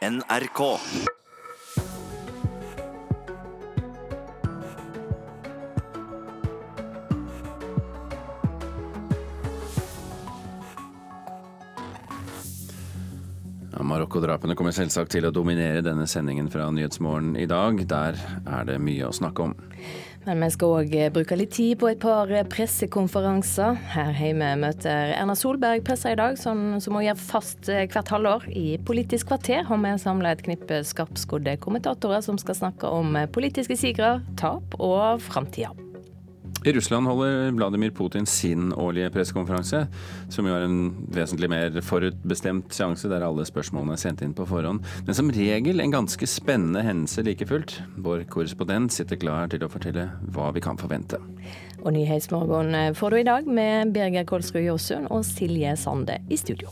[0.00, 0.60] NRK.
[13.90, 17.84] Marokko-drapene kommer selvsagt til å dominere denne sendingen fra Nyhetsmorgen i dag.
[17.90, 18.16] Der
[18.48, 19.56] er det mye å snakke om.
[20.26, 23.78] Men vi skal òg bruke litt tid på et par pressekonferanser.
[23.94, 28.48] Her hjemme møter Erna Solberg pressa i dag, som, som hun gjør fast hvert halvår.
[28.52, 33.80] I Politisk kvarter har vi samla et knippe skarpskodde kommentatorer som skal snakke om politiske
[33.80, 35.72] sigre, tap og framtida.
[36.64, 39.86] I Russland holder Vladimir Putin sin årlige pressekonferanse,
[40.28, 44.44] som jo er en vesentlig mer forutbestemt seanse der alle spørsmålene er sendt inn på
[44.48, 44.84] forhånd.
[45.06, 47.78] Men som regel en ganske spennende hendelse like fullt.
[47.96, 51.16] Vår korrespondent sitter klar til å fortelle hva vi kan forvente.
[51.80, 56.68] Og Nyhetsmorgen får du i dag med Birger Kolsrud Jåsund og Silje Sande i studio.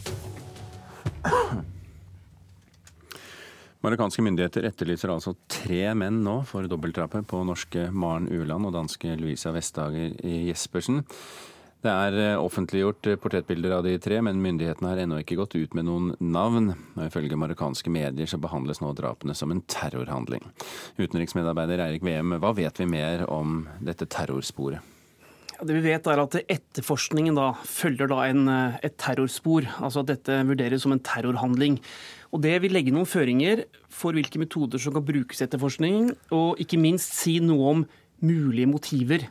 [3.79, 9.13] Marokkanske myndigheter etterlyser altså tre menn nå for dobbeltdrapet på norske Maren Uland og danske
[9.21, 11.05] Louisa Vestager Jespersen.
[11.79, 15.79] Det er eh, offentliggjort portrettbilder av de tre, men myndighetene har ennå ikke gått ut
[15.79, 16.73] med noen navn.
[16.97, 20.43] Og Ifølge marokkanske medier så behandles nå drapene som en terrorhandling.
[20.99, 24.83] Utenriksmedarbeider Eirik Veum, hva vet vi mer om dette terrorsporet?
[25.59, 29.67] Det vi vet er at Etterforskningen da følger da en, eh, et terrorspor.
[29.79, 31.79] altså at Dette vurderes som en terrorhandling.
[32.29, 36.61] Og Det vil legge noen føringer for hvilke metoder som kan brukes i etterforskning, og
[36.61, 37.85] ikke minst si noe om
[38.21, 39.25] mulige motiver.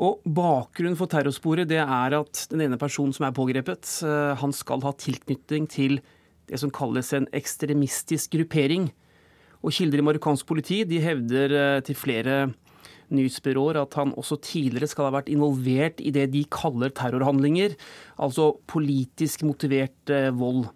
[0.00, 4.52] Og Bakgrunnen for terrorsporet det er at den ene personen som er pågrepet, eh, han
[4.56, 6.00] skal ha tilknytning til
[6.48, 8.90] det som kalles en ekstremistisk gruppering.
[9.60, 12.38] Og Kilder i marokkansk politi de hevder eh, til flere
[13.10, 17.74] nyhetsbyråer at han også tidligere skal ha vært involvert i det de kaller terrorhandlinger,
[18.22, 20.68] altså politisk motivert eh, vold.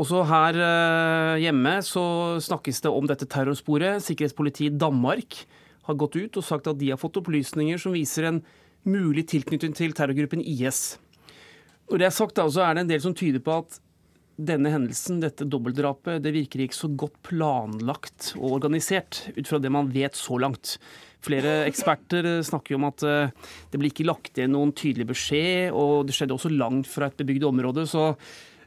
[0.00, 2.04] Også her eh, hjemme så
[2.40, 4.00] snakkes det om dette terrorsporet.
[4.04, 5.42] Sikkerhetspolitiet i Danmark
[5.88, 8.42] har gått ut og sagt at de har fått opplysninger som viser en
[8.88, 10.96] mulig tilknytning til terrorgruppen IS.
[11.90, 13.76] Når det er sagt, da, så er det en del som tyder på at
[14.42, 19.70] denne hendelsen, dette dobbeltdrapet, det virker ikke så godt planlagt og organisert, ut fra det
[19.74, 20.78] man vet så langt.
[21.22, 25.76] Flere eksperter snakker jo om at eh, det blir ikke lagt igjen noen tydelig beskjed,
[25.76, 27.84] og det skjedde også langt fra et bebygd område.
[27.86, 28.14] så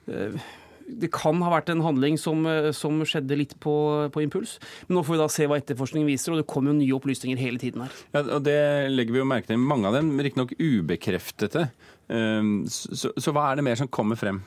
[0.05, 0.37] eh,
[0.85, 3.75] det kan ha vært en handling som, eh, som skjedde litt på,
[4.13, 4.57] på, impuls.
[4.87, 7.41] Men nå får vi da se hva etterforskningen viser, og det kommer jo nye opplysninger
[7.41, 8.01] hele tiden her.
[8.13, 8.59] Ja, og Det
[8.93, 9.61] legger vi jo merke til.
[9.61, 11.69] Mange av dem riktignok ubekreftede.
[12.05, 14.43] Så, så hva er det mer som kommer frem?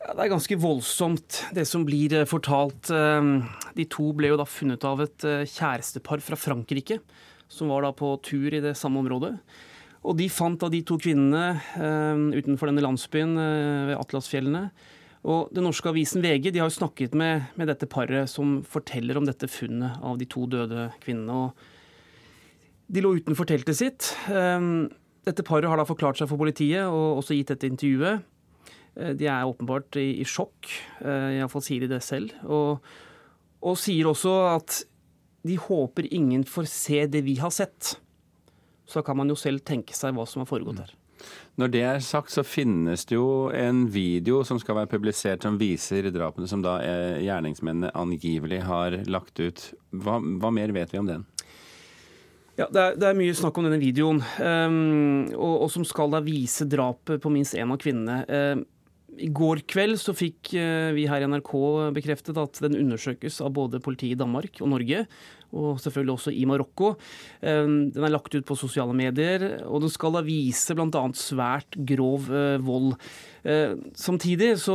[0.00, 2.88] Ja, det er ganske voldsomt, det som blir eh, fortalt.
[2.88, 3.26] Eh,
[3.76, 6.96] de to ble jo da funnet av et eh, kjærestepar fra Frankrike,
[7.52, 9.34] som var da på tur i det samme området.
[10.00, 11.60] Og de fant da de to kvinnene
[12.32, 13.34] utenfor denne landsbyen
[13.90, 14.62] ved Atlasfjellene.
[15.28, 19.18] Og Den norske avisen VG de har jo snakket med, med, dette paret som forteller
[19.20, 21.50] om dette funnet av de to døde kvinnene.
[21.50, 24.08] Og de lå utenfor teltet sitt.
[25.28, 28.24] Dette paret har da forklart seg for politiet og også gitt dette intervjuet.
[28.96, 30.70] Eh, de er åpenbart i, i sjokk,
[31.04, 32.32] eh, iallfall sier de det selv.
[32.48, 32.80] Og,
[33.60, 34.80] og, sier også at
[35.46, 37.94] de håper ingen får se det vi har sett.
[38.88, 40.96] Så da kan man jo selv tenke seg hva som har foregått her.
[41.60, 45.58] Når det er sagt, så finnes det jo en video som skal være publisert som
[45.60, 49.66] viser drapene som da eh, gjerningsmennene angivelig har lagt ut.
[49.90, 51.26] Hva, hva mer vet vi om den?
[52.60, 56.10] Ja, det er, det er, mye snakk om denne videoen, um, og, og, som skal
[56.12, 58.18] da vise drapet på minst én av kvinnene.
[58.28, 58.64] Um,
[59.20, 61.52] i går kveld så fikk eh, vi her i NRK
[61.96, 65.04] bekreftet at den undersøkes av både politiet i Danmark og Norge,
[65.50, 66.92] og selvfølgelig også i Marokko.
[67.42, 71.04] Eh, den er lagt ut på sosiale medier, og den skal da vise bl.a.
[71.18, 72.96] svært grov eh, vold.
[73.96, 74.74] Samtidig så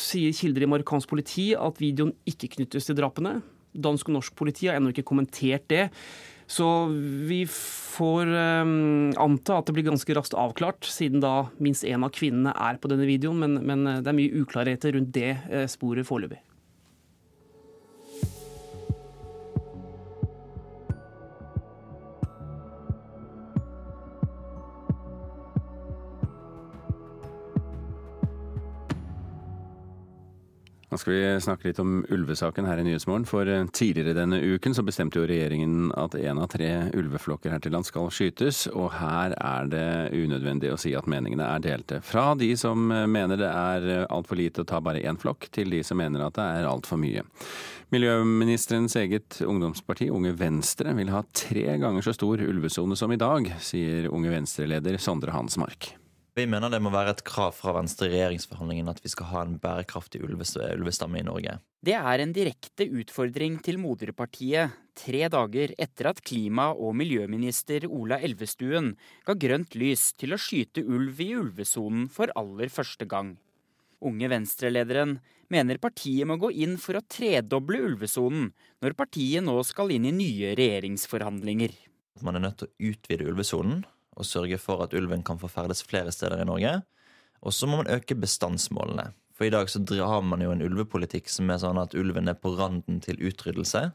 [0.00, 3.34] sier kilder i marokkansk politi at videoen ikke knyttes til drapene.
[3.72, 5.90] Dansk og norsk politi har ennå ikke kommentert det.
[6.52, 6.66] Så
[7.28, 12.12] vi får um, anta at det blir ganske raskt avklart, siden da minst én av
[12.12, 13.40] kvinnene er på denne videoen.
[13.40, 16.42] Men, men eh, det er mye uklarheter rundt det uh, sporet foreløpig.
[30.92, 33.24] Nå skal vi snakke litt om ulvesaken her i Nyhetsmorgen.
[33.24, 37.62] For eh, tidligere denne uken så bestemte jo regjeringen at én av tre ulveflokker her
[37.64, 38.66] til lands skal skytes.
[38.76, 42.02] Og her er det unødvendig å si at meningene er delte.
[42.04, 45.48] Fra de som eh, mener det er eh, altfor lite å ta bare én flokk,
[45.56, 47.24] til de som mener at det er altfor mye.
[47.96, 53.48] Miljøministerens eget ungdomsparti, Unge Venstre, vil ha tre ganger så stor ulvesone som i dag,
[53.64, 55.94] sier Unge Venstre-leder Sondre Hansmark.
[56.32, 59.42] Vi mener det må være et krav fra Venstre i regjeringsforhandlingene at vi skal ha
[59.44, 61.58] en bærekraftig ulvestamme i Norge.
[61.84, 68.16] Det er en direkte utfordring til moderpartiet tre dager etter at klima- og miljøminister Ola
[68.24, 68.94] Elvestuen
[69.28, 73.36] ga grønt lys til å skyte ulv i ulvesonen for aller første gang.
[74.00, 75.18] Unge Venstre-lederen
[75.52, 80.16] mener partiet må gå inn for å tredoble ulvesonen når partiet nå skal inn i
[80.16, 81.76] nye regjeringsforhandlinger.
[82.24, 83.82] Man er nødt til å utvide ulvesonen
[84.16, 86.76] og sørge for at ulven kan få ferdes flere steder i Norge.
[87.42, 89.10] Og så må man øke bestandsmålene.
[89.32, 92.38] For i dag så drar man jo en ulvepolitikk som er sånn at ulven er
[92.38, 93.88] på randen til utryddelse.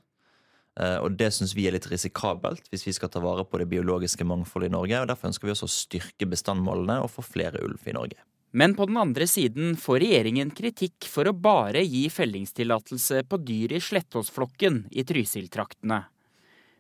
[0.78, 3.70] Eh, og det syns vi er litt risikabelt hvis vi skal ta vare på det
[3.72, 5.02] biologiske mangfoldet i Norge.
[5.02, 8.20] og Derfor ønsker vi også å styrke bestandmålene og få flere ulv i Norge.
[8.58, 13.76] Men på den andre siden får regjeringen kritikk for å bare gi fellingstillatelse på dyr
[13.76, 16.06] i Slettåsflokken i Trysil-traktene.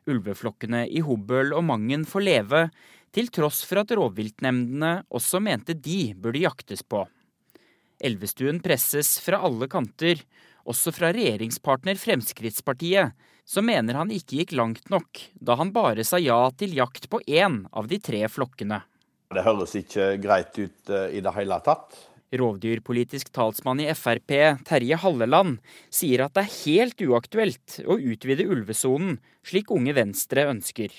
[0.07, 2.61] Ulveflokkene i Hobøl og Mangen får leve,
[3.17, 7.01] til tross for at rovviltnemndene også mente de burde jaktes på.
[7.97, 10.21] Elvestuen presses fra alle kanter,
[10.67, 13.15] også fra regjeringspartner Fremskrittspartiet,
[13.47, 17.23] som mener han ikke gikk langt nok da han bare sa ja til jakt på
[17.25, 18.83] én av de tre flokkene.
[19.33, 21.97] Det høres ikke greit ut eh, i det hele tatt.
[22.37, 24.33] Rovdyrpolitisk talsmann i Frp,
[24.67, 29.17] Terje Halleland, sier at det er helt uaktuelt å utvide ulvesonen,
[29.47, 30.91] slik Unge Venstre ønsker.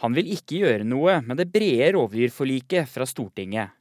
[0.00, 3.76] Han vil ikke gjøre noe med det brede rovdyrforliket fra Stortinget.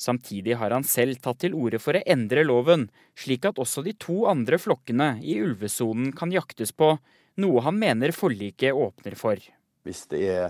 [0.00, 3.92] Samtidig har han selv tatt til orde for å endre loven, slik at også de
[4.00, 6.94] to andre flokkene i ulvesonen kan jaktes på,
[7.40, 9.38] noe han mener forliket åpner for.
[9.84, 10.48] Hvis det er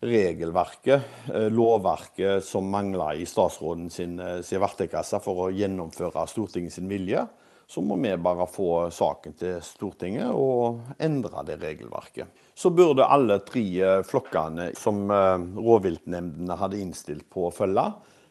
[0.00, 6.80] regelverket, eh, lovverket, som mangler i statsråden sin, eh, sin verktøykasse for å gjennomføre Stortingets
[6.80, 7.28] vilje,
[7.70, 12.26] så må vi bare få saken til Stortinget og endre det regelverket.
[12.58, 17.86] Så burde alle tre eh, flokkene som rovviltnemndene hadde innstilt på å følge,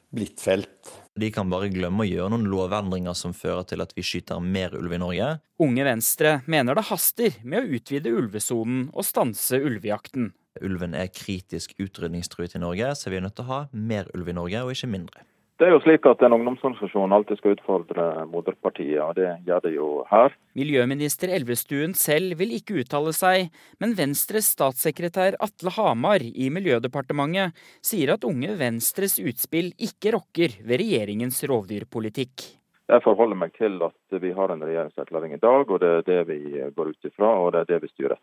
[0.10, 0.92] blitt felt.
[1.20, 4.76] De kan bare glemme å gjøre noen lovendringer som fører til at vi skyter mer
[4.78, 5.32] ulv i Norge.
[5.62, 10.32] Unge Venstre mener det haster med å utvide ulvesonen og stanse ulvejakten.
[10.66, 14.32] Ulven er kritisk utrydningstruet i Norge, så vi er nødt til å ha mer ulv
[14.32, 15.24] i Norge, og ikke mindre.
[15.60, 19.72] Det er jo slik at En ungdomsorganisasjon alltid skal utfordre moderpartiet, og det gjør det
[19.74, 20.32] jo her.
[20.56, 23.50] Miljøminister Elvestuen selv vil ikke uttale seg,
[23.84, 30.80] men Venstres statssekretær Atle Hamar i Miljødepartementet sier at Unge Venstres utspill ikke rokker ved
[30.80, 32.48] regjeringens rovdyrpolitikk.
[32.90, 36.22] Jeg forholder meg til at vi har en regjeringserklæring i dag, og det er det
[36.32, 36.40] vi
[36.72, 38.18] går ut ifra, og det er det vi styrer.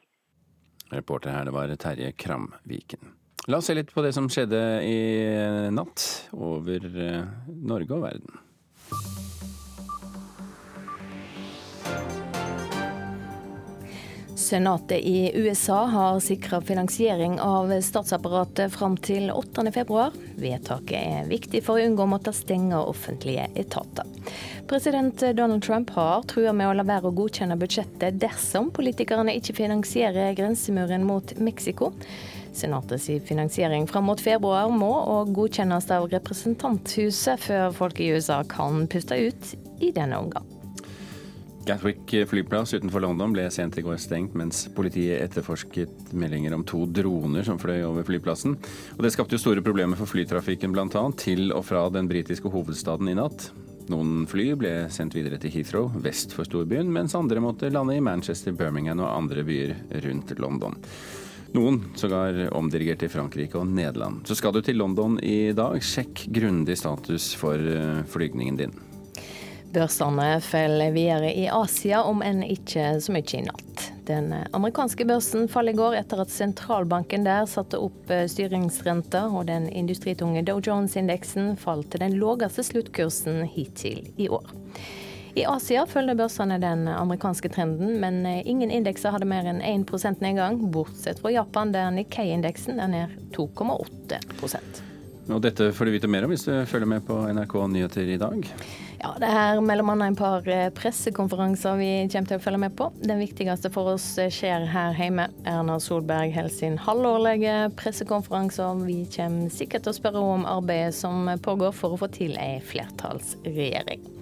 [0.97, 3.13] Reporter her, det var Terje Kramviken.
[3.47, 4.99] La oss se litt på det som skjedde i
[5.71, 6.03] natt
[6.35, 8.43] over eh, Norge og verden.
[14.47, 20.03] Senatet i USA har sikra finansiering av statsapparatet fram til 8.2.
[20.39, 24.07] Vedtaket er viktig for å unngå å måtte stenge offentlige etater.
[24.71, 29.55] President Donald Trump har trua med å la være å godkjenne budsjettet dersom politikerne ikke
[29.63, 31.93] finansierer grensemuren mot Mexico.
[32.57, 38.87] Senatets finansiering fram mot februar må og godkjennes av representanthuset før folk i USA kan
[38.91, 40.47] puste ut i denne omgang.
[41.67, 46.85] Gatwick flyplass utenfor London ble sent i går stengt mens politiet etterforsket meldinger om to
[46.87, 48.55] droner som fløy over flyplassen.
[48.95, 51.03] Og Det skapte jo store problemer for flytrafikken bl.a.
[51.19, 53.51] til og fra den britiske hovedstaden i natt.
[53.91, 58.03] Noen fly ble sendt videre til Heathrow vest for storbyen, mens andre måtte lande i
[58.03, 59.75] Manchester, Birmingham og andre byer
[60.07, 60.79] rundt London.
[61.55, 64.27] Noen sågar omdirigert til Frankrike og Nederland.
[64.27, 68.75] Så skal du til London i dag, sjekk grundig status for eh, flygningen din.
[69.77, 73.87] Børsene faller videre i Asia, om enn ikke så mye i natt.
[74.07, 79.49] Den amerikanske børsen falt i går etter at sentralbanken der satte opp eh, styringsrenta, og
[79.51, 84.55] den industritunge Dow Jones-indeksen falt til den laveste sluttkursen hittil i år.
[85.37, 90.23] I Asia følger børsene den amerikanske trenden, men eh, ingen indekser hadde mer enn 1%
[90.25, 94.81] nedgang, bortsett fra Japan, der Nikkei-indeksen er ned 2,8%
[95.29, 98.17] Og Dette får du vite mer om hvis du følger med på NRK Nyheter i
[98.23, 98.49] dag.
[99.03, 102.79] Ja, Det er mellom annet en par eh, pressekonferanser vi kommer til å følge med
[102.81, 102.89] på.
[103.05, 105.29] Den viktigste for oss eh, skjer her hjemme.
[105.45, 108.73] Erna Solberg holder sin halvårlige pressekonferanse.
[108.89, 112.55] Vi kommer sikkert til å spørre om arbeidet som pågår for å få til ei
[112.73, 114.15] flertallsregjering.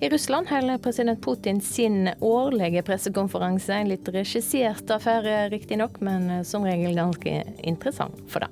[0.00, 3.74] I Russland holder president Putin sin årlige pressekonferanse.
[3.74, 8.50] En litt regissert affære, riktignok, men eh, som regel ganske interessant for det.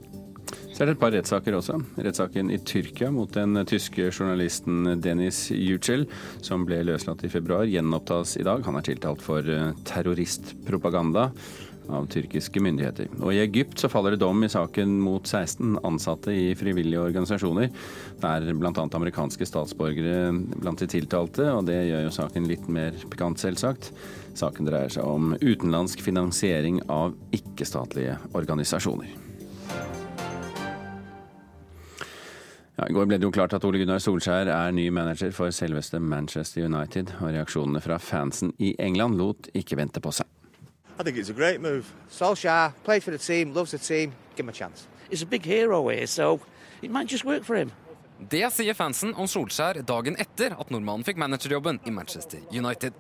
[0.75, 1.77] Så er det et par rettssaker også.
[2.03, 6.09] Rettssaken i Tyrkia mot den tyske journalisten Denis Yücel,
[6.43, 8.65] som ble løslatt i februar, gjenopptas i dag.
[8.67, 11.29] Han er tiltalt for eh, terroristpropaganda.
[11.93, 13.11] Av tyrkiske myndigheter.
[13.21, 17.73] Og I Egypt så faller det dom i saken mot 16 ansatte i frivillige organisasjoner.
[18.21, 18.73] Det er bl.a.
[18.73, 23.93] amerikanske statsborgere blant de tiltalte, og det gjør jo saken litt mer pikant, selvsagt.
[24.39, 29.21] Saken dreier seg om utenlandsk finansiering av ikke-statlige organisasjoner.
[32.75, 35.55] Ja, I går ble det jo klart at Ole Gunnar Solskjær er ny manager for
[35.55, 40.34] selveste Manchester United, og reaksjonene fra fansen i England lot ikke vente på seg.
[40.99, 41.93] I think it's a great move.
[42.11, 44.13] Solskjaer played for the team, loves the team.
[44.37, 44.87] Give him a chance.
[45.11, 46.41] He's a big hero here, so
[46.83, 47.73] it might just work for him.
[48.31, 52.95] Det sier fansen om Solskjær dagen etter at nordmannen fikk managerjobben i Manchester United.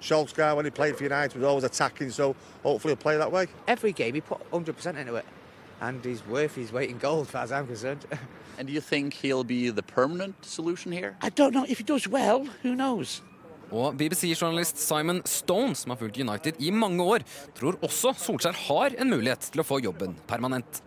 [0.00, 3.46] Solskjaer, when he played for United, was always attacking, so hopefully he'll play that way.
[3.66, 5.24] Every game he put 100% into it.
[5.80, 8.04] And he's worth his weight in gold, as far as I'm concerned.
[8.58, 11.16] and do you think he'll be the permanent solution here?
[11.22, 11.64] I don't know.
[11.68, 13.22] If he does well, who knows?
[13.74, 17.24] Og BBC-journalist Simon Stone, som har fulgt United i mange år,
[17.58, 20.82] tror også Solskjær har en mulighet til å få jobben permanent.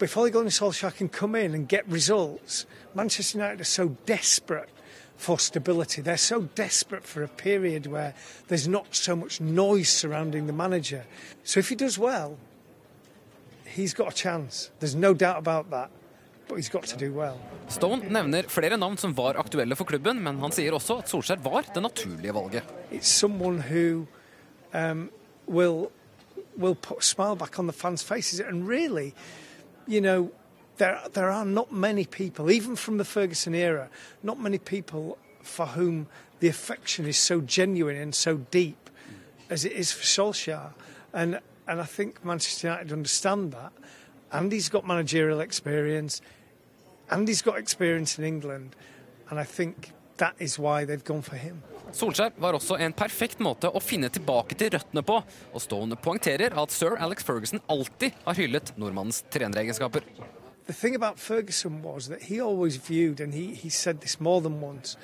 [0.00, 4.70] They go into Solskjaer can come in and get results, Manchester United are so desperate
[5.16, 6.00] for stability.
[6.00, 8.14] They're so desperate for a period where
[8.48, 11.04] there's not so much noise surrounding the manager.
[11.44, 12.38] So if he does well,
[13.66, 14.70] he's got a chance.
[14.80, 15.90] There's no doubt about that.
[16.50, 17.38] Well.
[17.68, 21.42] Stone nevner flere navn som var aktuelle for klubben, men han sier også at Solskjær
[21.44, 22.62] var det naturlige valget.
[23.70, 24.06] Who,
[24.74, 25.10] um,
[25.46, 25.90] will,
[26.56, 28.40] will put a smile back on the fans' faces.
[28.40, 29.14] And really,
[29.86, 30.30] you know,
[30.78, 33.88] there, there are not many people, even from the Ferguson era,
[34.22, 36.06] not many people for whom
[36.40, 38.90] the affection is so genuine and so deep
[39.50, 40.72] as it is for Solskjaer.
[41.12, 41.38] And,
[41.68, 43.72] and I think Manchester United understand that.
[44.32, 46.22] And he's got managerial experience.
[47.10, 48.76] And he's got experience in England,
[49.30, 51.62] and I think that is why they've gone for him.
[51.92, 56.54] Solskjær var også en perfekt måte å finne tilbake til røttene på, og Stone poengterer
[56.62, 60.06] at sir Alex Ferguson alltid har hyllet nordmannens treneregenskaper.
[60.66, 64.40] The thing about Ferguson was that he always viewed, and he, he said this more
[64.40, 64.96] than once,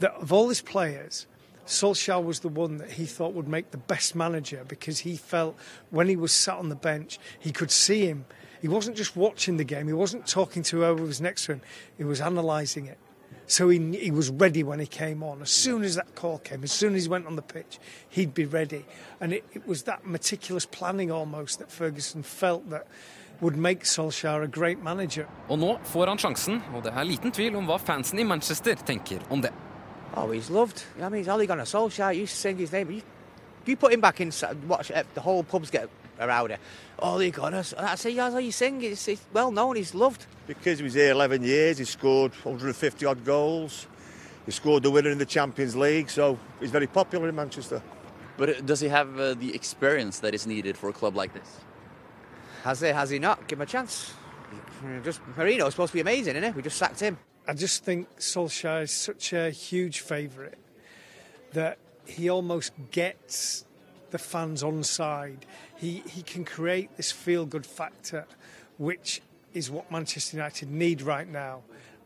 [0.00, 1.26] that of all his players,
[1.66, 5.56] Solskjaer was the one that he thought would make the best manager because he felt
[5.90, 8.24] when he was sat on the bench, he could see him
[8.60, 11.60] he wasn't just watching the game, he wasn't talking to whoever was next to him,
[11.96, 12.98] he was analysing it.
[13.46, 15.40] So he, he was ready when he came on.
[15.40, 17.78] As soon as that call came, as soon as he went on the pitch,
[18.10, 18.84] he'd be ready.
[19.20, 22.86] And it, it was that meticulous planning almost that Ferguson felt that
[23.40, 25.26] would make Solskjaer a great manager.
[25.48, 28.74] Og nå får han sjansen, og det er liten tvil om hva fansen i Manchester
[28.74, 29.52] tenker om det.
[30.16, 30.84] Oh, he's loved.
[30.98, 32.16] I mean, he's only gone to Solskjaer.
[32.16, 32.90] You sing his name.
[32.90, 33.02] You,
[33.66, 34.32] you put him back in,
[34.66, 35.88] watch the whole pubs get
[36.18, 36.60] around it.
[36.98, 37.74] Oh, they got us.
[37.74, 38.82] I say, yeah, how you sing.
[38.82, 39.76] It's, it's well known.
[39.76, 40.26] He's loved.
[40.46, 43.86] Because he was here 11 years, he scored 150 odd goals.
[44.46, 47.82] He scored the winner in the Champions League, so he's very popular in Manchester.
[48.38, 51.34] But uh, does he have uh, the experience that is needed for a club like
[51.34, 51.60] this?
[52.64, 52.88] Has he?
[52.88, 53.46] Has he not?
[53.46, 54.14] Give him a chance.
[55.02, 56.56] Just Marino's supposed to be amazing, isn't he?
[56.56, 57.18] We just sacked him.
[57.46, 60.54] I just think Solskjaer is such a huge favourite
[61.52, 63.64] that he almost gets
[64.10, 65.46] the fans on side.
[65.76, 68.26] He, he can create this feel good factor,
[68.76, 69.20] which
[69.54, 71.62] is what Manchester United need right now.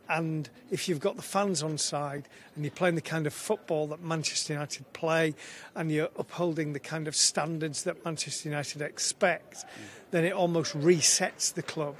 [0.08, 3.86] And if you've got the fans on side and you're playing the kind of football
[3.88, 5.34] that Manchester United play
[5.74, 9.64] and you're upholding the kind of standards that Manchester United expect,
[10.10, 11.96] then it almost resets the club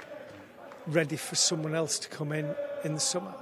[0.85, 3.33] ready for someone else to come in in the summer.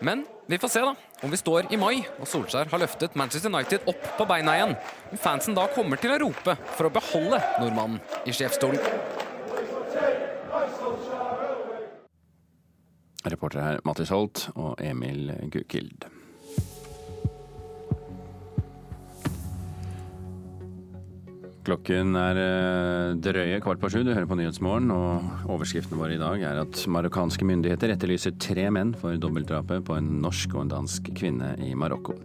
[0.00, 3.52] Men vi får se da, om vi står i mai og Solskjær har løftet Manchester
[3.52, 4.74] United opp på beina igjen.
[5.12, 8.80] Om fansen da kommer til å rope for å beholde nordmannen i sjefsstolen.
[13.24, 16.04] Reportere her Mattis Holt og Emil Gukild.
[21.64, 24.02] Klokken er eh, drøye kvart på sju.
[24.04, 28.66] Du hører på Nyhetsmorgen, og overskriftene våre i dag er at marokkanske myndigheter etterlyser tre
[28.74, 32.18] menn for dobbeltdrapet på en norsk og en dansk kvinne i Marokko.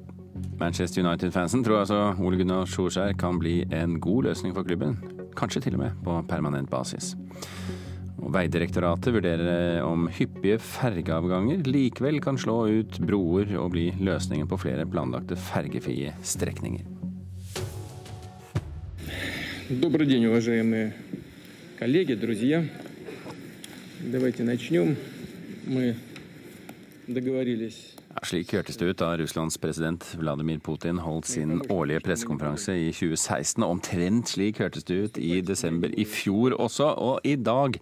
[0.60, 5.00] Manchester United-fansen tror altså Ole Gunnar Solskjær kan bli en god løsning for klubben.
[5.39, 7.13] Kanskje til og med på permanent basis.
[8.19, 14.60] Og Veidirektoratet vurderer om hyppige fergeavganger likevel kan slå ut broer og bli løsningen på
[14.67, 16.99] flere planlagte fergefrie strekninger.
[19.69, 20.95] Добрый день, уважаемые
[21.77, 22.65] коллеги, друзья.
[23.99, 24.95] Давайте начнем.
[25.67, 25.93] Мы
[27.05, 27.93] договорились
[28.27, 33.63] Slik hørtes det ut da Russlands president Vladimir Putin holdt sin årlige pressekonferanse i 2016.
[33.63, 37.77] Omtrent slik hørtes det ut i desember i fjor også, og i dag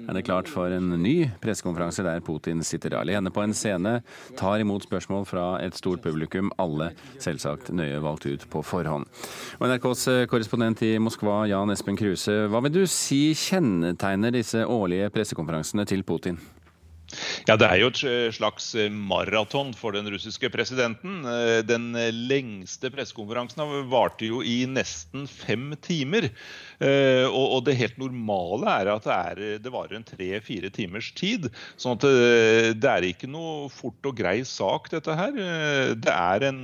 [0.00, 3.98] er det klart for en ny pressekonferanse der Putin sitter alene på en scene,
[4.38, 9.04] tar imot spørsmål fra et stort publikum, alle selvsagt nøye valgt ut på forhånd.
[9.60, 15.12] Og NRKs korrespondent i Moskva, Jan Espen Kruse, hva vil du si kjennetegner disse årlige
[15.12, 16.40] pressekonferansene til Putin?
[17.48, 18.02] Ja, Det er jo et
[18.36, 21.22] slags eh, maraton for den russiske presidenten.
[21.28, 21.92] Eh, den
[22.28, 26.30] lengste pressekonferansen varte jo i nesten fem timer.
[26.82, 31.48] Og det helt normale er at det, er, det varer en tre-fire timers tid.
[31.80, 32.06] sånn at
[32.78, 35.36] det er ikke noe fort og grei sak, dette her.
[35.94, 36.60] Det er en,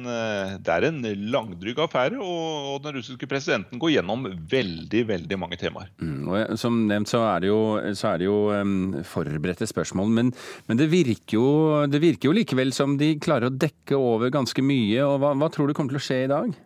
[0.59, 1.01] det er en
[1.33, 5.91] langdrygg affære, og den russiske presidenten går gjennom veldig, veldig mange temaer.
[6.03, 10.13] Mm, og som nevnt så er det jo, er det jo um, forberedte spørsmål.
[10.19, 10.33] men
[10.69, 11.49] men det virker, jo,
[11.89, 15.01] det virker jo likevel som de klarer å dekke over ganske mye.
[15.05, 16.57] og Hva, hva tror du kommer til å skje i dag?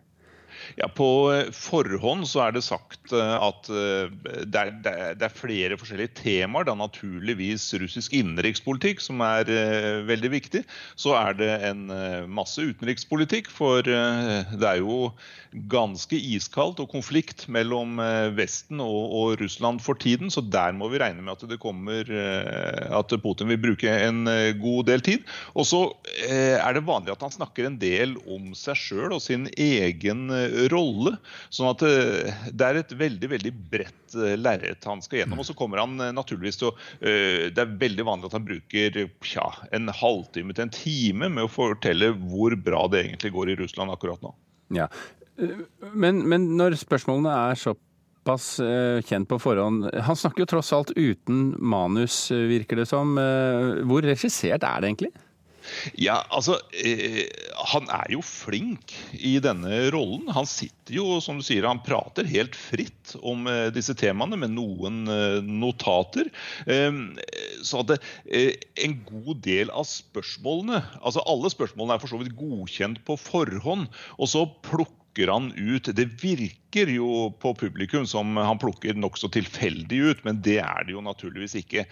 [0.75, 4.09] Ja, På eh, forhånd så er det sagt eh, at eh,
[4.49, 4.71] det er,
[5.13, 6.65] det er, flere forskjellige temaer.
[6.65, 9.49] Det er naturligvis russisk innenrikspolitikk som er
[10.07, 10.63] veldig viktig.
[10.99, 11.85] Så er det en
[12.31, 15.11] masse utenrikspolitikk, for det er jo
[15.69, 17.99] ganske iskaldt og konflikt mellom
[18.37, 20.31] Vesten og, og, Russland for tiden.
[20.33, 24.23] Så der må vi regne med at det kommer at Putin vil bruke en
[24.61, 25.27] god del tid.
[25.57, 25.83] Og så
[26.29, 30.27] er det vanlig at han snakker en del om seg sjøl og sin egen
[30.71, 31.15] rolle.
[31.53, 35.41] sånn at eh, det er et veldig veldig bredt eh, lerret han skal gjennom.
[35.43, 38.99] Og så kommer han eh, naturligvis til å Det er veldig vanlig at han bruker
[39.33, 43.57] ja, en halvtime til en time med å fortelle hvor bra det egentlig går i
[43.63, 44.33] Russland akkurat nå.
[44.73, 44.87] Ja,
[45.93, 48.55] Men, men når spørsmålene er såpass
[49.09, 49.89] kjent på forhånd.
[50.07, 53.17] Han snakker jo tross alt uten manus, virker det som.
[53.89, 55.13] Hvor regissert er det egentlig?
[55.99, 57.23] Ja, altså eh,
[57.71, 60.27] Han er jo flink i denne rollen.
[60.35, 64.53] Han sitter jo, som du sier, han prater helt fritt om eh, disse temaene med
[64.55, 66.31] noen eh, notater.
[66.67, 67.15] Ehm,
[67.63, 72.35] så at eh, en god del av spørsmålene Altså alle spørsmålene er for så vidt
[72.37, 73.87] godkjent på forhånd.
[74.17, 79.99] og så plukker han ut Det virker jo på publikum som han plukker nokså tilfeldig
[80.09, 81.85] ut, men det er det jo naturligvis ikke.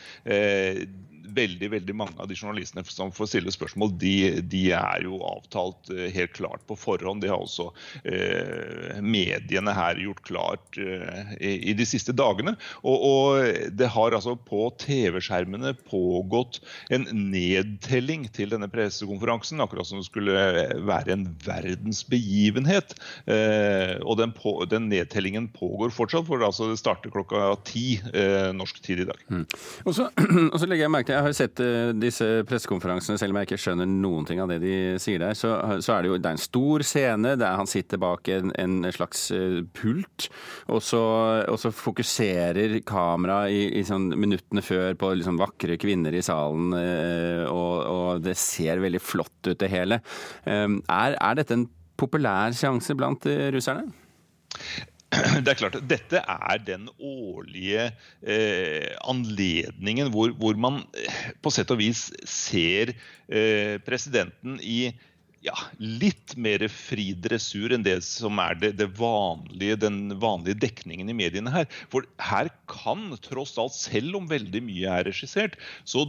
[1.32, 5.20] Eh, veldig veldig mange av de journalistene som får stille spørsmål, de, de er jo
[5.26, 7.22] avtalt eh, helt klart på forhånd.
[7.24, 7.72] Det har også
[8.04, 12.56] eh, mediene her gjort klart eh, i, de siste dagene.
[12.84, 20.02] Og, og det har altså på TV-skjermene pågått en nedtelling til denne pressekonferansen, akkurat som
[20.02, 20.46] det skulle
[20.88, 22.96] være en verdensbegivenhet.
[23.26, 27.86] Eh, og den, på, den, nedtellingen pågår fortsatt, for det, altså, det starter klokka ti
[28.14, 29.26] eh, norsk tid i dag.
[29.32, 29.46] Mm.
[29.86, 30.10] Og, så,
[30.52, 33.50] og så legger jeg merke til jeg har sett uh, disse pressekonferansene, selv om jeg
[33.50, 35.38] ikke skjønner noen ting av det de sier der.
[35.38, 35.54] Så,
[35.84, 38.90] så er det jo det er en stor scene der han sitter bak en, en
[38.96, 40.30] slags uh, pult,
[40.72, 41.04] og så,
[41.46, 46.74] og så, fokuserer kameraet i, i sånn minuttene før på liksom vakre kvinner i salen,
[46.76, 49.98] uh, og, og, det ser veldig flott ut, det hele.
[50.46, 51.68] Er, er dette en
[52.00, 53.92] populær sjanse blant russerne?
[55.44, 57.90] det er klart, Dette er den årlige
[58.24, 62.94] eh, anledningen hvor, hvor, man eh, på sett og vis ser
[63.28, 64.94] eh, presidenten i
[65.42, 71.10] ja, litt mer fri dressur enn det som er det, det, vanlige, den vanlige dekningen
[71.10, 71.68] i mediene her.
[71.92, 76.06] For her kan tross alt, selv om veldig mye er regissert, så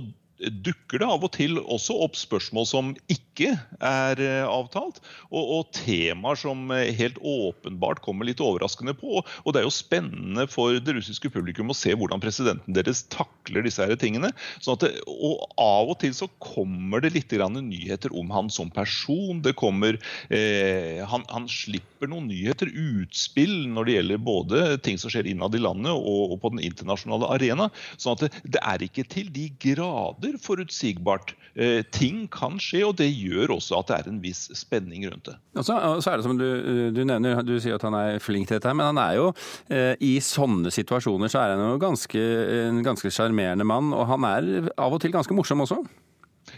[0.51, 5.01] dukker det av og til også opp spørsmål som ikke er eh, avtalt,
[5.31, 9.23] og, og temaer som eh, helt åpenbart kommer litt overraskende på.
[9.23, 13.67] Og det er jo spennende for det russiske publikum å se hvordan presidenten deres takler
[13.67, 14.33] disse her tingene.
[14.63, 19.41] Sånn det, og av og til så kommer det litt nyheter om han som person.
[19.45, 25.13] Det kommer, eh, han, han, slipper noen nyheter, utspill, når det gjelder både ting som
[25.13, 27.69] skjer innad i landet og, og på den internasjonale arena.
[27.97, 31.35] sånn at det, det er ikke til de grader for forutsigbart.
[31.55, 35.29] Eh, ting kan skje, og det gjør også at det er en viss spenning rundt
[35.29, 35.37] det.
[35.59, 36.47] Og så, er det som du,
[36.95, 39.27] du, nevner, du sier at han er flink til dette, men han er jo
[39.73, 42.23] eh, i sånne situasjoner så er han jo ganske,
[42.69, 45.83] en ganske sjarmerende mann, og han er av og til ganske morsom også?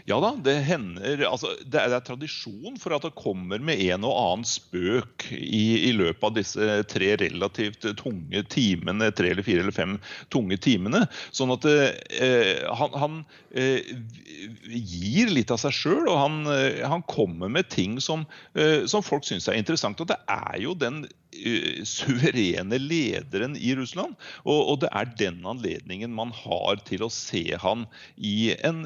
[0.05, 3.79] Ja da, det hender altså, det, er, det, er, tradisjon for at det kommer med
[3.87, 9.45] en og annen spøk i, i løpet av disse tre relativt tunge timene, tre eller
[9.45, 9.95] fire eller fem
[10.29, 11.07] tunge timene.
[11.33, 13.15] Sånn at eh, han, han
[13.57, 13.81] eh,
[14.69, 19.01] gir litt av seg sjøl, og han, eh, han, kommer med ting som, eh, som
[19.05, 20.03] folk syns er interessant.
[20.03, 24.13] Og det er jo den uh, suverene lederen i Russland,
[24.43, 27.87] og, og det er den anledningen man har til å se han
[28.21, 28.85] i en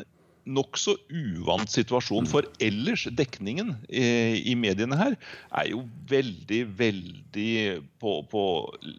[0.50, 2.28] nokså uvant situasjon.
[2.30, 7.54] For ellers, dekningen eh, i mediene her er jo veldig, veldig
[8.02, 8.44] på, på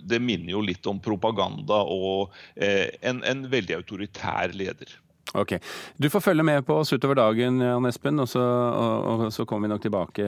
[0.09, 4.97] Det minner jo litt om propaganda og eh, en, en veldig autoritær leder.
[5.35, 5.55] Ok.
[5.97, 9.47] Du får følge med på oss utover dagen, Jan Espen, og så, og, og så
[9.47, 10.27] kommer vi nok tilbake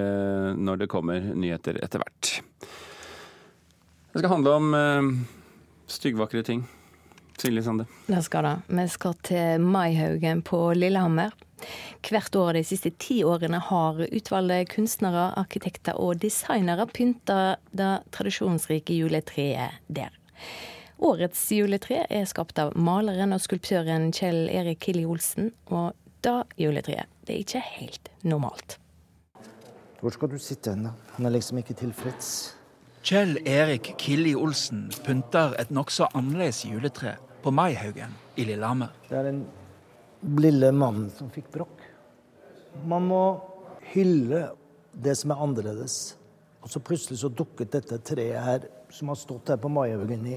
[0.58, 2.36] når det kommer nyheter etter hvert.
[4.12, 5.10] Det skal handle om eh,
[5.90, 6.62] styggvakre ting.
[7.40, 7.86] Silje Sande.
[8.06, 8.56] Det skal det.
[8.68, 11.32] Vi skal til Maihaugen på Lillehammer.
[12.02, 18.96] Hvert år de siste ti årene har utvalgte kunstnere, arkitekter og designere pynta det tradisjonsrike
[18.98, 20.10] juletreet der.
[21.02, 27.10] Årets juletre er skapt av maleren og skulptøren Kjell Erik Killi Olsen, og det juletreet
[27.26, 28.78] det er ikke helt normalt.
[30.02, 30.92] Hvor skal du sitte hen, da?
[31.16, 32.54] Han er liksom ikke tilfreds.
[33.02, 38.92] Kjell Erik Killi Olsen pynter et nokså annerledes juletre på Maihaugen i Lillehammer.
[39.08, 39.40] Det er den
[40.38, 41.80] lille mannen som fikk brokk.
[42.86, 43.22] Man må
[43.90, 44.44] hylle
[44.94, 45.96] det som er annerledes.
[46.62, 50.28] Og så plutselig så dukket dette treet her, som har stått her på Maihaugen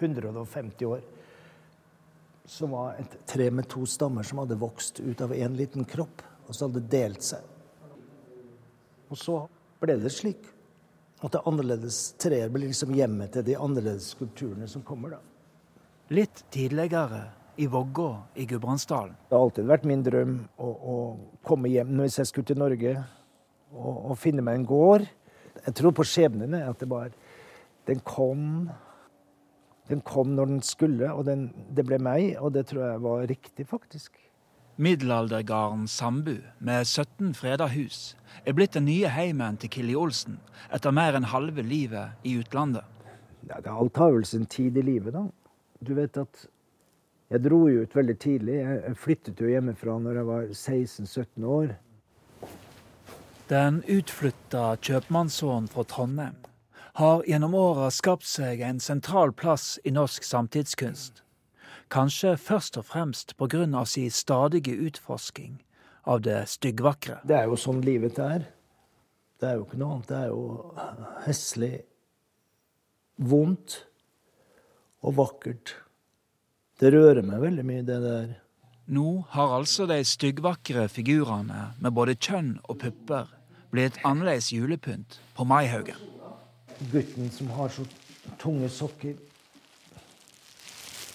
[0.00, 1.04] 150 år,
[2.50, 6.26] som var et tre med to stammer som hadde vokst ut av én liten kropp,
[6.48, 7.46] og så hadde det delt seg.
[9.06, 9.38] Og så
[9.78, 10.50] ble det slik
[11.22, 15.20] at det annerledes treet blir liksom hjemmet til de annerledes kulturene som kommer, da.
[16.12, 17.22] Litt tidligere
[17.56, 19.14] i Vågå i Gudbrandsdalen.
[19.28, 20.96] Det har alltid vært min drøm å, å
[21.46, 25.06] komme hjem hvis jeg skulle til Norge og, og, finne meg en gård.
[25.62, 27.12] Jeg tror på skjebnen, at det bare
[27.86, 28.70] Den kom
[29.90, 33.24] Den kom når den skulle, og den, det ble meg, og det tror jeg var
[33.28, 34.14] riktig, faktisk.
[34.76, 40.40] Middelaldergarden Sambu, med 17 freda hus, er blitt den nye heimen til Killi Olsen
[40.72, 42.84] etter mer enn halve livet i utlandet.
[43.48, 45.26] Ja, det alt har vel sin tid i livet, da.
[45.82, 46.46] Du vet at
[47.32, 48.58] jeg dro jo ut veldig tidlig.
[48.60, 51.74] Jeg flyttet jo hjemmefra når jeg var 16-17 år.
[53.48, 56.38] Den utflytta kjøpmannssønnen fra Trondheim
[57.00, 61.22] har gjennom åra skapt seg en sentral plass i norsk samtidskunst.
[61.92, 63.84] Kanskje først og fremst pga.
[63.84, 65.62] sin stadige utforsking
[66.08, 67.20] av det styggvakre.
[67.26, 68.48] Det er jo sånn livet er.
[69.40, 70.10] Det er jo ikke noe annet.
[70.10, 70.42] Det er jo
[71.26, 71.72] heslig,
[73.22, 73.78] vondt
[75.02, 75.74] og vakkert.
[76.78, 78.30] Det rører meg veldig mye, det der.
[78.92, 83.30] Nå har altså de styggvakre figurene med både kjønn og pupper
[83.72, 85.98] blitt annerledes julepynt på Maihaugen.
[86.90, 87.84] Gutten som har så
[88.42, 89.14] tunge sokker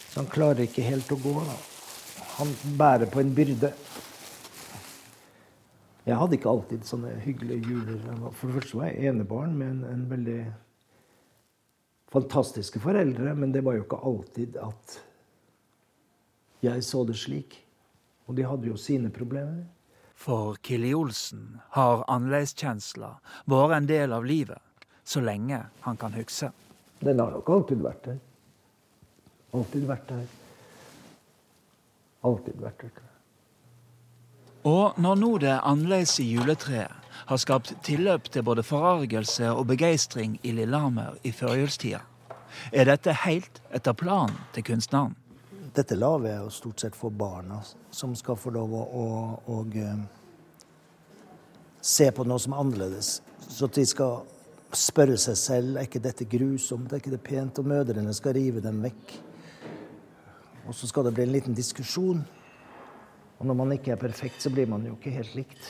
[0.08, 1.34] Så han klarer ikke helt å gå.
[1.44, 1.58] Da.
[2.38, 3.74] Han bærer på en byrde.
[6.08, 8.00] Jeg hadde ikke alltid sånne hyggelige juler.
[8.32, 10.40] For det første var jeg enebarn med en, en veldig
[12.14, 15.00] fantastiske foreldre, men det var jo ikke alltid at
[16.64, 17.58] jeg så det slik.
[18.28, 19.66] Og de hadde jo sine problemer.
[20.18, 23.12] For Killi Olsen har annerledeskjensla
[23.52, 24.64] vært en del av livet
[25.08, 26.50] så lenge han kan huske.
[27.00, 28.18] Den har nok alltid vært der.
[29.56, 30.26] Alltid vært der.
[32.28, 33.07] Alltid vært der.
[34.68, 36.92] Og når nå det annerledes i juletreet
[37.28, 42.02] har skapt tilløp til både forargelse og begeistring i Lillehammer i førjulstida,
[42.74, 45.16] er dette helt etter planen til kunstneren.
[45.78, 47.62] Dette lager jeg jo stort sett for barna,
[47.94, 49.06] som skal få lov å, å,
[49.46, 49.66] å, å
[51.82, 53.22] se på noe som er annerledes.
[53.48, 54.24] Så de skal
[54.76, 58.64] spørre seg selv er ikke dette grusomt, er ikke det pent, og mødrene skal rive
[58.64, 59.14] dem vekk.
[60.68, 62.26] Og så skal det bli en liten diskusjon.
[63.38, 65.70] Og når man ikke er perfekt, så blir man jo ikke helt likt.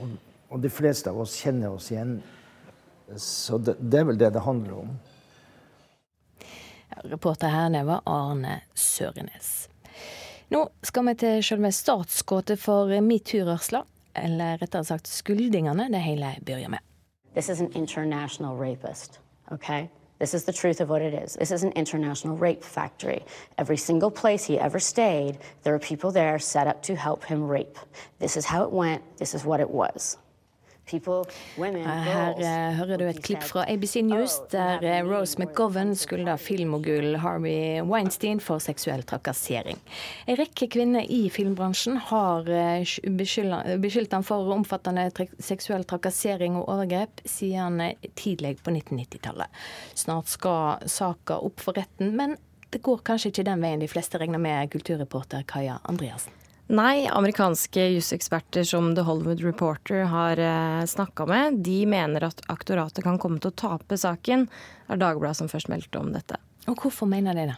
[0.00, 0.16] Og,
[0.48, 2.18] og de fleste av oss kjenner oss igjen.
[3.16, 4.94] Så det, det er vel det det handler om.
[7.04, 9.68] Reporter her nede var Arne Sørenes.
[10.48, 13.84] Nå skal vi til selve startskuddet for metoo-rørsla.
[14.18, 16.84] Eller rettere sagt skuldingene det hele begynner med.
[17.34, 19.20] This is an international rapist,
[19.52, 19.86] okay?
[20.18, 21.34] This is the truth of what it is.
[21.34, 23.24] This is an international rape factory.
[23.56, 27.46] Every single place he ever stayed, there were people there set up to help him
[27.46, 27.78] rape.
[28.18, 29.02] This is how it went.
[29.18, 30.16] This is what it was.
[31.58, 37.18] Her uh, hører du et klipp fra ABC News der uh, Rose McGovern skylder filmmogul
[37.22, 39.78] Harvey Weinstein for seksuell trakassering.
[40.26, 42.48] En rekke kvinner i filmbransjen har
[43.18, 45.08] beskyldt ham for omfattende
[45.42, 47.80] seksuell trakassering og overgrep siden
[48.18, 49.62] tidlig på 1990-tallet.
[49.98, 52.36] Snart skal saka opp for retten, men
[52.70, 56.37] det går kanskje ikke den veien de fleste regner med, kulturreporter Kaja Andreassen.
[56.68, 63.06] Nei, amerikanske juseksperter som The Hollywood Reporter har eh, snakka med, de mener at aktoratet
[63.06, 64.44] kan komme til å tape saken.
[64.84, 66.36] Det er Dagbladet som først meldte om dette.
[66.68, 67.56] Og hvorfor mener de det?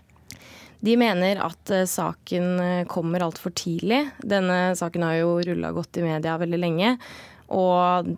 [0.81, 4.05] De mener at eh, saken eh, kommer altfor tidlig.
[4.23, 6.94] Denne saken har jo rulla godt i media veldig lenge.
[7.53, 8.14] Og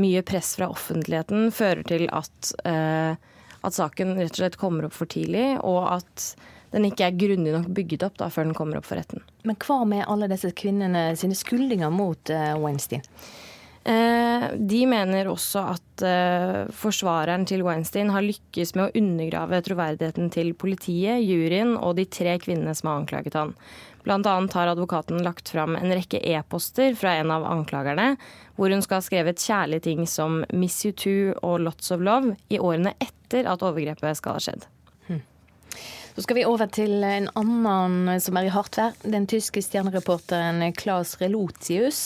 [0.00, 3.12] mye press fra offentligheten fører til at, eh,
[3.66, 6.30] at saken rett og slett kommer opp for tidlig, og at
[6.70, 9.24] den ikke er grundig nok bygget opp da, før den kommer opp for retten.
[9.48, 13.02] Men hva med alle disse kvinnene sine skuldinger mot uh, Weinstein?
[13.80, 20.28] Eh, de mener også at eh, forsvareren til Weinstein har lykkes med å undergrave troverdigheten
[20.34, 23.54] til politiet, juryen og de tre kvinnene som har anklaget han.
[24.08, 28.16] Annet har advokaten lagt fram en rekke e-poster fra en av anklagerne,
[28.56, 32.36] hvor hun skal ha skrevet kjærlige ting som 'Miss you too' og 'Lots of love'
[32.48, 34.66] i årene etter at overgrepet skal ha skjedd.
[36.14, 38.96] Så skal vi over til en annen som er i hardt vær.
[39.06, 42.00] Den tyske stjernereporteren Claes Relotius.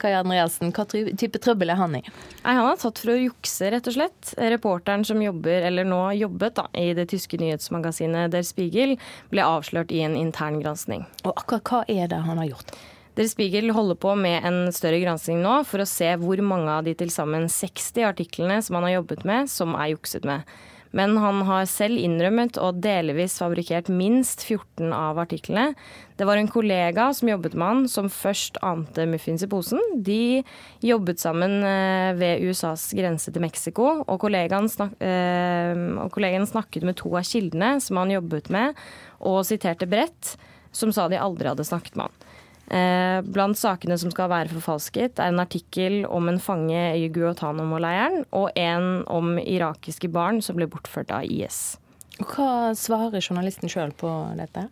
[0.00, 2.02] Kaja Andreassen, hva type trøbbel er han i?
[2.02, 4.32] Nei, han er tatt for å jukse, rett og slett.
[4.40, 8.96] Reporteren som jobber, eller nå jobbet, da, i det tyske nyhetsmagasinet Der Spiegel,
[9.32, 11.04] ble avslørt i en intern gransking.
[11.26, 12.74] Og akkurat hva er det han har gjort?
[13.18, 16.86] Der Spiegel holder på med en større gransking nå for å se hvor mange av
[16.86, 20.48] de til sammen 60 artiklene som han har jobbet med, som er jukset med.
[20.96, 25.74] Men han har selv innrømmet og delvis fabrikkert minst 14 av artiklene.
[26.18, 29.80] Det var en kollega som jobbet med han, som først ante muffins i posen.
[29.94, 30.42] De
[30.84, 36.88] jobbet sammen eh, ved USAs grense til Mexico, og kollegaen, snak eh, og kollegaen snakket
[36.88, 38.78] med to av kildene som han jobbet med,
[39.22, 40.34] og siterte Brett,
[40.74, 42.29] som sa de aldri hadde snakket med han.
[42.70, 48.22] Eh, blant sakene som skal være forfalsket, er en artikkel om en fange i Guantánamo-leiren,
[48.30, 51.80] og en om irakiske barn som ble bortført av IS.
[52.20, 54.68] Hva svarer journalisten sjøl på dette?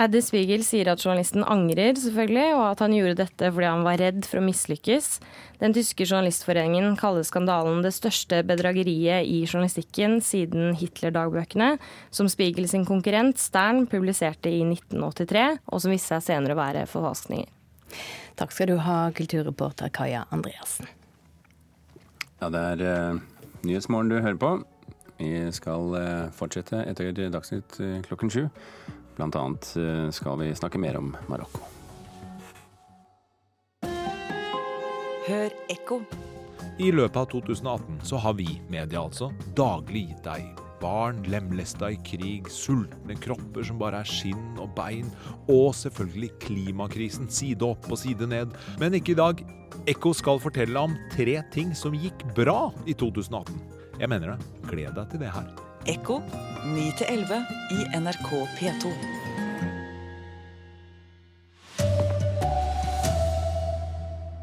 [0.00, 3.98] Addy Spiegel sier at journalisten angrer, selvfølgelig, og at han gjorde dette fordi han var
[4.00, 5.08] redd for å mislykkes.
[5.60, 11.74] Den tyske journalistforeningen kaller skandalen det største bedrageriet i journalistikken siden Hitler-dagbøkene,
[12.10, 16.86] som Spiegel sin konkurrent Stern publiserte i 1983, og som viste seg senere å være
[16.88, 17.52] forfalskninger.
[18.40, 20.88] Takk skal du ha, kulturreporter Kaja Andreassen.
[22.40, 23.20] Ja, det er uh,
[23.62, 24.54] Nyhetsmorgen du hører på.
[25.20, 28.46] Vi skal uh, fortsette etter Dagsnytt uh, klokken sju.
[29.20, 31.60] Annet eh, skal vi snakke mer om Marokko.
[35.28, 36.02] Hør ekko.
[36.80, 41.98] I løpet av 2018 så har vi, media altså, daglig gitt deg barn lemlesta i
[42.04, 45.08] krig, sultne kropper som bare er skinn og bein,
[45.46, 48.56] og selvfølgelig klimakrisen side opp og side ned.
[48.82, 49.44] Men ikke i dag.
[49.88, 53.56] Ekko skal fortelle om tre ting som gikk bra i 2018.
[54.02, 54.50] Jeg mener det.
[54.68, 55.71] Gled deg til det her.
[55.82, 56.20] Ekko
[56.64, 57.42] 9-11
[57.74, 58.90] i NRK P2.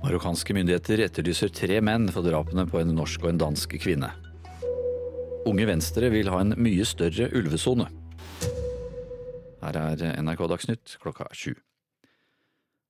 [0.03, 4.11] Marokkanske myndigheter etterlyser tre menn for drapene på en norsk og en dansk kvinne.
[5.47, 7.87] Unge Venstre vil ha en mye større ulvesone.
[9.63, 11.55] Her er NRK Dagsnytt klokka sju.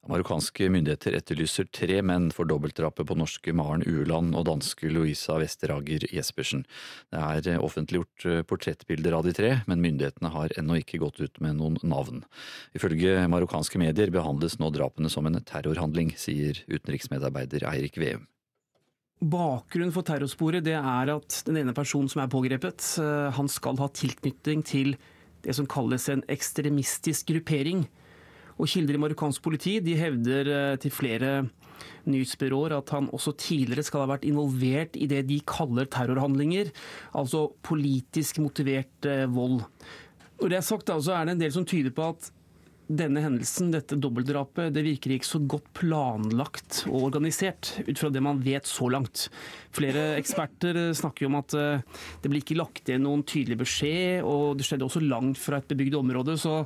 [0.09, 6.07] Marokkanske myndigheter etterlyser tre menn for dobbeltdrapet på norske Maren Ueland og danske Louisa Westerager
[6.09, 6.63] Jespersen.
[7.13, 11.37] Det er offentliggjort eh, portrettbilder av de tre, men myndighetene har ennå ikke gått ut
[11.45, 12.23] med noen navn.
[12.73, 18.25] Ifølge marokkanske medier behandles nå drapene som en terrorhandling, sier utenriksmedarbeider Eirik Veum.
[19.19, 23.77] Bakgrunnen for terrorsporet det er at den ene personen som er pågrepet, eh, han skal
[23.77, 24.95] ha tilknytning til
[25.45, 27.85] det som kalles en ekstremistisk gruppering.
[28.59, 31.33] Og Kilder i marokkansk politi de hevder eh, til flere
[32.09, 36.73] nyhetsbyråer at han også tidligere skal ha vært involvert i det de kaller terrorhandlinger,
[37.15, 39.61] altså politisk motivert eh, vold.
[40.39, 42.29] Når det er sagt, så er det en del som tyder på at
[42.89, 48.23] denne hendelsen, dette dobbeltdrapet, det virker ikke så godt planlagt og organisert, ut fra det
[48.25, 49.27] man vet så langt.
[49.77, 54.25] Flere eksperter eh, snakker jo om at det blir ikke lagt igjen noen tydelig beskjed,
[54.25, 56.35] og det skjedde også langt fra et bebygd område.
[56.39, 56.63] så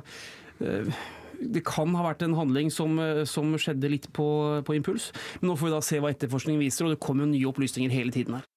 [1.40, 4.26] det kan ha vært en handling som, eh, som skjedde litt på,
[4.64, 5.10] på, impuls.
[5.40, 7.94] Men nå får vi da se hva etterforskningen viser, og det kommer jo nye opplysninger
[7.94, 8.48] hele tiden her.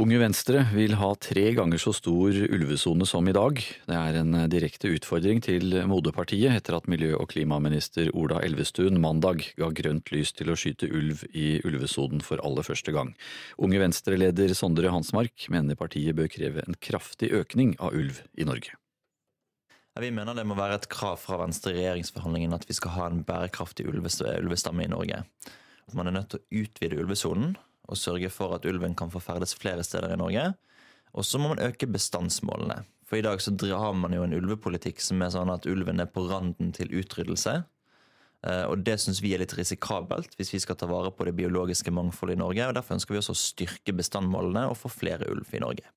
[0.00, 3.58] Unge Venstre vil ha tre ganger så stor ulvesone som i dag.
[3.84, 9.44] Det er en direkte utfordring til moderpartiet etter at miljø- og klimaminister Ola Elvestuen mandag
[9.60, 13.12] ga grønt lys til å skyte ulv i ulvesonen for aller første gang.
[13.60, 18.79] Unge Venstre-leder Sondre Hansmark mener partiet bør kreve en kraftig økning av ulv i Norge.
[20.00, 23.08] Vi mener det må være et krav fra Venstre i regjeringsforhandlingene at vi skal ha
[23.10, 25.24] en bærekraftig ulvestamme i Norge.
[25.88, 27.58] At man er nødt til å utvide ulvesonen
[27.90, 30.46] og sørge for at ulven kan få ferdes flere steder i Norge.
[31.12, 32.84] Og så må man øke bestandsmålene.
[33.04, 36.08] For i dag så har man jo en ulvepolitikk som er sånn at ulven er
[36.08, 37.56] på randen til utryddelse.
[38.46, 41.34] Eh, og det syns vi er litt risikabelt hvis vi skal ta vare på det
[41.36, 42.68] biologiske mangfoldet i Norge.
[42.68, 45.90] og Derfor ønsker vi også å styrke bestandmålene og få flere ulv i Norge.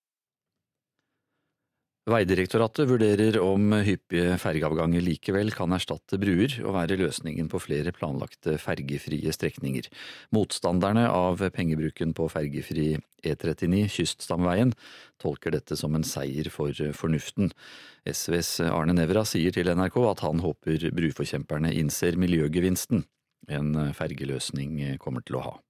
[2.03, 8.57] Veidirektoratet vurderer om hyppige fergeavganger likevel kan erstatte bruer og være løsningen på flere planlagte
[8.59, 9.87] fergefrie strekninger.
[10.35, 12.89] Motstanderne av pengebruken på fergefri
[13.23, 14.75] E39 Kyststamveien
[15.23, 17.55] tolker dette som en seier for fornuften.
[18.03, 23.07] SVs Arne Nævra sier til NRK at han håper bruforkjemperne innser miljøgevinsten
[23.47, 25.61] en fergeløsning kommer til å ha.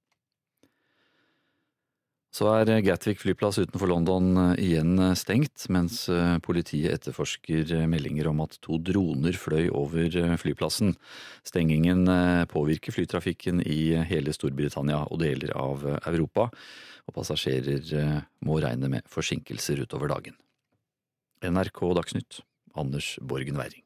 [2.34, 8.32] Så er Gatwick flyplass utenfor London eh, igjen eh, stengt, mens eh, politiet etterforsker meldinger
[8.32, 10.10] om at to droner fløy over
[10.42, 10.96] flyplassen.
[11.46, 12.10] Stengingen
[12.50, 16.48] påvirker flytrafikken i hele Storbritannia og deler av Europa,
[17.06, 20.40] og passasjerer må regne med forsinkelser utover dagen.
[21.44, 22.42] NRK Dagsnytt,
[22.80, 23.83] Anders Borgen Werring.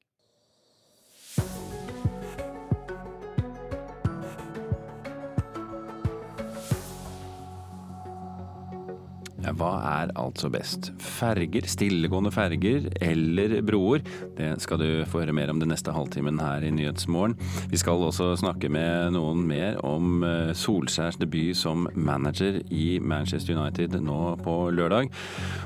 [9.55, 10.89] Hva er altså best?
[10.99, 14.03] Ferger, stillegående ferger eller broer?
[14.35, 17.37] Det skal du få høre mer om den neste halvtimen her i Nyhetsmorgen.
[17.71, 23.55] Vi skal også snakke med noen mer om eh, Solskjærs debut som manager i Manchester
[23.55, 25.13] United nå på lørdag,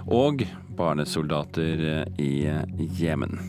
[0.05, 0.45] og
[0.77, 3.39] barnesoldater eh, i Jemen.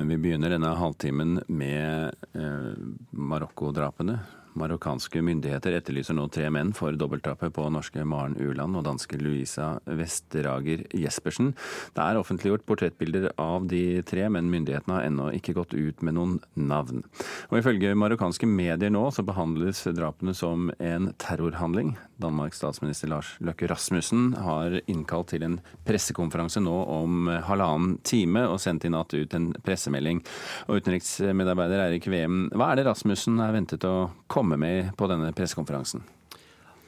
[0.00, 2.68] Men vi begynner denne halvtimen med eh,
[3.12, 4.20] Marokko-drapene.
[4.58, 9.76] Marokkanske myndigheter etterlyser nå tre menn for dobbeltdrapet på norske Maren Uland og danske Louisa
[9.86, 11.52] Westerager Jespersen.
[11.94, 16.18] Det er offentliggjort portrettbilder av de tre, men myndighetene har ennå ikke gått ut med
[16.18, 17.04] noen navn.
[17.50, 21.94] Og Ifølge marokkanske medier nå så behandles drapene som en terrorhandling.
[22.20, 28.58] Danmarks statsminister Lars Løkke Rasmussen har innkalt til en pressekonferanse nå om halvannen time og
[28.62, 30.24] sendt i natt ut en pressemelding.
[30.68, 35.32] Og Utenriksmedarbeider Eirik Veum, hva er det Rasmussen er ventet å komme med på denne
[35.36, 36.02] pressekonferansen?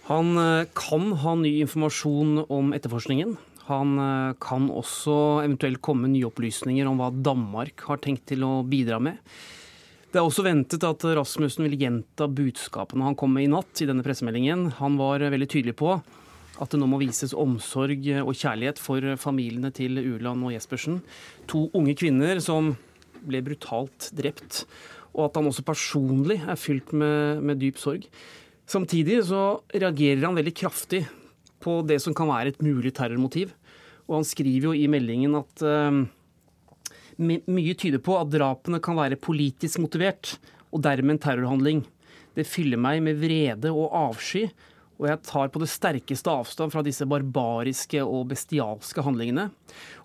[0.09, 3.37] Han eh, kan ha ny informasjon om etterforskningen.
[3.69, 8.63] Han eh, kan også eventuelt komme nye opplysninger om hva Danmark har tenkt til å
[8.67, 9.21] bidra med.
[10.13, 13.87] Det er også ventet at Rasmussen vil gjenta budskapene han kom med i natt i
[13.89, 14.67] denne pressemeldingen.
[14.83, 15.95] Han var veldig tydelig på
[16.61, 21.01] at det nå må vises omsorg og kjærlighet for familiene til Uland og Jespersen.
[21.49, 22.75] To unge kvinner som
[23.25, 24.67] ble brutalt drept.
[25.13, 28.07] Og at han også personlig er fylt med, med dyp sorg.
[28.69, 31.05] Samtidig så reagerer han veldig kraftig
[31.63, 33.53] på det som kan være et mulig terrormotiv.
[34.09, 36.03] Og han skriver jo i meldingen at uh,
[37.23, 40.37] mye tyder på at drapene kan være politisk motivert,
[40.73, 41.83] og dermed en terrorhandling.
[42.33, 44.47] Det fyller meg med vrede og avsky,
[45.01, 49.49] og jeg tar på det sterkeste avstand fra disse barbariske og bestialske handlingene.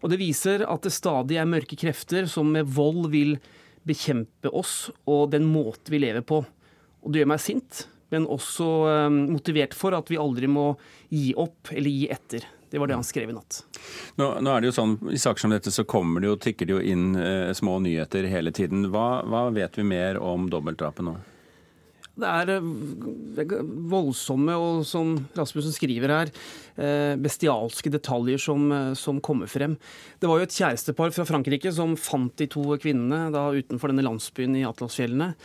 [0.01, 3.37] Og det viser at det stadig er mørke krefter som med vold vil
[3.87, 6.41] bekjempe oss og den måte vi lever på.
[7.03, 10.69] Og det gjør meg sint, men også eh, motivert for at vi aldri må
[11.09, 12.47] gi opp eller gi etter.
[12.69, 13.61] Det var det han skrev i natt.
[14.19, 16.67] Nå, nå, er det jo sånn, I saker som dette så kommer det jo, tikker
[16.67, 18.89] det jo inn eh, små nyheter hele tiden.
[18.91, 21.15] Hva, hva vet vi mer om dobbeltdrapet nå?
[22.17, 23.47] Det er,
[23.91, 26.31] voldsomme og, som Rasmussen skriver her,
[26.81, 29.77] eh, bestialske detaljer som, eh, som, kommer frem.
[30.19, 34.05] Det var jo et kjærestepar fra Frankrike som fant de to kvinnene da utenfor denne
[34.07, 35.35] landsbyen i Atlasfjellene.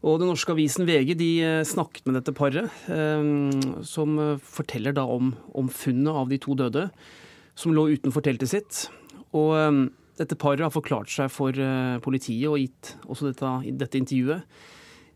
[0.00, 4.96] Og Den norske avisen VG de eh, snakket med dette paret, eh, som eh, forteller
[4.96, 6.88] da om, om, funnet av de to døde,
[7.58, 8.86] som lå utenfor teltet sitt.
[9.36, 9.80] Og eh,
[10.20, 14.44] dette paret har forklart seg for eh, politiet og gitt også dette, dette, intervjuet.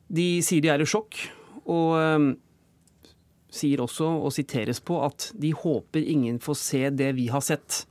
[0.08, 1.16] De sier de er i sjokk,
[1.64, 2.28] og eh,
[3.54, 7.84] sier også, og siteres på, at de håper ingen får se det vi har sett.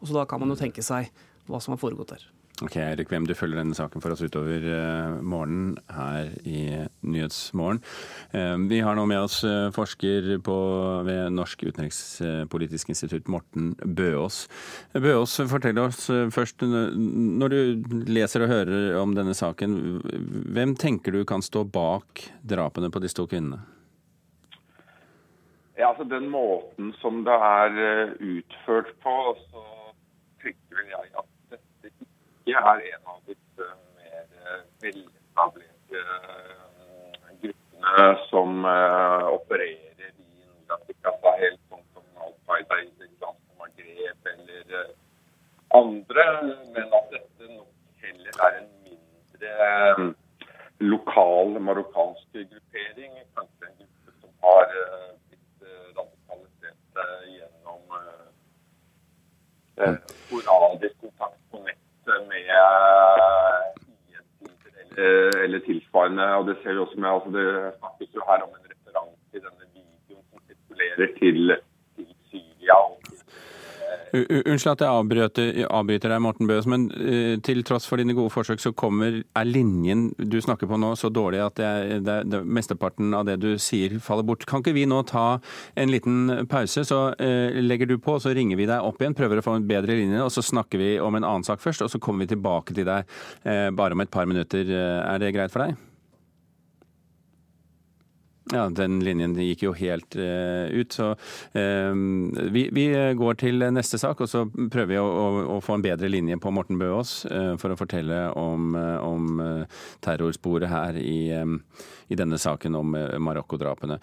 [0.00, 1.10] Og så Da kan man jo tenke seg
[1.46, 2.24] hva som har foregått der.
[2.60, 6.64] Ok, Erik Hvem, du følger denne saken for oss utover uh, morgenen her i
[7.08, 7.80] Nyhetsmorgen.
[8.34, 10.56] Uh, vi har nå med oss uh, forsker på,
[11.06, 14.42] ved Norsk utenrikspolitisk institutt, Morten Bøås.
[14.92, 16.02] Bøås, fortell oss
[16.36, 19.80] først, når du leser og hører om denne saken,
[20.52, 23.62] hvem tenker du kan stå bak drapene på disse to kvinnene?
[25.80, 29.18] Ja, altså Den måten som det er utført på,
[29.48, 29.64] så
[30.44, 31.29] tenker jeg at
[32.50, 41.60] ikke er en av disse mer eh, veletablerte eh, gruppene som opererer i Nord-Afrika Helt
[41.70, 42.88] sånn som Al-Qaida i
[43.60, 44.90] Maghreb eller
[45.78, 46.24] andre,
[46.74, 50.10] men at dette nok heller er en mindre
[50.82, 53.14] lokal marokkansk gruppering.
[53.38, 54.74] Kanskje en gruppe som har
[55.30, 57.96] blitt radikalisert gjennom
[60.26, 60.99] sporadisk
[62.06, 62.44] med
[64.98, 66.26] eller, eller tilsvarende.
[66.38, 67.46] og Det ser vi også med, altså det
[67.78, 71.56] snakkes jo her om en referanse i denne videoen som sirkulerer til,
[71.96, 72.99] til Syria og
[74.10, 78.32] Unnskyld at jeg avbryter, avbryter deg, Morten Bøes, men uh, til tross for dine gode
[78.34, 82.42] forsøk, så kommer, er linjen du snakker på nå så dårlig at det, det, det,
[82.44, 84.46] mesteparten av det du sier faller bort.
[84.50, 85.26] Kan ikke vi nå ta
[85.78, 89.42] en liten pause, så uh, legger du på, så ringer vi deg opp igjen, prøver
[89.42, 91.92] å få en bedre linje, og så snakker vi om en annen sak først, og
[91.92, 93.06] så kommer vi tilbake til deg
[93.46, 94.66] uh, bare om et par minutter.
[94.70, 95.89] er det greit for deg?
[98.50, 100.92] Ja, den linjen gikk jo helt uh, ut.
[100.92, 101.92] Så uh,
[102.50, 102.86] vi, vi,
[103.18, 106.38] går til neste sak, og så prøver vi å, å, å få en bedre linje
[106.42, 109.42] på Morten Bøås uh, for å fortelle om, om
[110.04, 111.20] terrorsporet her i,
[112.10, 114.00] i, denne saken om Marokko-drapene.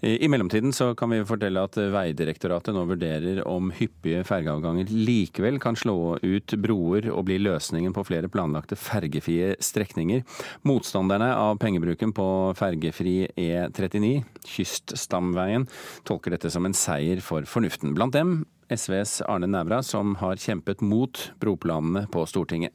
[0.00, 5.76] I mellomtiden så kan vi fortelle at Veidirektoratet nå vurderer om hyppige fergeavganger likevel kan
[5.76, 10.24] slå ut broer og bli løsningen på flere planlagte fergefrie strekninger.
[10.64, 14.14] Motstanderne av pengebruken på fergefri E39,
[14.48, 15.68] kyststamveien,
[16.08, 17.92] tolker dette som en seier for fornuften.
[17.98, 18.40] Blant dem
[18.70, 22.72] SVs Arne Nævra, som har kjempet mot broplanene på Stortinget.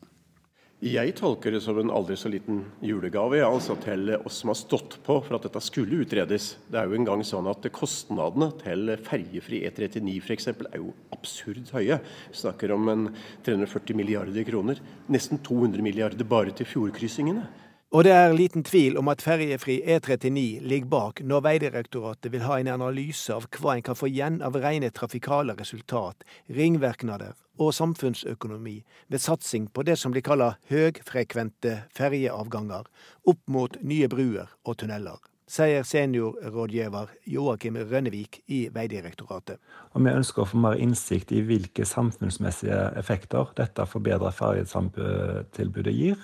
[0.83, 4.57] Jeg tolker det som en aldri så liten julegave ja, altså til oss som har
[4.59, 6.49] stått på for at dette skulle utredes.
[6.67, 10.49] Det er jo engang sånn at Kostnadene til ferjefri E39 f.eks.
[10.51, 12.01] er jo absurd høye.
[12.27, 13.07] Vi snakker om en
[13.47, 14.83] 340 milliarder kroner.
[15.07, 17.47] Nesten 200 milliarder bare til fjordkryssingene.
[17.95, 22.57] Og det er liten tvil om at ferjefri E39 ligger bak når Veidirektoratet vil ha
[22.59, 26.25] en analyse av hva en kan få igjen av rene trafikale resultat,
[26.57, 27.31] ringvirkninger
[27.63, 28.73] og samfunnsøkonomi
[29.07, 32.91] ved satsing på det som blir kalla høgfrekvente ferjeavganger
[33.31, 39.59] opp mot nye bruer og tunneler sier seniorrådgiver Joakim Rønnevik i Veidirektoratet.
[39.93, 46.17] Og vi ønsker å få mer innsikt i hvilke samfunnsmessige effekter dette forbedra ferjetilbudet gir,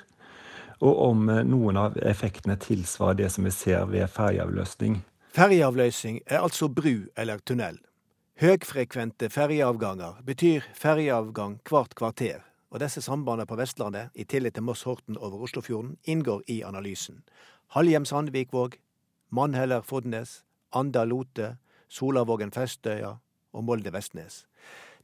[0.81, 5.01] og om eh, noen av effektene tilsvarer det som vi ser ved ferjeavløsning.
[5.31, 7.77] Ferjeavløsning er altså bru eller tunnel.
[8.41, 15.19] Høgfrekvente ferjeavganger betyr ferjeavgang hvert kvarter, og disse sambandene på Vestlandet, i tillegg til Moss-Horten
[15.19, 17.21] over Oslofjorden, inngår i analysen.
[17.75, 18.79] Halhjem-Sandvikvåg,
[19.29, 20.41] Mannheller-Fodnes,
[20.73, 21.57] Anda-Lote,
[21.91, 23.13] Solavågen-Festøya
[23.53, 24.45] og Molde-Vestnes.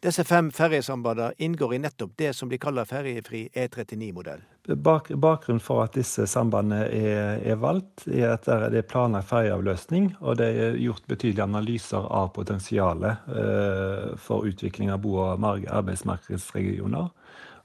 [0.03, 4.43] Disse fem ferjesambandene inngår i nettopp det som blir kalt ferjefri E39-modell.
[4.83, 10.11] Bak, bakgrunnen for at disse sambandene er, er, valgt, er at det er planlagt ferjeavløsning,
[10.19, 17.09] og det er gjort betydelige analyser av potensialet eh, for utvikling av bo- og arbeidsmarkedsregioner.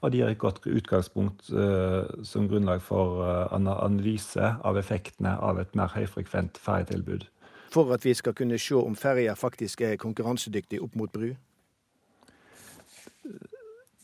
[0.03, 5.61] Og de gir et godt utgangspunkt eh, som grunnlag for eh, analyse av effektene av
[5.61, 7.29] et mer høyfrekvent ferjetilbud.
[7.73, 11.33] For at vi skal kunne se om ferja faktisk er konkurransedyktig opp mot bru?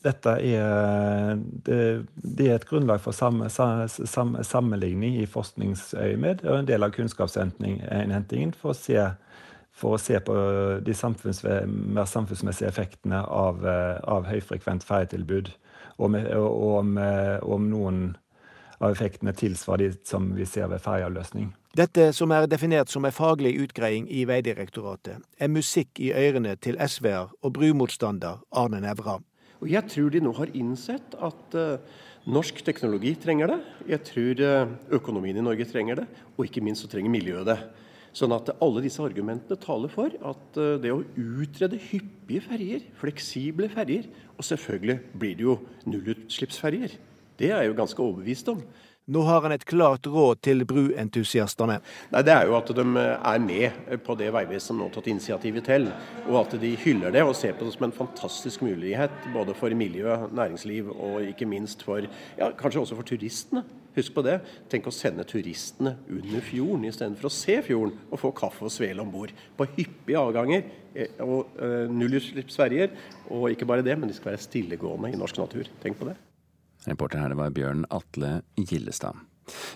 [0.04, 1.80] Dette er, det,
[2.14, 8.54] det er et grunnlag for samme, samme, sammenligning i forskningsøyemed og en del av kunnskapsinnhentingen
[8.56, 9.04] for å se,
[9.76, 10.38] for å se på
[10.86, 13.60] de samfunns, mer samfunnsmessige effektene av,
[14.08, 15.52] av høyfrekvent ferjetilbud,
[16.00, 16.96] og, om,
[17.44, 18.02] om noen
[18.80, 21.52] av effektene tilsvarer de som vi ser ved ferjeavløsning.
[21.76, 26.80] Dette, som er definert som en faglig utgreiing i Veidirektoratet, er musikk i ørene til
[26.80, 29.20] SV-er og brumotstander Arne Nævra.
[29.60, 31.98] Og Jeg tror de nå har innsett at uh,
[32.30, 33.58] norsk teknologi trenger det.
[33.92, 36.06] Jeg tror uh, økonomien i Norge trenger det,
[36.36, 37.58] og ikke minst så trenger miljøet det.
[38.16, 43.68] Sånn at alle disse argumentene taler for at uh, det å utrede hyppige ferger, fleksible
[43.72, 44.08] ferger
[44.40, 46.96] og selvfølgelig blir det jo nullutslippsferger.
[47.36, 48.64] det er jeg jo ganske overbevist om.
[49.10, 51.80] Nå har han et klart råd til bruentusiastene.
[52.12, 55.66] Nei, Det er jo at de er med på det Vegvesenet nå har tatt initiativet
[55.66, 55.88] til.
[56.28, 59.74] Og at de hyller det og ser på det som en fantastisk mulighet både for
[59.74, 63.64] miljø, næringsliv og ikke minst for ja, kanskje også for turistene.
[63.96, 64.38] Husk på det.
[64.70, 69.02] Tenk å sende turistene under fjorden istedenfor å se fjorden og få kaffe og svele
[69.02, 69.34] om bord.
[69.58, 70.62] På hyppige avganger
[70.94, 72.94] eh, og uh, nullutslippsferjer.
[73.34, 75.66] Og ikke bare det, men de skal være stillegående i norsk natur.
[75.82, 76.20] Tenk på det.
[76.86, 79.18] Reporter her det var Bjørn Atle Gillestad.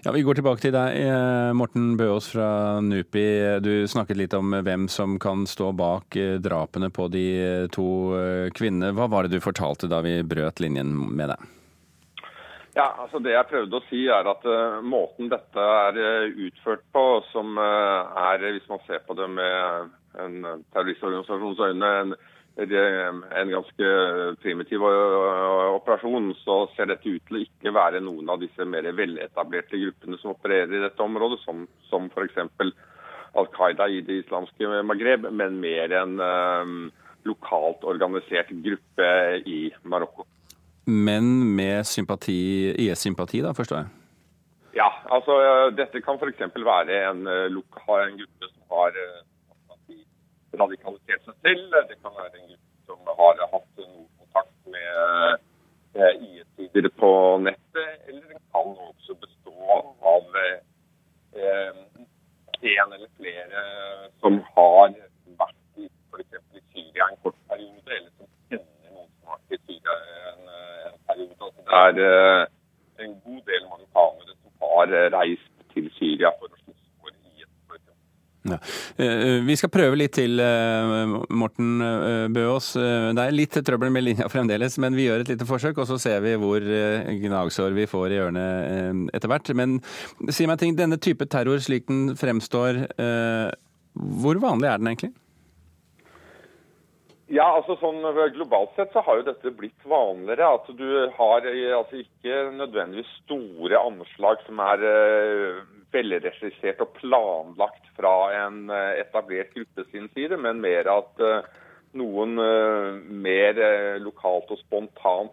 [0.05, 3.61] Ja, Vi går tilbake til deg, eh, Morten Bøås fra NUPI.
[3.61, 7.89] Du snakket litt om hvem som kan stå bak eh, drapene på de eh, to
[8.55, 8.95] kvinnene.
[8.95, 11.51] Hva var det du fortalte da vi brøt linjen med deg?
[12.75, 15.99] Ja, altså Det jeg prøvde å si, er at uh, måten dette er
[16.43, 22.17] utført på, som uh, er, hvis man ser på det med en terroristorganisasjons øyne, en
[22.57, 23.87] en ganske
[24.43, 29.81] primitiv operasjon, så ser dette ut til å ikke være noen av disse mer veletablerte
[29.81, 32.39] gruppene som opererer i dette området, som, som f.eks.
[33.35, 36.77] Al Qaida i det islamske Maghreb, men mer en um,
[37.27, 39.11] lokalt organisert gruppe
[39.51, 40.29] i Marokko.
[40.87, 41.27] Men
[41.57, 43.93] med sympati, IS-sympati, da, forstår jeg?
[44.79, 45.41] Ja, altså
[45.75, 46.47] dette kan f.eks.
[46.55, 48.99] være en, en gruppe som har
[50.61, 51.75] radikalisert seg selv.
[51.89, 55.39] Det kan være en gruppe som har hatt nordkontakt med
[55.99, 57.11] eh, IS-sider på
[57.47, 59.55] nettet, eller den kan også bestå
[60.15, 61.79] av eh,
[62.65, 63.65] en eller flere
[64.21, 64.95] som har
[65.41, 66.39] vært i f.eks.
[66.75, 69.99] Syria en kort periode, eller som kjenner noen som har vært i Syria
[70.33, 70.53] en,
[70.91, 71.41] en periode.
[71.49, 72.47] Altså, det er eh,
[73.05, 77.51] en god del marokkanere som har reist til Syria for å slåss for IS.
[77.67, 78.01] For eksempel.
[78.45, 78.59] Ja.
[78.97, 82.75] Eh, Vi skal prøve litt til, eh, Morten eh, Bøås.
[82.75, 85.99] Det er litt trøbbel med linja fremdeles, men vi gjør et lite forsøk, og så
[86.01, 89.55] ser vi hvor gnagsår vi får i ørene etter hvert.
[89.57, 89.81] Men
[90.29, 92.85] si meg ting, denne type terror slik den fremstår,
[93.95, 95.15] hvor vanlig er den egentlig?
[97.33, 98.03] Ja, altså sånn
[98.35, 100.51] Globalt sett så har jo dette blitt vanligere.
[100.59, 105.63] At du har eh, altså ikke nødvendigvis store anslag som er uh,
[105.95, 108.15] velregissert og planlagt fra
[108.45, 111.47] en uh, etablert gruppe sin side, men mer at uh,
[111.97, 113.61] noen uh, mer
[114.03, 115.33] lokalt og spontant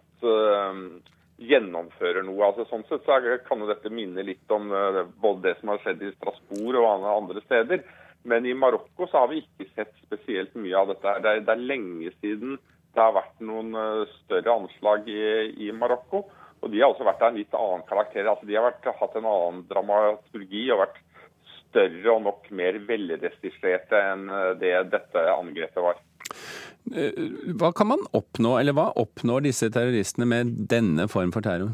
[1.42, 2.46] gjennomfører noe.
[2.46, 3.18] Altså Sånn sett så
[3.48, 7.42] kan jo dette minne litt om både det som har skjedd i Strasbourg og andre
[7.42, 7.82] steder.
[8.28, 11.16] Men i Marokko så har vi ikke sett spesielt mye av dette.
[11.22, 12.58] Det er, det er lenge siden
[12.92, 15.22] det har vært noen eh, større anslag i,
[15.64, 16.26] i Marokko.
[16.62, 18.28] Og de har også vært av en litt annen karakter.
[18.28, 21.00] Altså De har vært, hatt en annen dramaturgi og vært
[21.72, 26.02] større og nok mer velregistrerte enn eh, det dette angrepet var.
[26.92, 27.16] Eh,
[27.58, 31.72] Hva kan man oppnå, eller hva oppnår disse terroristene med denne form for terror?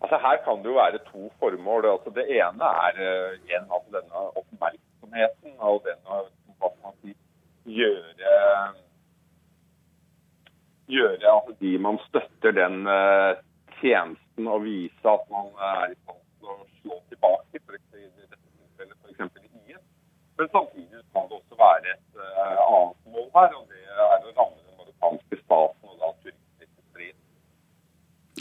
[0.00, 1.84] Altså Her kan det jo være to formål.
[1.92, 4.79] Altså Det ene er uh, igjen altså denne oppmerksomheten
[5.58, 6.22] og den å
[6.60, 7.14] hva man si,
[7.64, 8.36] gjøre
[10.90, 13.38] gjøre altså de man støtter den uh,
[13.80, 18.38] tjenesten og vise at man er i stand til å slå tilbake, for i dette
[18.38, 19.46] tilfellet f.eks.
[19.70, 19.84] IS.
[20.38, 24.34] Men samtidig kan det også være et uh, annet mål her, og det er å
[24.40, 27.18] ramme den marokkanske staten og da turistindustrien.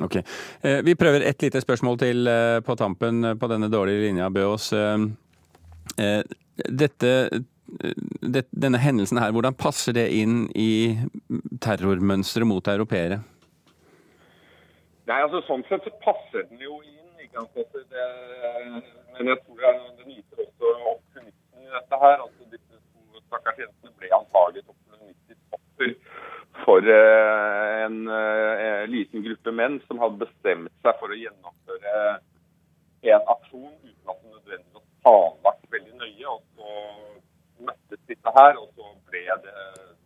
[0.06, 0.20] Ok.
[0.66, 4.30] Eh, Vi prøver et lite spørsmål til eh, på tampen eh, på denne dårlige linja,
[4.34, 4.72] Bøås.
[4.74, 6.22] Eh,
[6.68, 7.12] Dette,
[8.22, 10.98] det, denne hendelsen her, hvordan passer det inn i
[11.64, 13.22] terrormønsteret mot europeere?
[15.10, 16.96] Nei, altså Sånn sett så passer den jo inn.
[17.24, 17.78] ikke sant?
[17.94, 18.08] Det,
[19.16, 22.18] men jeg tror det, den også opportunisten i dette her.
[22.26, 25.96] altså Disse to stakkars jentene ble antagelig et opportunistisk offer
[26.66, 31.96] for eh, en eh, liten gruppe menn som hadde bestemt seg for å gjennomføre
[33.10, 36.34] en aksjon uten at det nødvendigvis planlagt veldig nøye.
[36.34, 39.56] Og så møttes disse her, og så ble det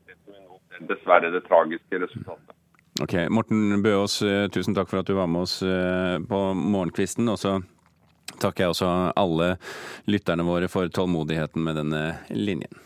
[0.08, 2.58] det som vi nå ser, dessverre det tragiske resultatet.
[3.02, 7.30] Ok, Morten Bøås, eh, tusen takk for at du var med oss eh, på morgenkvisten.
[7.32, 7.58] Og så
[8.38, 9.56] takker jeg også alle
[10.10, 12.82] lytterne våre for tålmodigheten med denne linjen.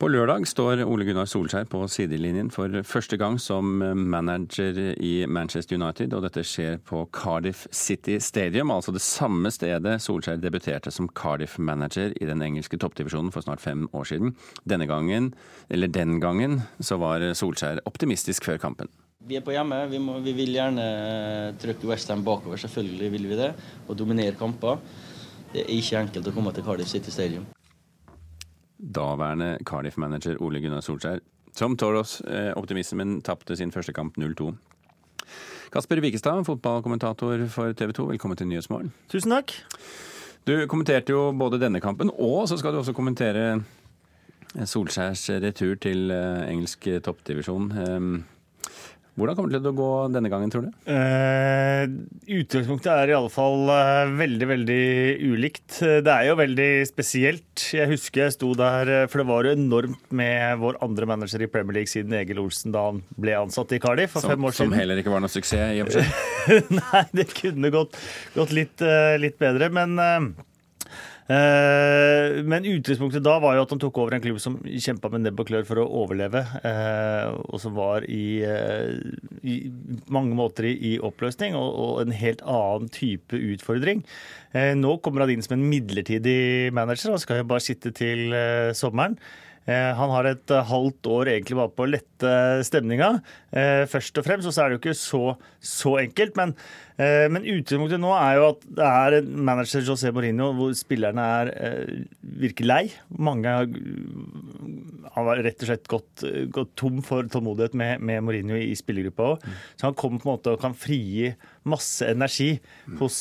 [0.00, 5.76] På lørdag står Ole Gunnar Solskjær på sidelinjen for første gang som manager i Manchester
[5.76, 11.10] United, og dette skjer på Cardiff City Stadium, altså det samme stedet Solskjær debuterte som
[11.12, 14.32] Cardiff-manager i den engelske toppdivisjonen for snart fem år siden.
[14.64, 15.34] Denne gangen,
[15.68, 18.88] eller den gangen, så var Solskjær optimistisk før kampen.
[19.28, 19.84] Vi er på hjemme.
[19.92, 20.90] Vi, må, vi vil gjerne
[21.60, 23.52] trykke Westham bakover, selvfølgelig vil vi det.
[23.84, 24.80] Og dominere kamper.
[25.52, 27.44] Det er ikke enkelt å komme til Cardiff City Stadium.
[28.80, 31.20] Daværende Cardiff-manager Ole Gunnar Solskjær,
[31.56, 34.54] som Toros eh, optimismen tapte sin første kamp 0-2.
[35.70, 38.92] Kasper Wikestad, fotballkommentator for TV 2, velkommen til Nyhetsmorgen.
[39.12, 39.52] Tusen takk.
[40.48, 43.60] Du kommenterte jo både denne kampen, og så skal du også kommentere
[44.64, 47.72] Solskjærs retur til eh, engelsk toppdivisjon.
[49.20, 50.70] Hvordan kommer det til å gå denne gangen, tror du?
[50.88, 51.84] Uh,
[52.40, 54.84] utgangspunktet er i alle fall eh, veldig, veldig
[55.28, 55.78] ulikt.
[56.06, 57.66] Det er jo veldig spesielt.
[57.76, 61.44] Jeg husker jeg sto der, eh, for det var jo enormt med vår andre manager
[61.44, 64.48] i Premier League siden Egil Olsen da han ble ansatt i Cardiff for Som, fem
[64.48, 64.72] år siden.
[64.72, 66.70] som heller ikke var noe suksess, i og for seg.
[66.80, 67.98] Nei, det kunne gått,
[68.36, 68.86] gått litt,
[69.20, 69.98] litt bedre, men
[71.30, 75.42] men utgangspunktet da var jo at han tok over en klubb som kjempa med nebb
[75.42, 78.96] og klør for å overleve, eh, og som var i, eh,
[79.46, 79.56] i
[80.10, 84.02] mange måter i, oppløsning, og, og en helt annen type utfordring.
[84.56, 88.34] Eh, nå kommer han inn som en midlertidig manager, og skal jo bare sitte til
[88.34, 89.18] eh, sommeren.
[89.68, 92.34] Eh, Han har et eh, halvt år egentlig bare på å lette
[92.66, 93.10] stemninga,
[93.52, 94.48] eh, først og fremst.
[94.48, 95.24] Og så er det jo ikke så,
[95.60, 96.38] så enkelt.
[96.40, 96.54] Men,
[97.00, 101.50] men utgangspunktet nå er jo at det er en manager, José Mourinho, hvor spillerne er,
[102.42, 102.82] virker lei.
[103.16, 103.70] Mange har
[105.10, 109.48] har rett og slett gått, gått tom for tålmodighet med, med Mourinho i spillergruppa òg.
[109.80, 111.32] Så han kommer på en måte og kan frigi
[111.72, 112.52] masse energi
[113.00, 113.16] hos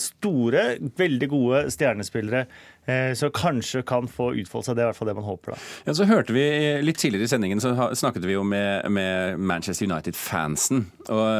[0.00, 0.64] store,
[1.00, 2.46] veldig gode stjernespillere.
[2.90, 4.76] Eh, Så kanskje kan få utfolde seg.
[4.76, 5.46] Det er i hvert fall det man håper.
[5.54, 5.58] da.
[5.86, 6.44] Ja, så hørte vi
[6.84, 7.68] Litt tidligere i sendingen så
[7.98, 10.78] snakket vi jo med, med Manchester United-fansen.
[11.08, 11.30] Og,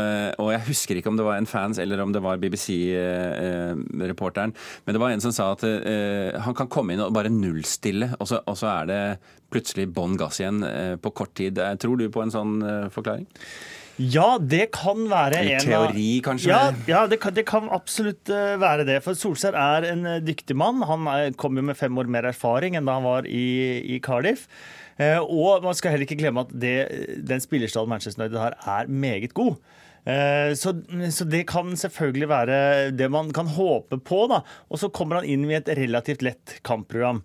[0.40, 4.52] og jeg husker ikke om det var en fans eller om det var BBC-reporteren.
[4.84, 8.08] Men det var en som sa at eh, han kan komme inn og bare nullstille,
[8.18, 9.02] og så, og så er det
[9.50, 11.54] plutselig bånn gass igjen eh, på kort tid.
[11.82, 12.54] Tror du på en sånn
[12.94, 13.26] forklaring?
[14.00, 16.48] Ja, det kan være I en teori, kanskje?
[16.48, 19.00] Ja, ja det, kan, det kan absolutt eh, være det.
[19.04, 20.80] For Solskjær er en eh, dyktig mann.
[20.88, 23.44] Han er, kom jo med fem år mer erfaring enn da han var i,
[23.96, 24.46] i Cardiff.
[25.00, 26.74] Eh, og man skal heller ikke glemme at det,
[27.28, 29.60] den spillerstallen Manchester United har, er meget god.
[30.08, 30.72] Eh, Så,
[31.12, 32.56] så det kan selvfølgelig være
[32.96, 34.24] det man kan håpe på.
[34.32, 34.40] da.
[34.72, 37.20] Og så kommer han inn i et relativt lett kampprogram.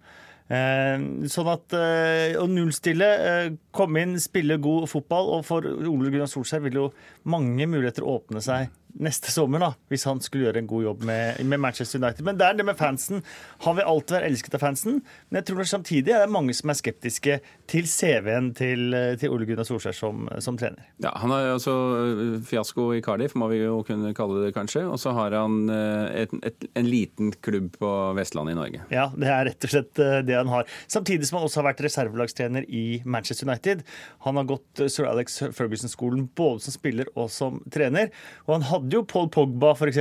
[0.45, 0.95] Eh,
[1.31, 5.31] sånn at eh, Å nullstille, eh, komme inn, spille god fotball.
[5.37, 6.89] Og for Ole Gunnar Solskjær vil jo
[7.31, 8.69] mange muligheter åpne seg
[9.01, 12.23] neste sommer, da, hvis han skulle gjøre en god jobb med, med Manchester United.
[12.27, 13.23] Men det er det med fansen.
[13.65, 16.55] Han vil alltid være elsket av fansen, men jeg tror det samtidig er det mange
[16.55, 17.39] som er skeptiske
[17.71, 20.87] til CV-en til, til Ole Gunnar Solskjær som, som trener.
[21.03, 21.75] Ja, Han har altså
[22.47, 24.85] fiasko i Cardiff, må vi jo kunne kalle det kanskje.
[24.89, 28.83] Og så har han øh, et, et, en liten klubb på Vestlandet i Norge.
[28.93, 30.69] Ja, det er rett og slett eh, det han har.
[30.91, 33.83] Samtidig som han også har vært reservelagstrener i Manchester United.
[34.27, 38.11] Han har gått eh, Sir Alex Ferguson-skolen både som spiller og som trener.
[38.45, 39.97] Og han hadde jo Paul Pogba, f.eks.,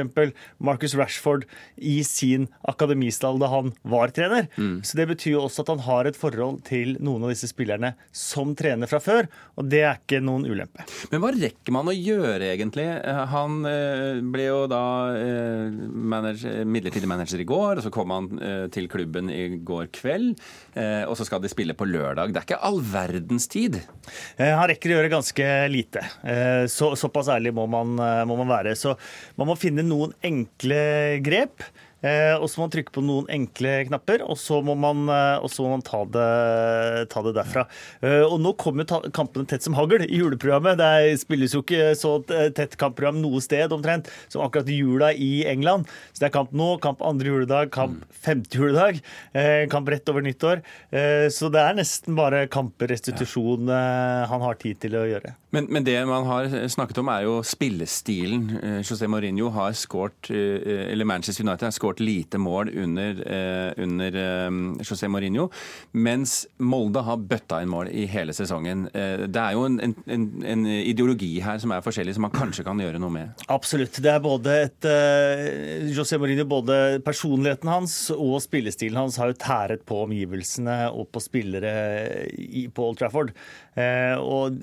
[0.58, 1.44] Marcus Rashford,
[1.76, 4.48] i sin akademistall da han var trener.
[4.84, 7.94] Så det betyr jo også at han har et forhold til noen av disse spillerne
[8.14, 10.84] som trener fra før, og det er ikke noen ulempe.
[11.12, 12.86] Men hva rekker man å gjøre, egentlig?
[13.00, 14.82] Eh, Han øh, ble jo da
[15.16, 15.78] øh,
[16.14, 18.30] manager, midlertidig manager i går, og så kom han
[18.74, 20.34] til klubben i går kveld.
[21.08, 22.32] Og så skal de spille på lørdag.
[22.34, 23.76] Det er ikke all verdens tid.
[24.36, 26.02] Eh, Han rekker å gjøre ganske lite.
[26.26, 28.73] Eh, Så, såpass ærlig må man, eh, må man være.
[28.78, 28.96] Så
[29.38, 30.80] man må finne noen enkle
[31.24, 31.64] grep.
[32.04, 35.38] Eh, Og så må man trykke på noen enkle knapper, og så må man, eh,
[35.40, 36.28] og så må man ta, det,
[37.14, 37.64] ta det derfra.
[38.04, 38.84] Eh, Og nå kommer
[39.14, 40.76] kampene tett som hagl i juleprogrammet.
[40.80, 42.12] Det er- spilles jo ikke så
[42.54, 45.86] tett kampprogram noe sted omtrent som akkurat jula i England.
[46.12, 49.00] Så det er kamp nå, kamp andre juledag, kamp femte juledag,
[49.70, 50.62] kamp rett over nyttår.
[51.30, 55.34] Så det er nesten bare kamprestitusjon eh, han har tid til å gjøre.
[55.54, 58.48] Men, men det man har snakket om, er jo spillestilen.
[58.82, 64.50] José Mourinho har skåret, eller Manchester United har skåret lite mål under, eh, under eh,
[64.84, 65.48] José Mourinho,
[65.92, 68.88] mens Molde har bøtta inn mål i hele sesongen.
[68.94, 72.64] Eh, Det er jo en, en, en, ideologi her som er forskjellig, som man kanskje
[72.66, 73.44] kan gjøre noe med.
[73.52, 74.00] Absolutt.
[74.02, 74.88] Det er både et
[75.94, 81.22] José Mourinho, både personligheten hans og spillestilen hans har jo tæret på omgivelsene og på
[81.22, 81.74] spillere
[82.32, 83.32] i, på Old Trafford.
[83.74, 84.54] Eh, og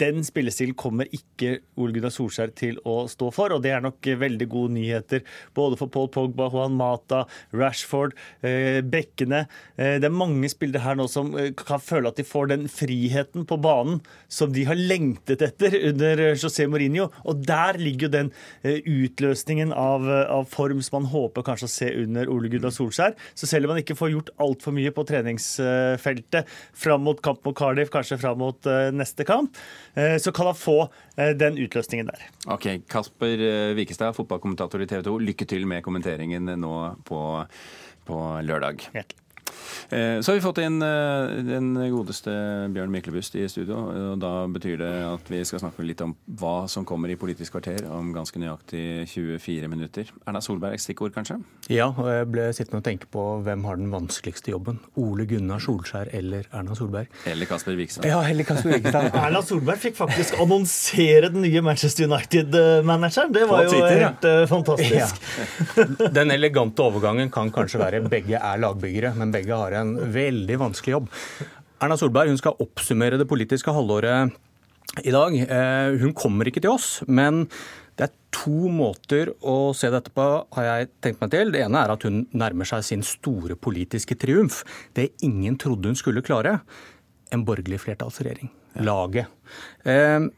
[0.00, 4.02] den spillestilen kommer ikke Ole Gunnar Solskjær til å stå for, og det er nok
[4.02, 5.22] veldig gode nyheter
[5.54, 7.24] både for Paul Pogba, Juan Mata,
[7.56, 9.46] Rashford, eh, bekkene.
[9.76, 12.66] Eh, det er mange spillere her nå som eh, kan føle at de får den
[12.70, 18.12] friheten på banen som de har lengtet etter under José Mourinho, og der ligger jo
[18.12, 18.30] den
[18.66, 23.16] utløsningen av, av form som man håper kanskje å se under Ole Gunnar Solskjær.
[23.38, 27.56] Så selv om man ikke får gjort altfor mye på treningsfeltet fram mot kamp mot
[27.56, 29.56] Cardiff, kanskje fram mot neste kamp,
[29.94, 30.78] eh, så kan han få
[31.16, 32.24] den utløsningen der.
[32.52, 33.40] Ok, Kasper
[33.78, 35.14] Wikestad, fotballkommentator i TV 2.
[35.30, 35.80] Lykke til med
[36.26, 37.46] kommenteringen nå på,
[38.06, 38.88] på lørdag.
[38.92, 39.04] Eh,
[39.86, 42.32] Så har vi fått inn eh, den godeste
[42.74, 43.76] Bjørn Myklebust i studio.
[44.12, 47.54] og Da betyr det at vi skal snakke litt om hva som kommer i Politisk
[47.54, 50.10] kvarter om ganske nøyaktig 24 minutter.
[50.26, 51.38] Erna Solberg, stikkord kanskje?
[51.72, 54.80] Ja, og jeg ble sittende og tenke på hvem har den vanskeligste jobben.
[54.98, 57.10] Ole Gunnar Solskjær eller Erna Solberg?
[57.30, 58.08] Eller Kasper Wikstad.
[58.10, 59.10] Ja, eller Kasper Wikstad.
[59.24, 63.32] Erna Solberg fikk faktisk annonsere den nye Manchester United-manageren.
[63.34, 65.22] Det var jo helt eh, fantastisk.
[65.76, 65.86] Ja.
[66.18, 70.96] Den elegante overgangen kan kanskje være begge er lagbyggere, men begge har en veldig vanskelig
[70.96, 71.12] jobb.
[71.84, 74.32] Erna Solberg hun skal oppsummere det politiske halvåret
[75.04, 75.34] i dag.
[75.44, 77.44] Eh, Hun kommer ikke til oss, men
[77.96, 80.24] det er to måter å se dette på,
[80.56, 81.52] har jeg tenkt meg til.
[81.52, 84.62] Det ene er at hun nærmer seg sin store politiske triumf.
[84.96, 86.58] Det ingen trodde hun skulle klare.
[87.32, 88.50] En borgerlig flertallsregjering.
[88.84, 89.26] Laget.
[89.84, 90.28] Eh,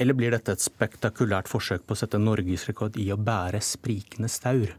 [0.00, 4.72] Eller blir dette et spektakulært forsøk på å sette norgesrekord i å bære sprikende staur?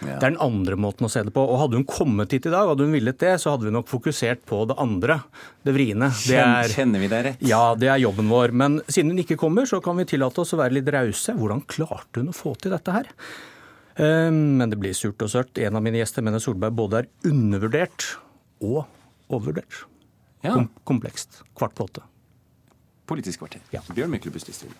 [0.00, 1.40] Det er den andre måten å se det på.
[1.40, 3.88] Og Hadde hun kommet hit i dag, hadde hun villet det, så hadde vi nok
[3.88, 5.16] fokusert på det andre.
[5.64, 6.10] Det vriene.
[6.26, 7.44] Det er, Kjenner vi deg rett?
[7.48, 8.52] ja, det er jobben vår.
[8.52, 11.32] Men siden hun ikke kommer, så kan vi tillate oss å være litt rause.
[11.38, 13.08] Hvordan klarte hun å få til dette her?
[13.96, 15.56] Eh, Men det blir surt og sørt.
[15.64, 18.10] En av mine gjester mener Solberg både er undervurdert
[18.60, 18.84] og
[19.32, 19.84] overvurdert.
[20.44, 20.52] Ja.
[20.52, 21.40] Kom komplekst.
[21.56, 22.04] Kvart på åtte.
[23.08, 23.62] Politisk kvarter.
[23.94, 24.76] Bjørn Myklebust i studio.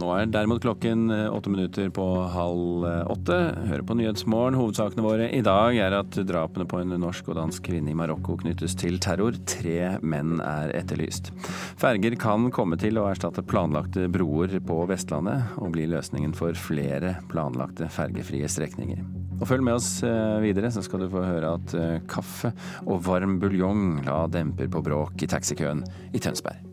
[0.00, 3.36] Nå er derimot klokken eh, åtte minutter på halv eh, åtte.
[3.68, 4.56] Hører på Nyhetsmorgen.
[4.58, 8.38] Hovedsakene våre i dag er at drapene på en norsk og dansk kvinne i Marokko
[8.40, 9.36] knyttes til terror.
[9.50, 11.32] Tre menn er etterlyst.
[11.80, 17.18] Ferger kan komme til å erstatte planlagte broer på Vestlandet, og bli løsningen for flere
[17.32, 19.04] planlagte fergefrie strekninger.
[19.40, 21.76] Og Følg med oss eh, videre, så skal du få høre at
[22.10, 22.54] kaffe
[22.86, 26.69] og varm buljong la demper på bråk i taxikøen i Tønsberg.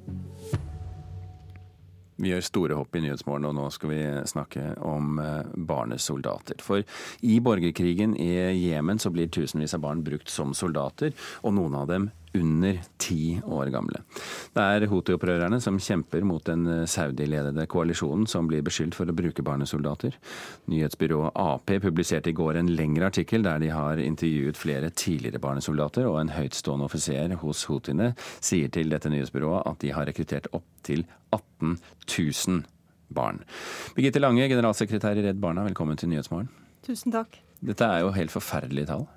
[2.17, 6.61] Vi gjør store hopp i Nyhetsmorgen, og nå skal vi snakke om eh, barnesoldater.
[6.65, 6.81] For
[7.21, 11.13] i borgerkrigen i Jemen så blir tusenvis av barn brukt som soldater,
[11.45, 14.03] og noen av dem under ti år gamle.
[14.55, 19.45] Det er Houthi-opprørerne som kjemper mot den Saudi-ledede koalisjonen som blir beskyldt for å bruke
[19.45, 20.15] barnesoldater.
[20.71, 26.07] Nyhetsbyrået Ap publiserte i går en lengre artikkel der de har intervjuet flere tidligere barnesoldater,
[26.07, 31.05] og en høytstående offiser hos Houthiene sier til dette nyhetsbyrået at de har rekruttert opptil
[31.35, 31.77] 18
[32.07, 32.63] 000
[33.13, 33.43] barn.
[33.95, 36.49] Birgitte Lange, generalsekretær i Redd Barna, velkommen til Nyhetsmorgen.
[36.87, 37.39] Tusen takk.
[37.63, 39.07] Dette er jo helt forferdelige tall.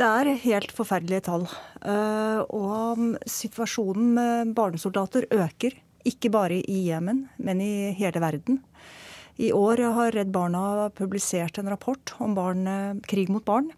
[0.00, 1.44] Det er helt forferdelige tall.
[1.84, 5.76] Eh, og situasjonen med barnesoldater øker.
[6.08, 8.62] Ikke bare i Jemen, men i hele verden.
[9.38, 13.70] I år har Redd Barna publisert en rapport om barn, eh, krig mot barn.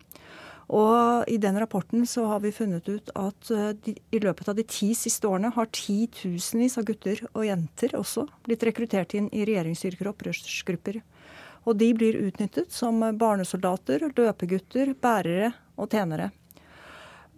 [0.69, 4.57] Og I den rapporten så har vi funnet ut at eh, de, i løpet av
[4.57, 9.45] de ti siste årene har titusenvis av gutter og jenter også blitt rekruttert inn i
[9.45, 11.03] regjeringsstyrker og opprørsgrupper.
[11.65, 16.31] Og de blir utnyttet som barnesoldater, løpegutter, bærere og tjenere.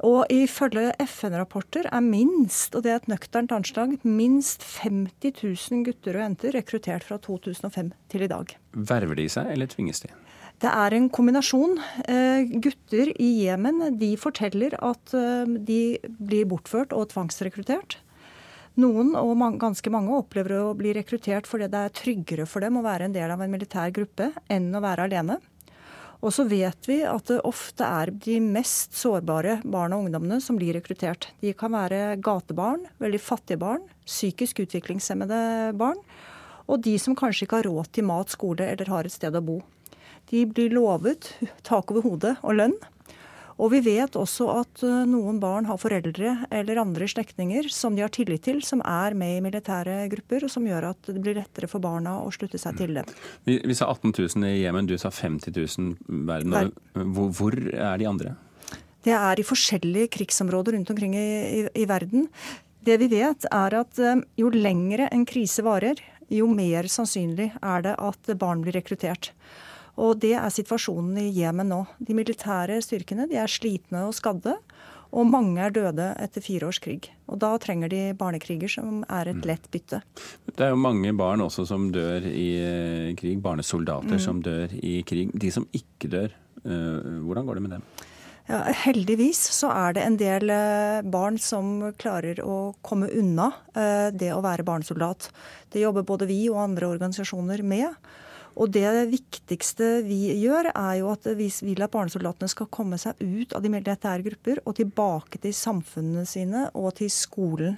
[0.05, 6.19] Og ifølge FN-rapporter er minst, og det er et nøkternt anslag, minst 50 000 gutter
[6.19, 8.53] og jenter rekruttert fra 2005 til i dag.
[8.77, 10.13] Verver de seg, eller tvinges de?
[10.61, 11.79] Det er en kombinasjon.
[12.09, 17.99] Eh, gutter i Jemen de forteller at eh, de blir bortført og tvangsrekruttert.
[18.77, 22.85] Noen, og ganske mange, opplever å bli rekruttert fordi det er tryggere for dem å
[22.85, 25.39] være en del av en militær gruppe enn å være alene.
[26.25, 30.57] Og så vet vi at det ofte er de mest sårbare barna og ungdommene som
[30.59, 31.29] blir rekruttert.
[31.41, 36.01] De kan være gatebarn, veldig fattige barn, psykisk utviklingshemmede barn,
[36.67, 39.45] og de som kanskje ikke har råd til mat, skole eller har et sted å
[39.45, 39.61] bo.
[40.33, 41.31] De blir lovet
[41.67, 42.77] tak over hodet og lønn.
[43.57, 48.05] Og vi vet også at eh, noen barn har foreldre eller andre slektninger som de
[48.05, 51.39] har tillit til, som er med i militære grupper, og som gjør at det blir
[51.39, 53.09] lettere for barna å slutte seg til dem.
[53.49, 56.75] Vi, vi sa 18 000 i Jemen, du sa 50 000 verden.
[57.17, 58.37] Hvor, hvor er de andre?
[59.07, 61.27] Det er i forskjellige krigsområder rundt omkring i,
[61.63, 62.29] i, i verden.
[62.87, 67.87] Det vi vet, er at eh, jo lengre en krise varer, jo mer sannsynlig er
[67.87, 69.33] det at barn blir rekruttert.
[69.97, 71.81] Og det er situasjonen i Jemen nå.
[71.99, 74.59] De militære styrkene de er slitne og skadde.
[75.17, 77.09] Og mange er døde etter fire års krig.
[77.31, 79.47] Og da trenger de barnekriger, som er et mm.
[79.49, 80.03] lett bytte.
[80.51, 83.39] Det er jo mange barn også som dør i eh, krig.
[83.45, 84.25] Barnesoldater mm.
[84.27, 85.31] som dør i krig.
[85.33, 87.89] De som ikke dør, eh, hvordan går det med dem?
[88.47, 93.49] Ja, heldigvis så er det en del eh, barn som klarer å komme unna
[94.13, 95.31] det å være barnesoldat.
[95.73, 97.95] Det jobber både vi og andre organisasjoner med.
[98.57, 103.19] Og det viktigste vi gjør, er jo at vi vil at barnesoldatene skal komme seg
[103.21, 107.77] ut av de militære grupper og tilbake til samfunnene sine og til skolen.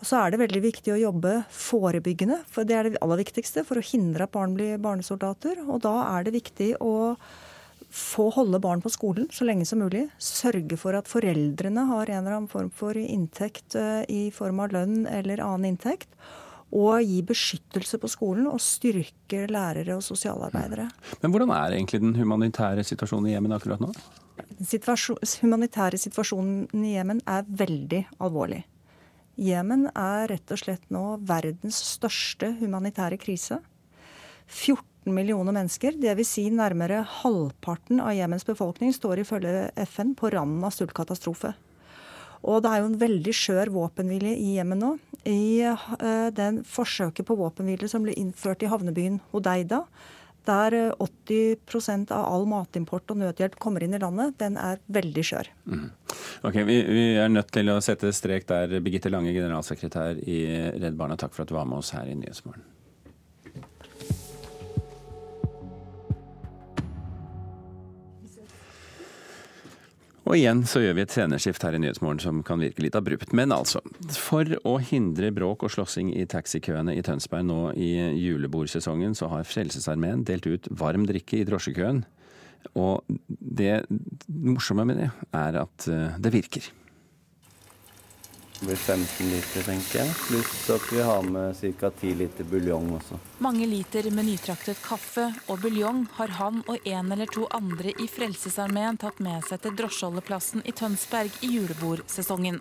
[0.00, 3.66] Og så er det veldig viktig å jobbe forebyggende, for det er det aller viktigste
[3.68, 5.60] for å hindre at barn blir barnesoldater.
[5.68, 6.94] Og da er det viktig å
[7.90, 10.06] få holde barn på skolen så lenge som mulig.
[10.16, 14.72] Sørge for at foreldrene har en eller annen form for inntekt eh, i form av
[14.72, 16.08] lønn eller annen inntekt
[16.70, 20.88] og gi beskyttelse på skolen og styrke lærere og sosialarbeidere.
[21.22, 23.90] Men hvordan er egentlig den humanitære situasjonen i Jemen akkurat nå?
[24.40, 28.62] Den situasjon, humanitære situasjonen i Jemen er veldig alvorlig.
[29.40, 33.60] Jemen er rett og slett nå verdens største humanitære krise.
[34.50, 36.34] 14 millioner mennesker, dvs.
[36.34, 41.54] Si nærmere halvparten av Jemens befolkning, står ifølge FN på randen av sultkatastrofe.
[42.48, 44.94] Og det er jo en veldig skjør våpenhvile i Jemen nå.
[45.28, 49.82] I uh, den forsøket på våpenhvile som ble innført i havnebyen Hodeida,
[50.48, 55.24] der 80 eh, av all matimport og nødhjelp kommer inn i landet, den er veldig
[55.28, 55.50] skjør.
[55.68, 55.90] Mm.
[56.48, 58.78] Ok, vi, vi, er nødt til å sette strek der.
[58.80, 60.40] Birgitte Lange, generalsekretær i
[60.80, 62.64] Redd Barna, takk for at du var med oss her i Nyhetsmorgen.
[70.30, 73.32] Og igjen så gjør vi et sceneskift her i Nyhetsmorgen som kan virke litt abrupt.
[73.34, 73.80] Men altså,
[74.14, 79.48] for å hindre bråk og slåssing i taxikøene i Tønsberg nå i julebordsesongen, så har
[79.50, 82.04] Frelsesarmeen delt ut varm drikke i drosjekøen.
[82.78, 83.80] Og det
[84.30, 86.70] morsomme med det er at eh, det virker.
[88.60, 90.14] Det blir 15 liter, tenker jeg.
[90.26, 91.90] Pluss at vi har med ca.
[91.90, 93.16] 10 liter buljong også.
[93.40, 98.08] Mange liter med nytraktet kaffe og buljong har han og en eller to andre i
[98.08, 102.60] Frelsesarmeen tatt med seg til drosjeholdeplassen i Tønsberg i julebordsesongen.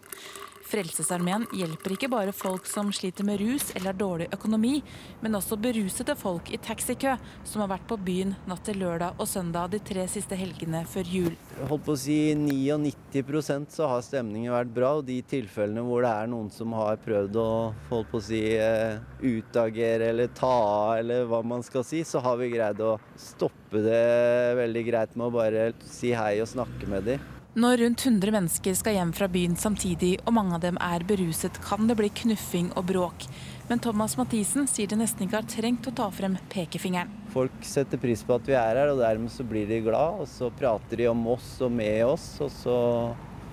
[0.69, 4.75] Frelsesarmeen hjelper ikke bare folk som sliter med rus eller har dårlig økonomi,
[5.23, 7.15] men også berusede folk i taxikø
[7.47, 11.09] som har vært på byen natt til lørdag og søndag de tre siste helgene før
[11.09, 11.37] jul.
[11.71, 14.91] Holdt på å si 99% så har stemningen vært bra.
[14.99, 17.49] Og de tilfellene hvor det er noen som har prøvd å
[17.89, 22.21] holdt på å si eh, utagere eller ta av eller hva man skal si, så
[22.25, 24.05] har vi greid å stoppe det
[24.59, 27.38] veldig greit med å bare si hei og snakke med dem.
[27.59, 31.57] Når rundt 100 mennesker skal hjem fra byen samtidig, og mange av dem er beruset,
[31.59, 33.25] kan det bli knuffing og bråk.
[33.67, 37.11] Men Thomas Mathisen sier det nesten ikke har trengt å ta frem pekefingeren.
[37.33, 40.21] Folk setter pris på at vi er her, og dermed så blir de glad.
[40.23, 42.77] Og så prater de om oss og med oss, og så,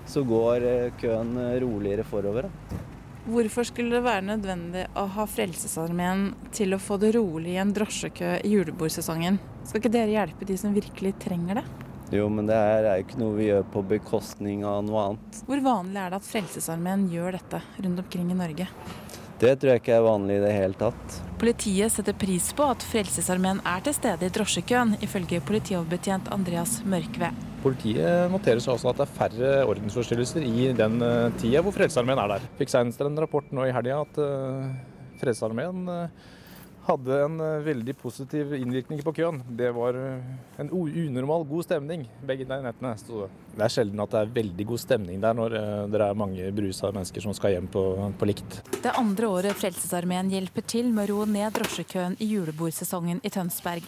[0.06, 1.34] så går eh, køen
[1.64, 2.46] roligere forover.
[3.26, 7.74] Hvorfor skulle det være nødvendig å ha Frelsesarmeen til å få det rolig i en
[7.74, 9.42] drosjekø i julebordsesongen?
[9.66, 11.66] Skal ikke dere hjelpe de som virkelig trenger det?
[12.14, 15.40] Jo, men det her er jo ikke noe vi gjør på bekostning av noe annet.
[15.48, 18.68] Hvor vanlig er det at Frelsesarmeen gjør dette rundt omkring i Norge?
[19.36, 21.16] Det tror jeg ikke er vanlig i det hele tatt.
[21.36, 27.34] Politiet setter pris på at Frelsesarmeen er til stede i drosjekøen, ifølge politioverbetjent Andreas Mørkve.
[27.60, 32.22] Politiet noterer seg også at det er færre ordensforstyrrelser i den eh, tida hvor Frelsesarmeen
[32.22, 32.48] er der.
[32.62, 34.70] Fikk senest en rapport nå i helga at uh,
[35.20, 36.32] Frelsesarmeen uh,
[36.86, 39.42] hadde en eh, veldig positiv innvirkning på køen.
[39.58, 40.30] Det var eh,
[40.62, 42.94] en unormal god stemning begge de nettene.
[43.00, 43.28] stod.
[43.56, 46.50] det er sjelden at det er veldig god stemning der når eh, det er mange
[46.56, 47.84] berusa mennesker som skal hjem på,
[48.18, 48.60] på likt.
[48.82, 53.86] Det andre året Frelsesarmeen hjelper til med å roe ned drosjekøen i julebordsesongen i Tønsberg.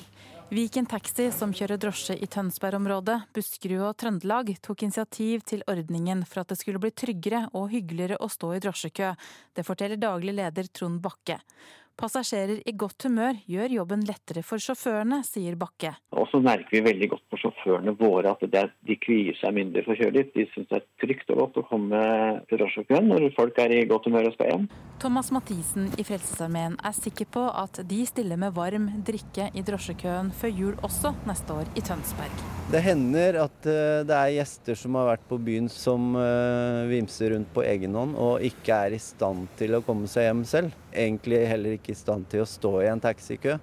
[0.49, 6.41] Viken Taxi, som kjører drosje i Tønsberg-området, Buskerud og Trøndelag, tok initiativ til ordningen for
[6.41, 9.11] at det skulle bli tryggere og hyggeligere å stå i drosjekø.
[9.53, 11.37] Det forteller daglig leder Trond Bakke.
[11.99, 15.91] Passasjerer i godt humør gjør jobben lettere for sjåførene, sier Bakke.
[16.15, 19.83] Og så merker vi veldig godt på sjåførene våre at er, de kvier seg mindre
[19.83, 20.31] for å kjøre dit.
[20.37, 22.03] De syns det er trygt og godt å komme
[22.47, 24.69] til drosjekøen når folk er i godt humør og skal hjem.
[25.03, 30.31] Thomas Mathisen i Frelsesarmeen er sikker på at de stiller med varm drikke i drosjekøen
[30.39, 32.47] før jul også neste år i Tønsberg.
[32.71, 37.35] Det hender at eh, det er gjester som har vært på byen som eh, vimser
[37.35, 40.75] rundt på egen hånd og ikke er i stand til å komme seg hjem selv.
[40.93, 43.59] Egentlig heller ikke i stand til å stå i en taxikø.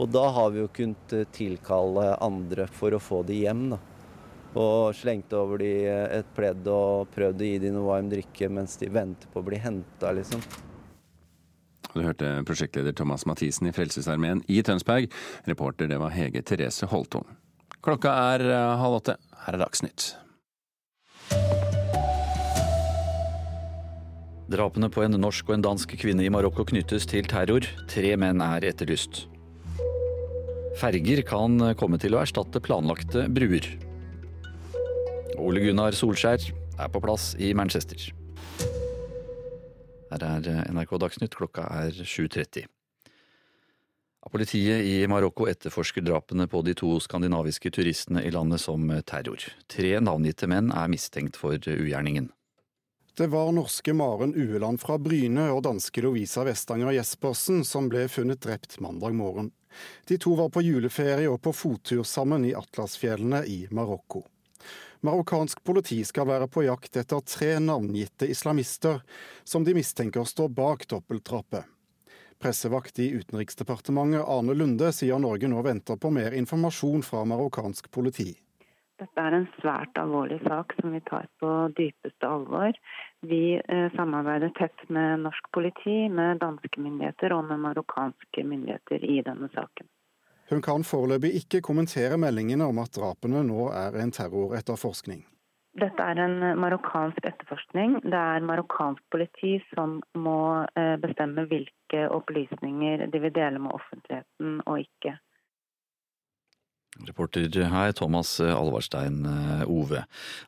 [0.00, 3.70] Og da har vi jo kunnet eh, tilkalle andre for å få de hjem.
[3.74, 3.80] da.
[4.52, 8.76] Og slengte over de et pledd og prøvde å gi de noe varm drikke mens
[8.80, 10.44] de venter på å bli henta, liksom.
[11.92, 15.12] Du hørte prosjektleder Thomas Mathisen i Frelsesarmeen i Tønsberg.
[15.48, 17.26] Reporter det var Hege Therese Holtung.
[17.84, 19.18] Klokka er eh, halv åtte.
[19.44, 20.12] Her er Dagsnytt.
[24.52, 27.64] Drapene på en norsk og en dansk kvinne i Marokko knyttes til terror.
[27.88, 29.22] Tre menn er etterlyst.
[30.76, 33.68] Ferger kan komme til å erstatte planlagte bruer.
[35.40, 38.10] Ole Gunnar Solskjær er på plass i Manchester.
[40.12, 42.68] Her er NRK Dagsnytt, klokka er 7.30.
[44.32, 49.48] Politiet i Marokko etterforsker drapene på de to skandinaviske turistene i landet som terror.
[49.68, 52.30] Tre navngitte menn er mistenkt for ugjerningen.
[53.14, 58.40] Det var norske Maren Ueland fra Bryne og danske Lovisa Vestanger Jespersen som ble funnet
[58.40, 59.50] drept mandag morgen.
[60.08, 64.22] De to var på juleferie og på fottur sammen i Atlasfjellene i Marokko.
[65.04, 69.02] Marokkansk politi skal være på jakt etter tre navngitte islamister
[69.44, 71.68] som de mistenker står bak dobbeltdrapet.
[72.40, 78.30] Pressevakt i Utenriksdepartementet Arne Lunde sier Norge nå venter på mer informasjon fra marokkansk politi.
[79.02, 82.76] Dette er en svært alvorlig sak som vi tar på dypeste alvor.
[83.26, 89.18] Vi eh, samarbeider tett med norsk politi, med danske myndigheter og med marokkanske myndigheter i
[89.26, 89.88] denne saken.
[90.52, 95.24] Hun kan foreløpig ikke kommentere meldingene om at drapene nå er en terroretterforskning.
[95.82, 97.96] Dette er en marokkansk etterforskning.
[98.04, 100.38] Det er marokkansk politi som må
[100.78, 105.16] eh, bestemme hvilke opplysninger de vil dele med offentligheten og ikke.
[107.00, 110.02] Reporter her, Thomas Alvarstein eh, Ove.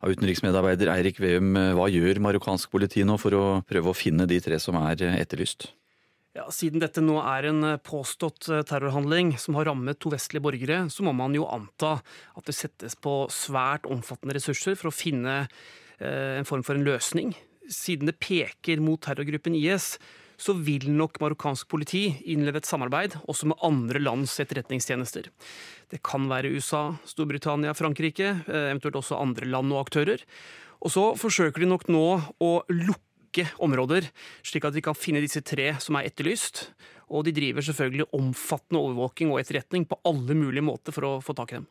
[0.04, 4.42] Utenriksmedarbeider Eirik Veum, eh, hva gjør marokkansk politi nå for å prøve å finne de
[4.44, 5.70] tre som er etterlyst?
[6.34, 10.42] Ja, Siden dette nå er en eh, påstått eh, terrorhandling som har rammet to vestlige
[10.42, 12.00] borgere, så må man jo anta
[12.34, 16.86] at det settes på svært omfattende ressurser for å finne eh, en form for en
[16.86, 17.36] løsning.
[17.70, 19.94] Siden det peker mot terrorgruppen IS,
[20.40, 25.30] så vil nok marokkansk politi innlede et samarbeid også med andre lands etterretningstjenester.
[25.90, 30.24] Det kan være USA, Storbritannia, Frankrike, eventuelt også andre land og aktører.
[30.84, 32.06] Og så forsøker de nok nå
[32.44, 34.10] å lukke områder,
[34.46, 36.68] slik at vi kan finne disse tre som er etterlyst.
[37.14, 41.36] Og de driver selvfølgelig omfattende overvåking og etterretning på alle mulige måter for å få
[41.36, 41.68] tak i dem.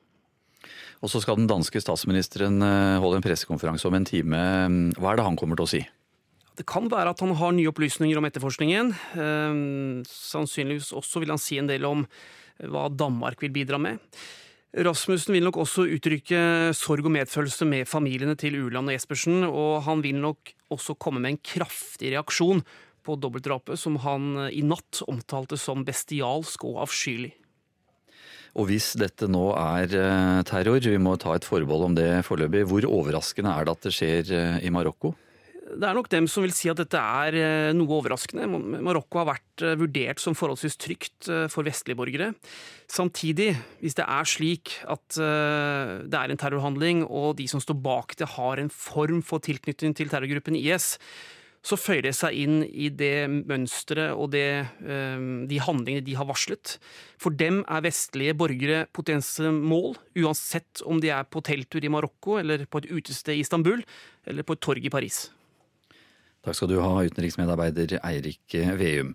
[1.04, 4.40] Og så skal den danske statsministeren eh, holde en pressekonferanse om en time.
[4.96, 5.82] Hva er det han kommer til å si?
[6.54, 8.94] Det kan være at han har nye opplysninger om etterforskningen.
[9.18, 9.60] Eh,
[10.06, 12.06] sannsynligvis også vil han si en del om
[12.62, 14.02] hva Danmark vil bidra med.
[14.74, 19.84] Rasmussen vil nok også uttrykke sorg og medfølelse med familiene til Uland og Jespersen, og
[19.86, 22.64] han vil nok også komme med en kraftig reaksjon
[23.06, 27.36] på dobbeltdrapet, som han i natt omtalte som bestialsk og avskyelig.
[28.54, 32.68] Og hvis dette nå er eh, terror, vi må ta et forbehold om det foreløpig,
[32.70, 35.16] hvor overraskende er det at det skjer eh, i Marokko?
[35.74, 38.46] Det er nok dem som vil si at dette er eh, noe overraskende.
[38.84, 42.32] Marokko har vært eh, vurdert som forholdsvis trygt eh, for vestlige borgere.
[42.92, 48.14] Samtidig, hvis det er slik at det er en terrorhandling, og de som står bak
[48.20, 50.98] det har en form for tilknytning til terrorgruppen IS,
[51.66, 56.76] så føyer det seg inn i det mønsteret og det, de handlingene de har varslet.
[57.18, 62.42] For dem er vestlige borgere potensielle mål, uansett om de er på telttur i Marokko,
[62.44, 63.82] eller på et utested i Istanbul,
[64.28, 65.24] eller på et torg i Paris.
[66.44, 69.14] Takk skal du ha, utenriksmedarbeider Eirik Veum.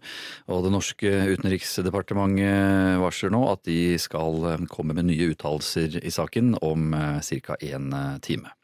[0.49, 6.55] Og det norske utenriksdepartementet varsler nå at de skal komme med nye uttalelser i saken
[6.65, 7.59] om eh, ca.
[7.61, 7.93] en
[8.25, 8.55] time.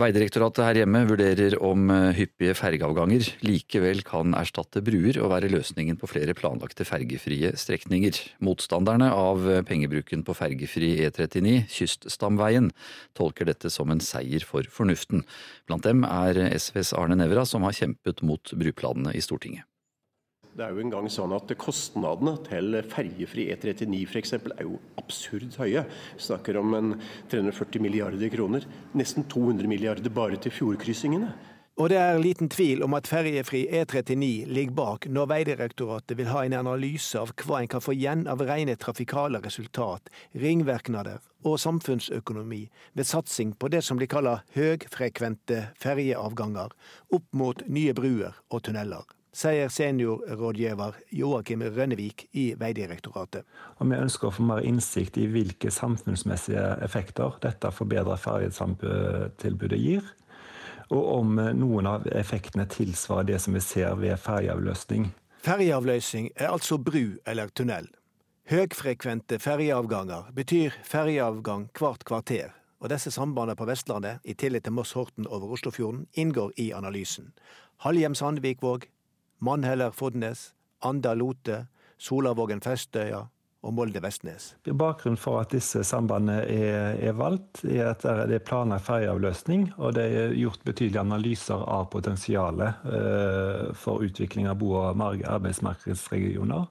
[0.00, 5.98] Veidirektoratet her hjemme vurderer om eh, hyppige fergeavganger likevel kan erstatte bruer og være løsningen
[6.00, 8.16] på flere planlagte fergefrie strekninger.
[8.40, 12.70] Motstanderne av eh, pengebruken på fergefri E39, Kyststamveien,
[13.18, 15.26] tolker dette som en seier for fornuften.
[15.68, 19.69] Blant dem er SVs Arne Nævra, som har kjempet mot bruplanene i Stortinget.
[20.60, 24.34] Det er jo engang sånn at Kostnadene til ferjefri E39 f.eks.
[24.36, 25.86] er jo absurd høye.
[26.18, 26.90] Vi snakker om en
[27.32, 28.66] 340 milliarder kroner.
[28.92, 31.30] Nesten 200 milliarder bare til fjordkryssingene.
[31.80, 36.42] Og det er liten tvil om at ferjefri E39 ligger bak når Veidirektoratet vil ha
[36.44, 41.08] en analyse av hva en kan få igjen av rene trafikale resultat, ringvirkninger
[41.48, 42.66] og samfunnsøkonomi
[43.00, 46.76] ved satsing på det som de kaller høgfrekvente ferjeavganger
[47.16, 53.46] opp mot nye bruer og tunneler sier seniorrådgiver Joakim Rønnevik i Veidirektoratet.
[53.78, 60.04] Og vi ønsker å få mer innsikt i hvilke samfunnsmessige effekter dette forbedra ferjetilbudet gir,
[60.90, 65.12] og om noen av effektene tilsvarer det som vi ser ved ferjeavløsning.
[65.46, 67.86] Ferjeavløsning er altså bru eller tunnel.
[68.50, 72.50] Høgfrekvente ferjeavganger betyr ferjeavgang hvert kvarter,
[72.82, 77.30] og disse sambandene på Vestlandet, i tillegg til Moss-Horten over Oslofjorden, inngår i analysen.
[79.40, 81.66] Halhjem-Sandvikvåg, Mannheller-Fodnes, Anda-Lote,
[81.98, 83.28] Solavågen-Festøya
[83.62, 84.54] og Molde-Vestnes.
[84.64, 89.94] Bakgrunnen for at disse sambandene er, er valgt, er at det er planlagt ferjeavløsning, og
[89.94, 96.64] det er gjort betydelige analyser av potensialet eh, for utvikling av bo- og arbeidsmarkedsregioner.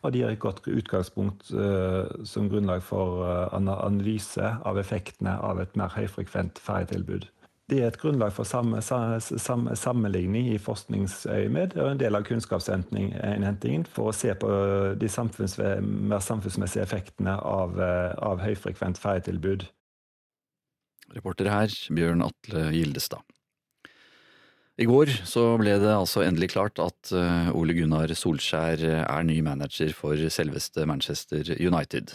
[0.00, 5.60] Og de gir et godt utgangspunkt eh, som grunnlag for eh, analyse av effektene av
[5.60, 7.28] et mer høyfrekvent ferjetilbud.
[7.70, 13.84] Det er et grunnlag for samme, samme, sammenligning i forskningsøyemed og en del av kunnskapsinnhentingen
[13.86, 14.48] for å se på
[14.98, 15.54] de samfunns,
[15.86, 19.68] mer samfunnsmessige effektene av, av høyfrekvent ferjetilbud.
[21.14, 23.29] Reporter her, Bjørn Atle Gildestad.
[24.80, 29.36] I går så ble det altså endelig klart at eh, Ole Gunnar Solskjær er ny
[29.44, 32.14] manager for selveste Manchester United.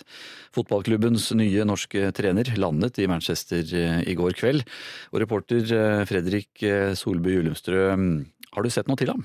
[0.56, 4.66] Fotballklubbens nye norske trener landet i Manchester eh, i går kveld.
[5.14, 6.66] Og reporter eh, Fredrik
[6.98, 7.84] Solbu Julumstrø,
[8.56, 9.22] har du sett noe til ham?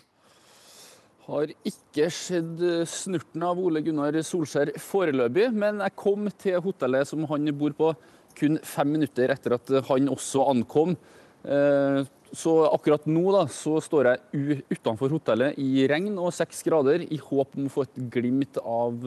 [1.30, 2.60] Har ikke sett
[2.92, 7.94] snurten av Ole Gunnar Solskjær foreløpig, men jeg kom til hotellet som han bor på
[8.36, 10.98] kun fem minutter etter at han også ankom.
[11.42, 17.18] Så akkurat nå da, så står jeg utenfor hotellet i regn og seks grader, i
[17.18, 19.02] håp om å få et glimt av,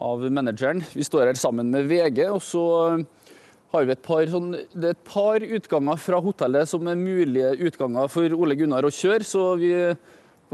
[0.00, 0.80] av manageren.
[0.96, 2.64] Vi står her sammen med VG, og så
[3.74, 7.52] har vi et par, sånn, det er et par utganger fra hotellet som er mulige
[7.68, 9.26] utganger for Ole Gunnar å kjøre.
[9.28, 9.74] Så vi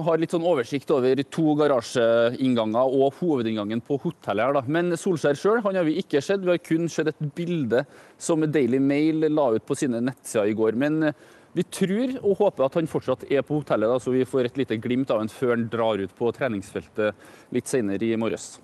[0.03, 4.45] har litt sånn oversikt over to garasjeinnganger og hovedinngangen på hotellet.
[4.45, 4.63] her da.
[4.67, 6.43] Men Solskjær sjøl har vi ikke sett.
[6.43, 7.85] Vi har kun sett et bilde
[8.19, 10.75] som Daily Mail la ut på sine nettsider i går.
[10.75, 11.13] Men
[11.55, 14.57] vi tror og håper at han fortsatt er på hotellet, da, så vi får et
[14.59, 17.15] lite glimt av ham før han drar ut på treningsfeltet
[17.55, 18.57] litt senere i morges.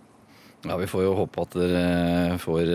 [0.66, 2.72] Ja, Vi får jo håpe at dere får,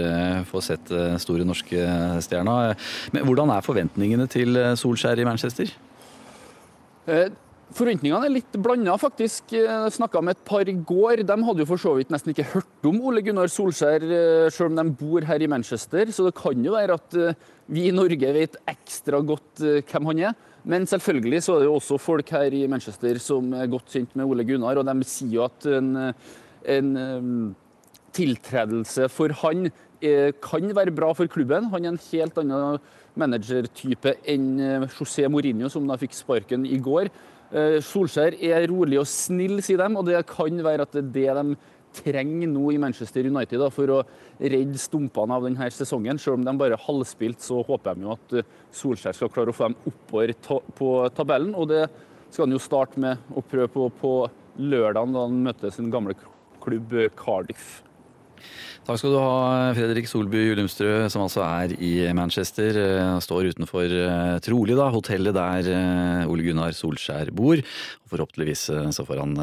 [0.50, 1.84] får sett eh, store norske
[2.24, 2.74] stjerna.
[3.14, 5.70] Men hvordan er forventningene til Solskjær i Manchester?
[7.06, 7.28] Eh,
[7.76, 9.52] Forventningene er litt blanda, faktisk.
[9.52, 11.26] Jeg snakka med et par i går.
[11.28, 14.72] De hadde jo for så vidt nesten ikke hørt om Ole Gunnar Solskjær, eh, selv
[14.72, 16.08] om de bor her i Manchester.
[16.08, 17.36] Så det kan jo være at eh,
[17.68, 20.40] vi i Norge vet ekstra godt eh, hvem han er.
[20.64, 24.16] Men selvfølgelig så er det jo også folk her i Manchester som er godt kjent
[24.16, 25.92] med Ole Gunnar, og de sier jo at en,
[26.64, 26.96] en
[28.16, 29.68] tiltredelse for han
[30.00, 31.70] eh, kan være bra for klubben.
[31.74, 32.80] Han er en helt annen
[33.20, 37.12] managertype enn eh, José Mourinho, som da fikk sparken i går.
[37.54, 41.38] Eh, Solskjær er rolig og snill, sier de, og det kan være at det er
[41.38, 44.02] det de trenger nå i Manchester United da, for å
[44.40, 46.20] redde stumpene av denne sesongen.
[46.20, 48.36] Selv om de bare halvspilt, så håper de jo at
[48.76, 50.36] Solskjær skal klare å få dem oppover
[50.76, 51.56] på tabellen.
[51.56, 51.86] Og det
[52.28, 54.14] skal han jo starte med å prøve på på
[54.60, 56.16] lørdag, da han møter sin gamle
[56.64, 57.85] klubb Cardiff.
[58.86, 62.78] Takk skal du ha, Fredrik Solby Julumstrø, som altså er i Manchester.
[62.78, 67.58] Eh, står utenfor, eh, trolig, da, hotellet der eh, Ole Gunnar Solskjær bor.
[67.58, 69.34] Og forhåpentligvis så får han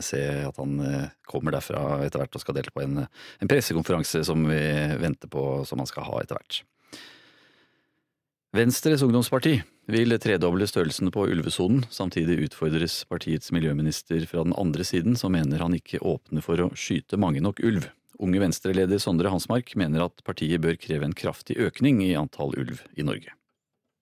[0.00, 0.80] se at han
[1.28, 4.62] kommer derfra etter hvert og skal delta på en, en pressekonferanse som vi
[5.04, 6.62] venter på, som han skal ha etter hvert.
[8.56, 9.58] Venstres ungdomsparti
[9.92, 11.84] vil tredoble størrelsen på ulvesonen.
[11.92, 16.72] Samtidig utfordres partiets miljøminister fra den andre siden, som mener han ikke åpner for å
[16.72, 17.90] skyte mange nok ulv.
[18.18, 22.80] Unge Venstre-leder Sondre Hansmark mener at partiet bør kreve en kraftig økning i antall ulv
[22.98, 23.34] i Norge.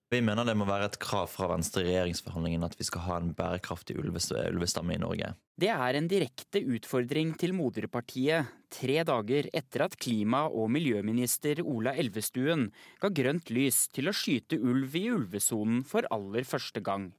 [0.07, 3.17] Vi mener det må være et krav fra Venstre i regjeringsforhandlingene at vi skal ha
[3.19, 5.33] en bærekraftig ulvestamme i Norge.
[5.59, 11.91] Det er en direkte utfordring til moderpartiet tre dager etter at klima- og miljøminister Ola
[11.99, 12.69] Elvestuen
[13.03, 17.11] ga grønt lys til å skyte ulv i ulvesonen for aller første gang.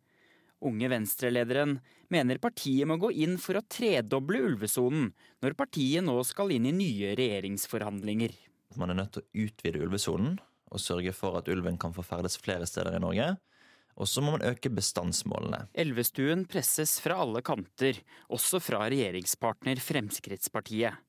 [0.66, 1.76] Unge Venstre-lederen
[2.11, 5.12] mener partiet må gå inn for å tredoble ulvesonen
[5.44, 8.34] når partiet nå skal inn i nye regjeringsforhandlinger.
[8.78, 10.38] Man er nødt til å utvide ulvesonen
[10.68, 13.28] og sørge for at ulven kan få ferdes flere steder i Norge.
[13.98, 15.64] Og så må man øke bestandsmålene.
[15.74, 17.98] Elvestuen presses fra alle kanter,
[18.30, 21.00] også fra regjeringspartner Fremskrittspartiet.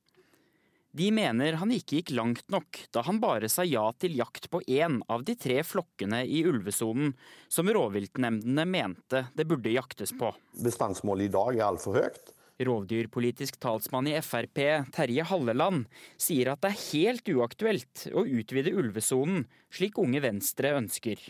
[0.92, 4.64] De mener han ikke gikk langt nok da han bare sa ja til jakt på
[4.66, 7.14] én av de tre flokkene i ulvesonen
[7.48, 10.34] som rovviltnemndene mente det burde jaktes på.
[10.66, 12.34] Bestandsmålet i dag er altfor høyt.
[12.60, 14.58] Rovdyrpolitisk talsmann i Frp,
[14.92, 15.86] Terje Halleland,
[16.20, 21.22] sier at det er helt uaktuelt å utvide ulvesonen, slik Unge Venstre ønsker.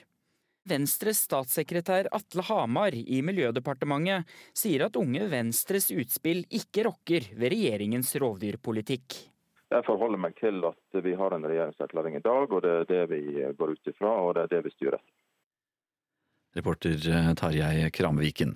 [0.70, 8.16] Venstres statssekretær Atle Hamar i Miljødepartementet sier at Unge Venstres utspill ikke rokker ved regjeringens
[8.22, 9.20] rovdyrpolitikk.
[9.70, 13.04] Jeg forholder meg til at vi har en regjeringserklæring i dag, og det er det
[13.12, 13.22] vi
[13.58, 15.04] går ut ifra, og det er det vi styrer.
[16.58, 18.56] Reporter eh, Tarjei Kramviken.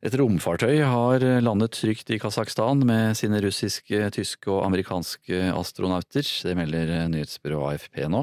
[0.00, 6.24] Et romfartøy har landet trygt i Kasakhstan med sine russiske, tyske og amerikanske astronauter.
[6.24, 8.22] Det melder nyhetsbyrået AFP nå.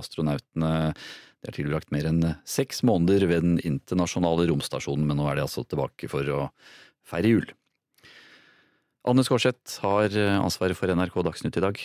[0.00, 0.72] Astronautene
[1.44, 5.64] er tilbrakt mer enn seks måneder ved den internasjonale romstasjonen, men nå er de altså
[5.68, 6.48] tilbake for å
[7.08, 7.52] feire jul.
[9.06, 11.78] Anne Skårseth har eh, ansvaret for NRK Dagsnytt i dag.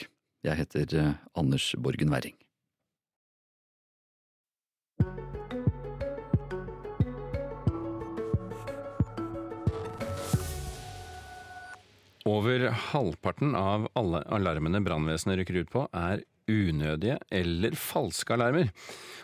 [0.43, 2.33] Jeg heter eh, Anders Borgen Werring.
[12.23, 18.69] Over halvparten av alle alarmene brannvesenet rykker ut på, er unødige eller falske alarmer.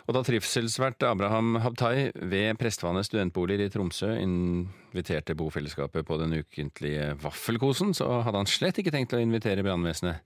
[0.08, 7.12] Og da trivselsvert Abraham Habtai ved Prestvannet studentboliger i Tromsø inviterte bofellesskapet på den ukentlige
[7.22, 10.24] vaffelkosen, så hadde han slett ikke tenkt å invitere brannvesenet.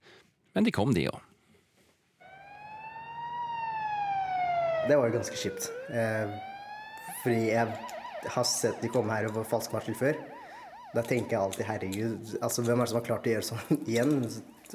[0.55, 1.19] Men de kom, de òg.
[4.85, 5.67] Det var jo ganske kjipt.
[5.89, 6.33] Eh,
[7.23, 10.19] fordi jeg har sett de komme her og få falskvarsel før.
[10.95, 13.79] Da tenker jeg alltid herregud, altså hvem er det som har klart å gjøre sånn
[13.91, 14.13] igjen?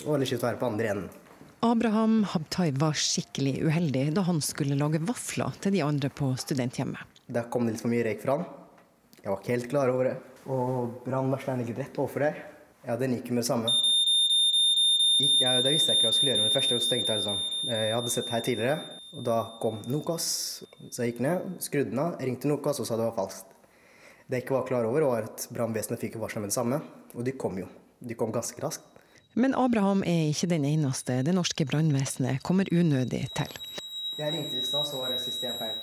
[0.05, 1.30] Og litt kjipt å være på andre enden.
[1.63, 7.21] Abraham Habtai var skikkelig uheldig da han skulle lage vafler til de andre på studenthjemmet.
[7.29, 8.47] Da kom det litt for mye røyk fra han.
[9.21, 10.15] Jeg var ikke helt klar over det.
[10.49, 12.41] Og brannvarsleren ligger rett overfor der.
[12.87, 13.75] Ja, den gikk med det samme.
[15.21, 16.81] Gikk, ja, det visste jeg ikke hva jeg skulle gjøre med det første.
[16.81, 20.29] Så tenkte jeg sånn, jeg hadde sett her tidligere, og da kom Nokas.
[20.89, 23.53] Så jeg gikk ned, skrudde den av, ringte Nokas og sa det var falskt.
[24.31, 26.81] Det jeg ikke var klar over, var at brannvesenet fikk varsel med det samme.
[27.13, 27.69] Og de kom jo.
[28.01, 28.90] De kom ganske raskt.
[29.35, 33.59] Men Abraham er ikke den eneste det norske brannvesenet kommer unødig til.
[34.21, 35.77] Jeg ringte i stad, så var det systemfeil.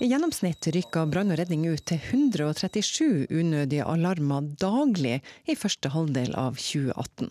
[0.00, 6.34] I gjennomsnitt rykker brann og redning ut til 137 unødige alarmer daglig i første halvdel
[6.36, 7.30] av 2018.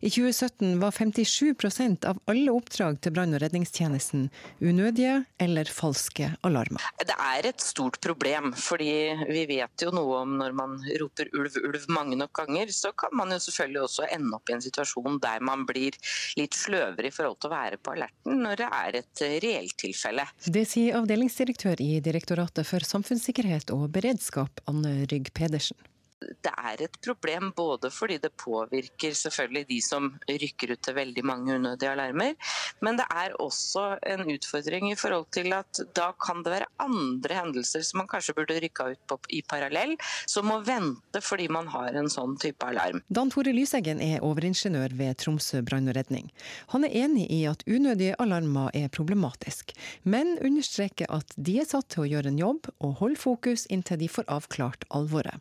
[0.00, 4.28] I 2017 var 57% av alle oppdrag til brann- og redningstjenesten
[4.60, 6.84] unødige eller falske alarmer.
[7.04, 8.92] Det er et stort problem, fordi
[9.28, 13.14] vi vet jo noe om når man roper ulv, ulv mange nok ganger, så kan
[13.16, 15.96] man jo selvfølgelig også ende opp i en situasjon der man blir
[16.40, 20.26] litt sløvere i forhold til å være på alerten når det er et reelt tilfelle.
[20.46, 25.78] Det sier avdelingsdirektør i Direktoratet for samfunnssikkerhet og beredskap, Anne Rygg Pedersen.
[26.20, 31.24] Det er et problem både fordi det påvirker selvfølgelig de som rykker ut til veldig
[31.26, 32.36] mange unødige alarmer,
[32.84, 37.38] men det er også en utfordring i forhold til at da kan det være andre
[37.40, 39.96] hendelser som man kanskje burde rykka ut på i parallell,
[40.28, 43.02] som må vente fordi man har en sånn type alarm.
[43.08, 46.30] Dan Tore Lyseggen er overingeniør ved Tromsø brann og redning.
[46.74, 51.90] Han er enig i at unødige alarmer er problematisk, men understreker at de er satt
[51.92, 55.40] til å gjøre en jobb og holde fokus inntil de får avklart alvoret.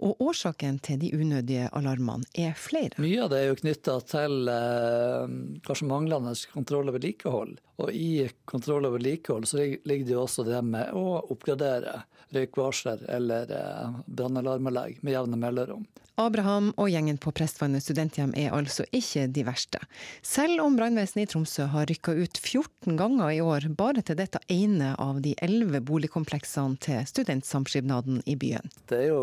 [0.00, 3.00] Og årsaken til de unødige alarmene er flere.
[3.02, 5.34] Mye av det er jo knytta til eh,
[5.66, 7.56] kanskje manglende kontroll og vedlikehold.
[7.80, 12.02] Og i kontroll og vedlikehold så ligger det jo også det med å oppgradere
[12.34, 15.88] røykvarsler eller eh, brannalarmanlegg med jevne mellomrom.
[16.20, 19.80] Abraham og gjengen på Prestvannet studenthjem er altså ikke de verste.
[20.26, 24.42] Selv om brannvesenet i Tromsø har rykka ut 14 ganger i år bare til dette
[24.52, 28.68] ene av de elleve boligkompleksene til studentsamskipnaden i byen.
[28.90, 29.22] Det er jo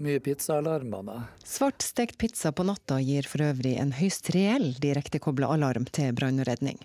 [0.00, 1.02] mye pizzaalarmer.
[1.06, 1.16] da.
[1.44, 6.48] Svartstekt pizza på natta gir for øvrig en høyst reell direktekobla alarm til brann og
[6.48, 6.78] redning.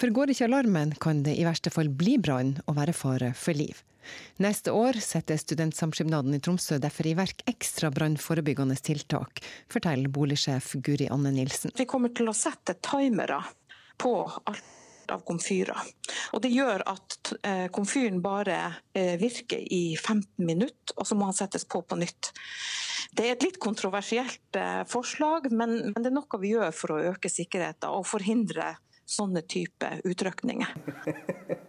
[0.00, 3.56] For går ikke alarmen, kan det i verste fall bli brann og være fare for
[3.56, 3.84] liv.
[4.40, 11.10] Neste år setter Studentsamskipnaden i Tromsø derfor i verk ekstra brannforebyggende tiltak, forteller boligsjef Guri
[11.12, 11.74] Anne Nilsen.
[11.76, 13.42] Vi kommer til å sette timere
[14.00, 14.14] på
[14.48, 14.74] alt
[15.14, 15.78] av komfyrer.
[16.36, 18.58] Og Det gjør at eh, komfyren bare
[18.92, 22.32] eh, virker i 15 minutter, og så må han settes på på nytt.
[23.14, 27.00] Det er et litt kontroversielt eh, forslag, men det er noe vi gjør for å
[27.14, 28.74] øke sikkerheten og forhindre
[29.08, 30.76] sånne type utrykninger.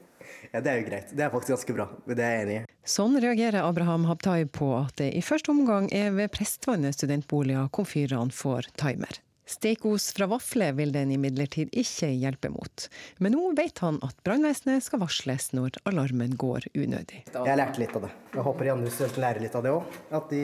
[0.51, 1.09] Ja, Det er jo greit.
[1.13, 1.85] Det er faktisk ganske bra.
[2.09, 2.61] Det er jeg enig i.
[2.89, 8.33] Sånn reagerer Abraham Habtai på at det i første omgang er ved Prestvannet studentboliger komfyrene
[8.33, 9.19] får timer.
[9.49, 12.85] Stekeos fra vafle vil den imidlertid ikke hjelpe mot.
[13.17, 17.23] Men nå vet han at brannvesenet skal varsles når alarmen går unødig.
[17.33, 18.11] Jeg lærte litt av det.
[18.35, 19.95] Jeg håper de andre studentene lærer litt av det òg.
[20.19, 20.43] At de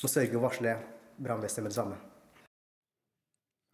[0.00, 0.76] må sørge å varsle
[1.20, 1.98] brannvesenet med det samme.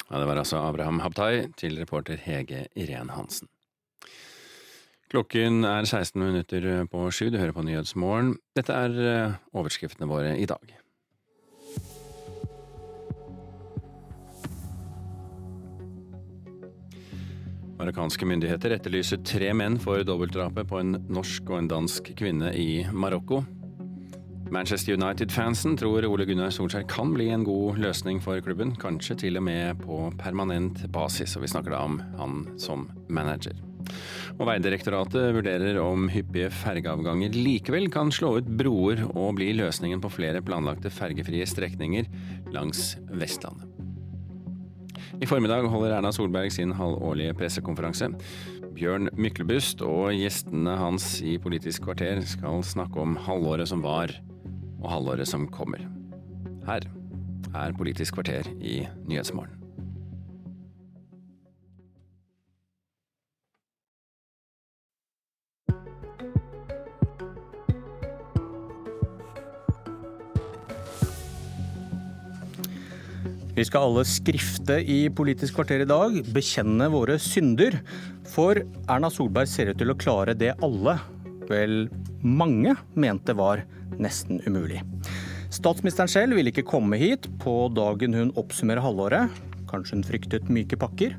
[0.09, 3.51] Ja, det var altså Abraham Habtai til reporter Hege Irén Hansen.
[5.11, 8.35] Klokken er 16 minutter på sju, du hører på Nyhetsmorgen.
[8.59, 10.75] Dette er eh, overskriftene våre i dag.
[17.77, 22.87] Marokkanske myndigheter etterlyser tre menn for dobbeltdrapet på en norsk og en dansk kvinne i
[22.89, 23.43] Marokko.
[24.55, 29.41] Manchester United-fansen tror Ole Gunnar Solskjær kan bli en god løsning for klubben, kanskje til
[29.41, 33.59] og med på permanent basis, og vi snakker da om han som manager.
[34.39, 40.15] Og Vegdirektoratet vurderer om hyppige fergeavganger likevel kan slå ut broer og bli løsningen på
[40.17, 42.09] flere planlagte fergefrie strekninger
[42.57, 43.76] langs Vestlandet.
[45.21, 48.11] I formiddag holder Erna Solberg sin halvårlige pressekonferanse.
[48.77, 54.13] Bjørn Myklebust og gjestene hans i Politisk kvarter skal snakke om halvåret som var,
[54.83, 55.87] og halvåret som kommer.
[56.67, 56.89] Her
[57.55, 59.66] er Politisk kvarter i Nyhetsmorgen.
[73.57, 77.79] Vi skal alle skrifte i Politisk kvarter i dag, bekjenne våre synder.
[78.29, 80.99] For Erna Solberg ser ut til å klare det alle,
[81.49, 81.87] vel
[82.21, 83.65] mange, mente var
[83.97, 84.83] nesten umulig.
[85.49, 89.33] Statsministeren selv ville ikke komme hit på dagen hun oppsummerer halvåret.
[89.73, 91.17] Kanskje hun fryktet myke pakker.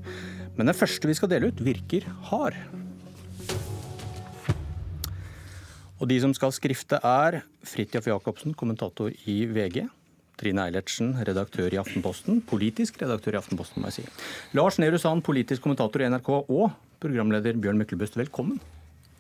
[0.60, 2.54] Men den første vi skal dele ut, virker hard.
[5.98, 9.88] Og de som skal skrifte er Fridtjof Jacobsen, kommentator i VG.
[10.38, 12.44] Trine Eilertsen, redaktør i Aftenposten.
[12.46, 14.08] Politisk redaktør i Aftenposten, må jeg si.
[14.58, 18.60] Lars Nehru Sand, politisk kommentator i NRK og programleder Bjørn Myklebust, velkommen.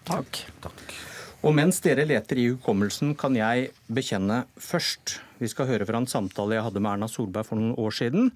[0.07, 0.44] Takk.
[0.64, 0.98] Takk.
[1.45, 5.19] Og mens dere leter i hukommelsen, kan jeg bekjenne først.
[5.38, 8.31] Vi skal høre fra en samtale jeg hadde med Erna Solberg for noen år siden,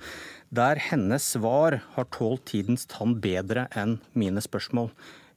[0.54, 4.92] der hennes svar har tålt tidens tann bedre enn mine spørsmål.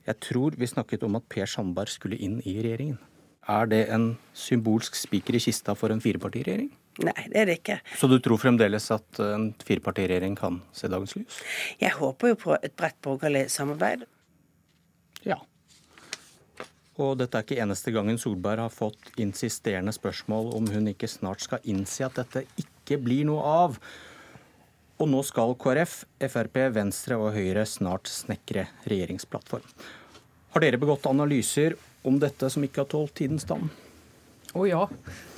[0.05, 3.01] Jeg tror vi snakket om at Per Sandberg skulle inn i regjeringen.
[3.49, 6.71] Er det en symbolsk spiker i kista for en firepartiregjering?
[7.03, 7.79] Nei, det er det ikke.
[7.99, 11.41] Så du tror fremdeles at en firepartiregjering kan se dagens lys?
[11.81, 14.05] Jeg håper jo på et bredt borgerlig samarbeid.
[15.27, 15.41] Ja.
[17.03, 21.43] Og dette er ikke eneste gangen Solberg har fått insisterende spørsmål om hun ikke snart
[21.43, 23.81] skal innse at dette ikke blir noe av.
[25.03, 29.67] Og nå skal KrF, Frp, Venstre og Høyre snart snekre regjeringsplattform.
[30.55, 31.75] Har dere begått analyser
[32.07, 33.73] om dette som ikke har tålt tidens tann?
[34.55, 34.85] Å oh, ja.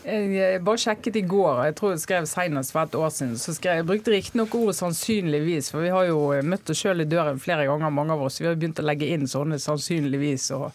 [0.07, 3.39] Jeg bare sjekket i går, jeg tror jeg skrev senest for et år siden.
[3.41, 7.09] så skrev, Jeg brukte riktignok ordet 'sannsynligvis', for vi har jo møtt oss sjøl i
[7.09, 8.41] døren flere ganger, mange av oss.
[8.41, 10.71] Vi har begynt å legge inn sånne 'sannsynligvis', og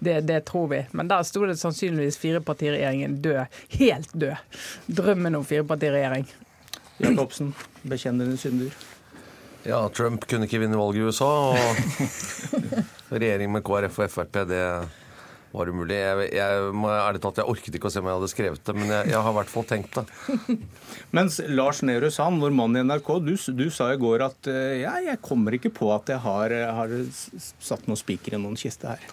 [0.00, 0.80] det, det tror vi.
[0.92, 3.46] Men der sto det sannsynligvis firepartiregjeringen død.
[3.76, 4.58] Helt død.
[4.88, 6.26] Drømmen om firepartiregjering.
[6.98, 7.54] Jacobsen,
[7.84, 8.72] bekjennende synder.
[9.68, 11.76] Ja, Trump kunne ikke vinne valget i USA, og
[13.20, 14.64] regjering med KrF og Frp, det
[15.52, 15.98] var umulig.
[15.98, 18.76] Jeg, jeg må ærlig talt, jeg orket ikke å se om jeg hadde skrevet det,
[18.78, 20.56] men jeg, jeg har i hvert fall tenkt det.
[21.16, 24.50] Mens Lars Nehru Sand, vår mann i NRK, du, du, sa i går at
[24.80, 28.94] ja, jeg kommer ikke på at jeg har, har satt noen spiker i noen kiste
[28.94, 29.12] her.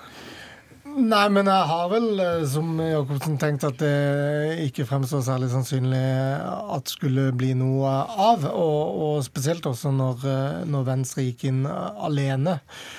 [1.00, 6.02] Nei, men jeg har vel, eh, som Jacobsen, tenkt at det ikke fremstår særlig sannsynlig
[6.02, 7.88] at det skulle bli noe
[8.20, 8.44] av.
[8.50, 12.58] Og, og spesielt også når, eh, når, Venstre gikk inn alene,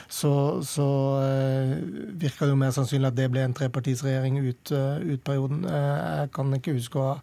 [0.08, 0.32] så,
[0.64, 0.86] så
[1.20, 1.74] uh,
[2.22, 5.66] virka det jo mer sannsynlig at det ble en trepartisregjering ut, ut perioden.
[5.66, 7.14] Jeg kan ikke huske å ha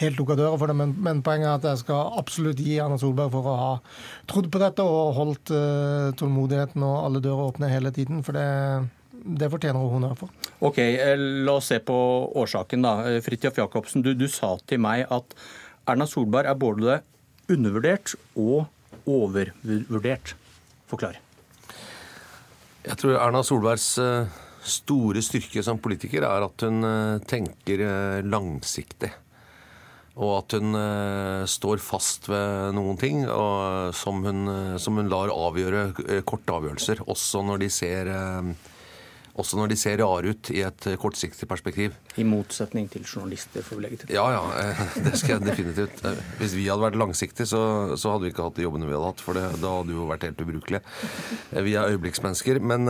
[0.00, 3.00] helt lukka døra for det, men, men, poenget er at jeg skal absolutt gi Erna
[3.00, 3.70] Solberg for å ha
[4.30, 5.54] trodd på dette og holdt
[6.20, 8.22] tålmodigheten og alle dører åpne hele tiden.
[8.22, 8.48] for det
[9.22, 10.50] det fortjener hun honnør for.
[10.64, 11.96] Ok, eh, La oss se på
[12.42, 12.82] årsaken.
[12.82, 12.94] da.
[13.08, 15.34] Eh, Fridtjof Jacobsen, du, du, sa til meg at
[15.88, 17.00] Erna Solberg er både
[17.50, 18.66] undervurdert og
[19.06, 20.34] overvurdert.
[20.90, 21.18] Forklar.
[22.82, 24.26] Jeg tror Erna Solbergs eh,
[24.62, 26.86] store styrke som politiker er at hun
[27.26, 29.10] tenker langsiktig.
[30.12, 30.76] Og at hun
[31.48, 33.22] står fast ved noen ting
[33.96, 34.42] som hun,
[34.78, 38.12] som, hun, lar avgjøre korte avgjørelser, også når de ser
[39.40, 41.94] også når de ser rare ut i et eh, kortsiktig perspektiv.
[42.20, 44.12] I motsetning til journalister, får vi legge til.
[44.16, 44.42] Ja, ja.
[44.62, 46.02] Eh, det skal jeg definitivt.
[46.06, 47.62] Eh, hvis vi hadde vært langsiktige, så,
[47.98, 49.22] så hadde vi ikke hatt de jobbene vi hadde hatt.
[49.24, 50.82] For det, da hadde vi jo vært helt ubrukelige.
[51.64, 52.60] Vi er øyeblikksmennesker.
[52.60, 52.84] Men,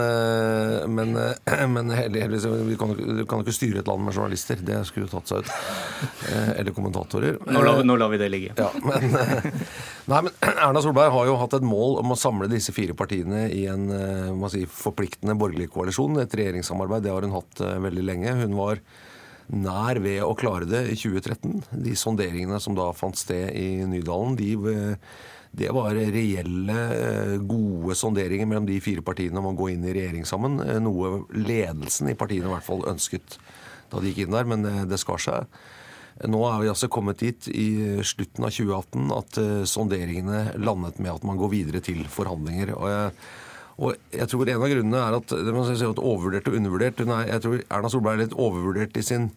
[0.99, 1.15] men,
[1.77, 4.61] men heldigvis vi kan, du kan ikke styre et land med journalister.
[4.67, 5.55] Det skulle jo tatt seg ut.
[6.59, 7.39] Eller kommentatorer.
[7.47, 8.59] Nå lar, nå lar vi det ligge.
[8.59, 9.15] Ja, men,
[10.11, 10.33] nei, men
[10.67, 13.89] Erna Solberg har jo hatt et mål om å samle disse fire partiene i en
[14.53, 16.21] si, forpliktende borgerlig koalisjon.
[16.23, 17.07] Et regjeringssamarbeid.
[17.07, 18.37] Det har hun hatt uh, veldig lenge.
[18.43, 18.83] Hun var
[19.53, 21.61] nær ved å klare det i 2013.
[21.85, 25.19] De sonderingene som da fant sted i Nydalen, de, uh,
[25.53, 26.79] det var reelle,
[27.45, 30.57] gode sonderinger mellom de fire partiene om å gå inn i regjering sammen.
[30.81, 33.37] Noe ledelsen i partiene i hvert fall ønsket
[33.93, 35.63] da de gikk inn der, men det skar seg.
[36.29, 37.69] Nå er vi altså kommet dit i
[38.07, 39.39] slutten av 2018 at
[39.71, 42.75] sonderingene landet med at man går videre til forhandlinger.
[42.77, 43.15] og jeg
[43.81, 47.03] og jeg tror En av grunnene er at det man si at overvurdert og undervurdert.
[47.03, 49.31] Er, jeg tror Erna Solberg er litt overvurdert i sin,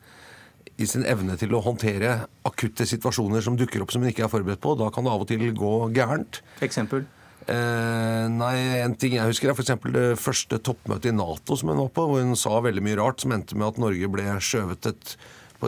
[0.76, 2.18] i sin, evne til å håndtere
[2.48, 4.76] akutte situasjoner som dukker opp som hun ikke er forberedt på.
[4.80, 6.42] Da kan det av og til gå gærent.
[6.66, 7.08] Eksempel?
[7.46, 9.74] Eh, nei, en ting jeg husker er f.eks.
[9.94, 13.22] det første toppmøtet i Nato som hun var på, hvor hun sa veldig mye rart
[13.22, 15.18] som endte med at Norge ble skjøvet et,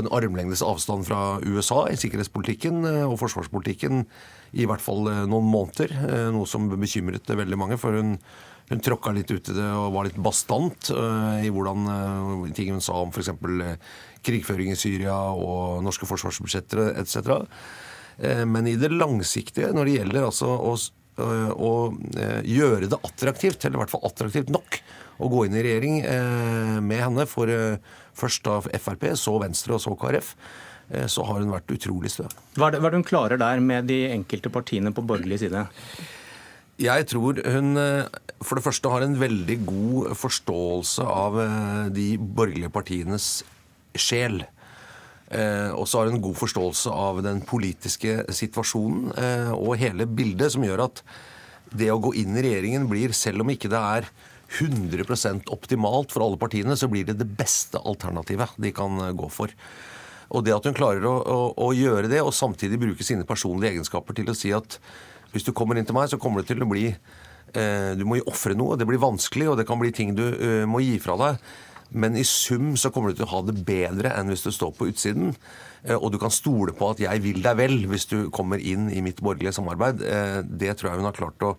[0.01, 4.03] en armlengdes avstand fra USA i sikkerhetspolitikken eh, og forsvarspolitikken
[4.57, 5.93] i hvert fall eh, noen måneder.
[6.07, 7.79] Eh, noe som bekymret veldig mange.
[7.81, 8.17] for hun
[8.67, 11.85] hun tråkka litt ut i det og var litt bastant i hvordan
[12.51, 13.29] ting hun sa om f.eks.
[13.39, 13.77] Uh,
[14.27, 17.29] krigføring i Syria og norske forsvarsbudsjetter etc.
[18.43, 20.73] Men i det langsiktige, når det gjelder altså å,
[21.55, 21.71] å
[22.43, 24.81] gjøre det attraktivt, eller i hvert fall attraktivt nok,
[25.23, 26.01] å gå inn i regjering
[26.83, 27.47] med henne for
[28.17, 30.33] først av Frp, så Venstre og så KrF,
[31.11, 32.23] så har hun vært utrolig stø.
[32.55, 35.65] Hva er det hun klarer der med de enkelte partiene på borgerlig side?
[36.77, 38.05] Jeg tror hun eh,
[38.45, 43.41] for det første har en veldig god forståelse av eh, de borgerlige partienes
[43.97, 44.43] sjel.
[45.33, 49.09] Eh, og så har hun en god forståelse av den politiske situasjonen
[49.57, 51.01] og hele bildet, som gjør at
[51.73, 54.11] det å gå inn i regjeringen blir, selv om ikke det er
[54.47, 59.51] 100% optimalt for alle partiene, så blir det det beste alternativet de kan gå for.
[60.35, 61.37] Og det at hun klarer å, å,
[61.67, 64.79] å gjøre det, og samtidig bruke sine personlige egenskaper til å si at
[65.33, 68.19] hvis du kommer inn til meg, så kommer det til å bli eh, Du må
[68.19, 68.77] jo ofre noe.
[68.79, 71.41] Det blir vanskelig, og det kan bli ting du eh, må gi fra deg.
[71.95, 74.73] Men i sum så kommer du til å ha det bedre enn hvis du står
[74.75, 75.35] på utsiden.
[75.83, 78.89] Eh, og du kan stole på at jeg vil deg vel hvis du kommer inn
[78.91, 80.03] i mitt borgerlige samarbeid.
[80.47, 81.53] Det tror jeg hun har klart å,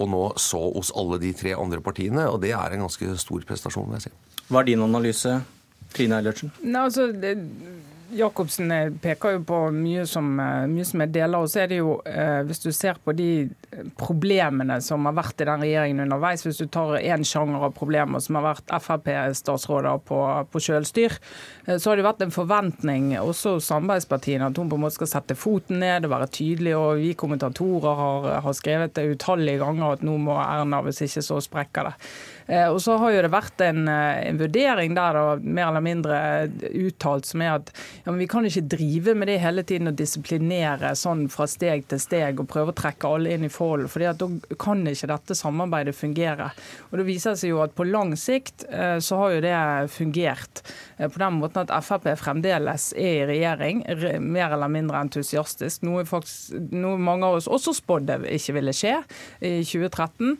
[0.00, 3.46] å nå så hos alle de tre andre partiene, og det er en ganske stor
[3.48, 4.44] prestasjon, vil jeg si.
[4.50, 5.36] Hva er din analyse,
[5.94, 6.52] Trine Eilertsen?
[6.62, 7.34] Nei, altså, det
[8.16, 8.72] Jacobsen
[9.02, 10.28] peker jo på mye som,
[10.70, 11.38] mye som er deler.
[11.38, 12.00] og så er det jo,
[12.46, 13.50] Hvis du ser på de
[13.98, 18.22] problemene som har vært i den regjeringen underveis, hvis du tar én sjanger av problemer
[18.22, 20.18] som har vært Frp-statsråder på,
[20.50, 21.16] på kjølstyr,
[21.70, 25.12] så har det vært en forventning også hos samarbeidspartiene at hun på en måte skal
[25.14, 26.74] sette foten ned og være tydelig.
[26.76, 31.24] og Vi kommentatorer har, har skrevet det utallige ganger at nå må Erna, hvis ikke
[31.26, 31.96] så sprekker det.
[32.50, 35.84] Eh, og så har jo det vært en, eh, en vurdering der da, mer eller
[35.84, 36.16] mindre
[36.74, 37.70] uttalt som er at
[38.02, 42.00] ja, vi kan ikke drive med det hele tiden og disiplinere sånn fra steg til
[42.02, 43.90] steg og prøve å trekke alle inn i forholdet.
[43.90, 46.50] for da kan ikke dette samarbeidet fungere.
[46.90, 49.54] Og Det viser seg jo at på lang sikt eh, så har jo det
[49.94, 50.62] fungert.
[50.98, 53.84] På den måten at Frp fremdeles er i regjering,
[54.20, 55.84] mer eller mindre entusiastisk.
[55.86, 58.98] Noe, faktisk, noe mange av oss også spådde ikke ville skje
[59.40, 60.36] i 2013.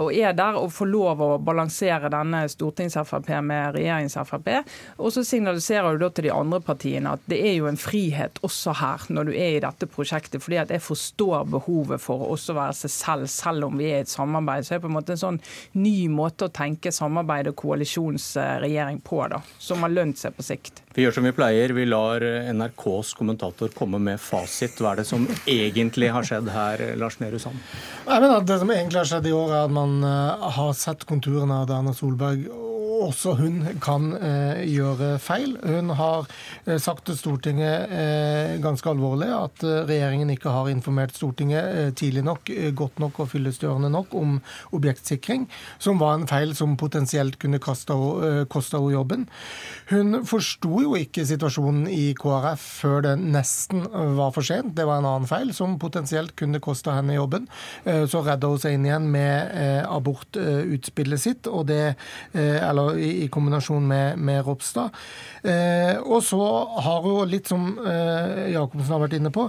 [0.00, 4.50] Og er der og får lov å balansere denne stortings-Frp med regjerings-Frp.
[4.98, 8.40] Og så signaliserer du da til de andre partiene at det er jo en frihet
[8.44, 10.42] også her, når du er i dette prosjektet.
[10.42, 14.02] fordi at jeg forstår behovet for å også være seg selv, selv om vi er
[14.02, 14.64] i et samarbeid.
[14.64, 15.40] Så det er på en måte en sånn
[15.78, 20.82] ny måte å tenke samarbeid og koalisjonsregjering på, da, som har lønt seg på sikt.
[20.92, 22.20] Vi gjør som vi pleier, vi lar
[22.52, 24.76] NRKs kommentator komme med fasit.
[24.80, 27.60] Hva er det som egentlig har skjedd her, Lars Nehru Sand?
[28.04, 30.72] Jeg mener at Det som egentlig har skjedd i år, er at man eh, har
[30.76, 32.48] sett konturene av Erna Solberg
[33.02, 35.56] også hun kan eh, gjøre feil.
[35.62, 36.26] Hun har
[36.66, 41.90] eh, sagt til Stortinget eh, ganske alvorlig at eh, regjeringen ikke har informert Stortinget eh,
[41.98, 44.38] tidlig nok, eh, godt nok og fyllestgjørende nok om
[44.76, 45.48] objektsikring,
[45.82, 49.26] som var en feil som potensielt kunne koste henne jobben.
[49.90, 53.84] Hun forsto jo ikke situasjonen i KrF før det nesten
[54.16, 54.74] var for sent.
[54.76, 57.48] Det var en annen feil som potensielt kunne koste henne jobben.
[57.84, 59.52] Så redda hun seg inn igjen med
[59.84, 61.94] abortutspillet sitt, og det,
[62.34, 64.92] eller i, kombinasjon med, med Ropstad.
[65.42, 66.38] Eh, og så
[66.84, 69.48] har jo litt som eh, Jacobsen har vært inne på,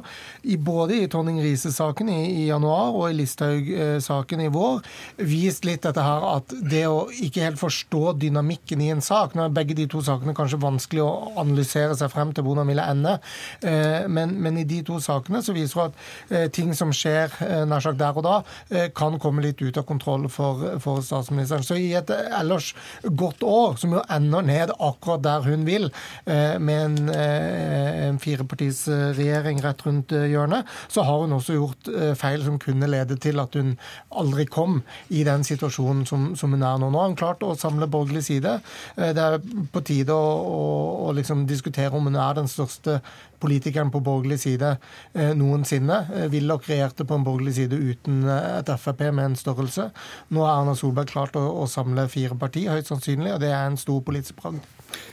[0.49, 4.81] i både i Tonning Riise-saken i, i, januar og i Listhaug-saken i vår,
[5.30, 9.45] vist litt dette her at det å ikke helt forstå dynamikken i en sak Nå
[9.45, 11.11] er begge de to sakene kanskje vanskelig å
[11.41, 13.14] analysere seg frem til hvordan ville ende,
[13.61, 17.38] eh, men, men, i de to sakene så viser hun at eh, ting som skjer
[17.45, 18.35] eh, nær sagt der og da,
[18.73, 21.43] eh, kan komme litt ut av kontroll for, for statsministeren.
[21.48, 22.72] Så i et ellers
[23.03, 25.90] godt år, som jo ender ned akkurat der hun vil,
[26.26, 31.91] eh, med en, eh, en firepartisregjering rett rundt eh, hjørnet, så har hun også gjort
[32.18, 33.76] feil som kunne lede til at hun
[34.11, 36.90] aldri kom i den situasjonen som, som hun er nå.
[36.90, 38.60] Nå har hun klart å samle borgerlig side.
[38.95, 39.40] Det er
[39.74, 40.64] på tide å, å,
[41.10, 42.99] å liksom diskutere om hun er den største
[43.44, 44.76] politikeren på borgerlig side
[45.14, 45.99] eh, noensinne.
[46.15, 49.90] Eh, Willoch regjerte på en borgerlig side uten eh, et Frp med en størrelse.
[50.34, 53.80] Nå har Erna Solberg klart å, samle fire partier, høyst sannsynlig, og det er en
[53.80, 54.64] stor politisk bragd.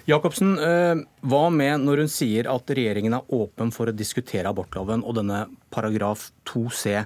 [0.04, 5.16] Jacobsen, hva med når hun sier at regjeringen er åpen for å diskutere abortloven og
[5.16, 6.98] denne paragraf 2c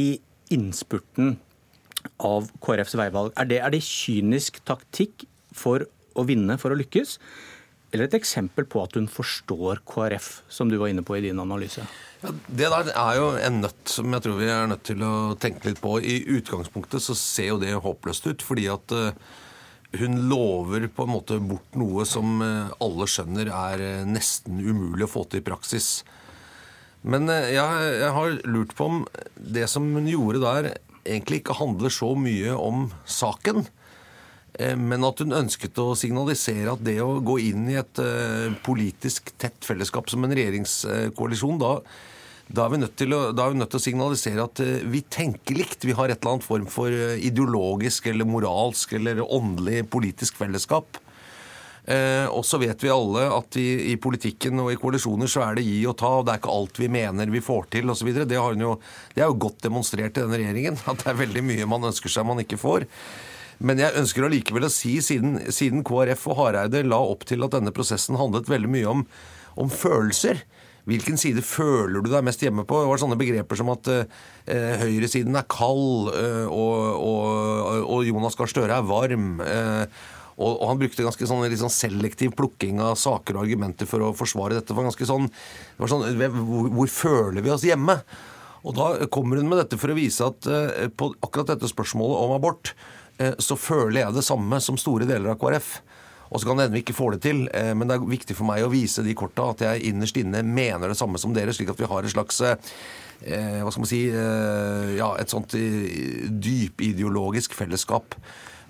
[0.00, 0.06] i
[0.54, 1.34] innspurten
[2.24, 3.34] av KrFs veivalg?
[3.36, 5.84] Er det, er det kynisk taktikk for
[6.16, 7.18] å vinne, for å lykkes?
[7.92, 11.40] Eller et eksempel på at hun forstår KrF, som du var inne på i din
[11.40, 11.86] analyse?
[12.22, 15.14] Ja, det der er jo en nøtt som jeg tror vi er nødt til å
[15.40, 15.98] tenke litt på.
[16.00, 19.12] I utgangspunktet så ser jo det håpløst ut, fordi at uh,
[19.96, 25.06] hun lover på en måte bort noe som uh, alle skjønner er uh, nesten umulig
[25.06, 26.00] å få til i praksis.
[27.06, 27.54] Men jeg,
[28.02, 29.02] jeg har lurt på om
[29.38, 30.72] det som hun gjorde der,
[31.06, 33.68] egentlig ikke handler så mye om saken.
[34.58, 38.52] Eh, men at hun ønsket å signalisere at det å gå inn i et eh,
[38.64, 41.74] politisk tett fellesskap som en regjeringskoalisjon, da,
[42.48, 45.84] da, er å, da er vi nødt til å signalisere at eh, vi tenker likt.
[45.84, 51.02] Vi har et eller annet form for ideologisk eller moralsk eller åndelig politisk fellesskap.
[51.86, 55.62] og så vet vi alle at i, i, politikken og i koalisjoner så er det
[55.68, 58.10] gi og ta, og det er ikke alt vi mener vi får til osv.
[58.10, 58.40] Det, det
[59.22, 60.80] er jo godt demonstrert i denne regjeringen.
[60.90, 62.88] At det er veldig mye man ønsker seg man ikke får.
[63.58, 67.54] Men jeg ønsker allikevel å si, siden, siden, KrF og Hareide la opp til at
[67.56, 69.04] denne prosessen handlet veldig mye om,
[69.56, 70.42] om følelser.
[70.86, 72.78] Hvilken side føler du deg mest hjemme på?
[72.78, 78.38] Det var sånne begreper som at eh, høyresiden er kald, eh, og, og, og, Jonas
[78.38, 79.40] Gahr Støre er varm.
[79.42, 80.04] Eh,
[80.36, 84.12] og, og, han brukte ganske sånn, sånn, selektiv plukking av saker og argumenter for å
[84.14, 84.76] forsvare dette.
[84.76, 86.06] For ganske sånn, det var sånn
[86.36, 87.98] hvor, hvor føler vi oss hjemme?
[88.66, 92.28] Og da kommer hun med dette for å vise at eh, på akkurat dette spørsmålet
[92.28, 92.95] om abort, Eh,
[93.38, 95.70] så føler jeg det samme som store deler av KrF.
[96.26, 98.36] Og så kan det hende vi ikke får det til, eh, men det er viktig
[98.36, 101.54] for meg å vise de korta at jeg innerst inne mener det samme som dere,
[101.54, 102.56] slik at vi har et slags eh,
[103.62, 105.54] hva skal man si ja, et sånt
[106.46, 108.12] dypideologisk fellesskap.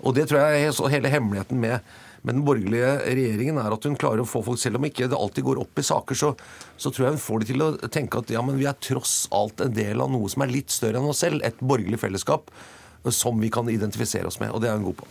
[0.07, 1.81] Og det tror jeg er hele hemmeligheten med,
[2.23, 5.17] men den borgerlige regjeringen, er at hun klarer å få folk Selv om ikke det
[5.17, 6.31] alltid går opp i saker, så,
[6.79, 9.27] så tror jeg hun får de til å tenke at ja, men vi er tross
[9.35, 11.43] alt en del av noe som er litt større enn oss selv.
[11.43, 12.51] Et borgerlig fellesskap
[13.15, 14.53] som vi kan identifisere oss med.
[14.53, 15.09] Og det er hun god på.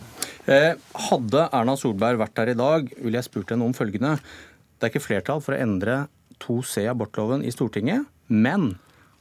[0.51, 0.73] Eh,
[1.07, 4.17] hadde Erna Solberg vært der i dag, ville jeg spurt henne om følgende.
[4.77, 6.05] Det er ikke flertall for å endre
[6.43, 8.75] 2C abortloven i Stortinget, men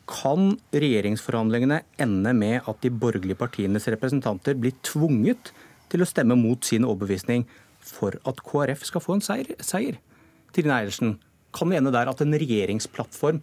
[0.07, 5.51] kan regjeringsforhandlingene ende med at de borgerlige partienes representanter blir tvunget
[5.91, 7.47] til å stemme mot sin overbevisning
[7.87, 9.55] for at KrF skal få en seier?
[9.63, 9.99] seier?
[10.55, 11.17] Trine Eilertsen,
[11.55, 13.43] kan vi ende der at en regjeringsplattform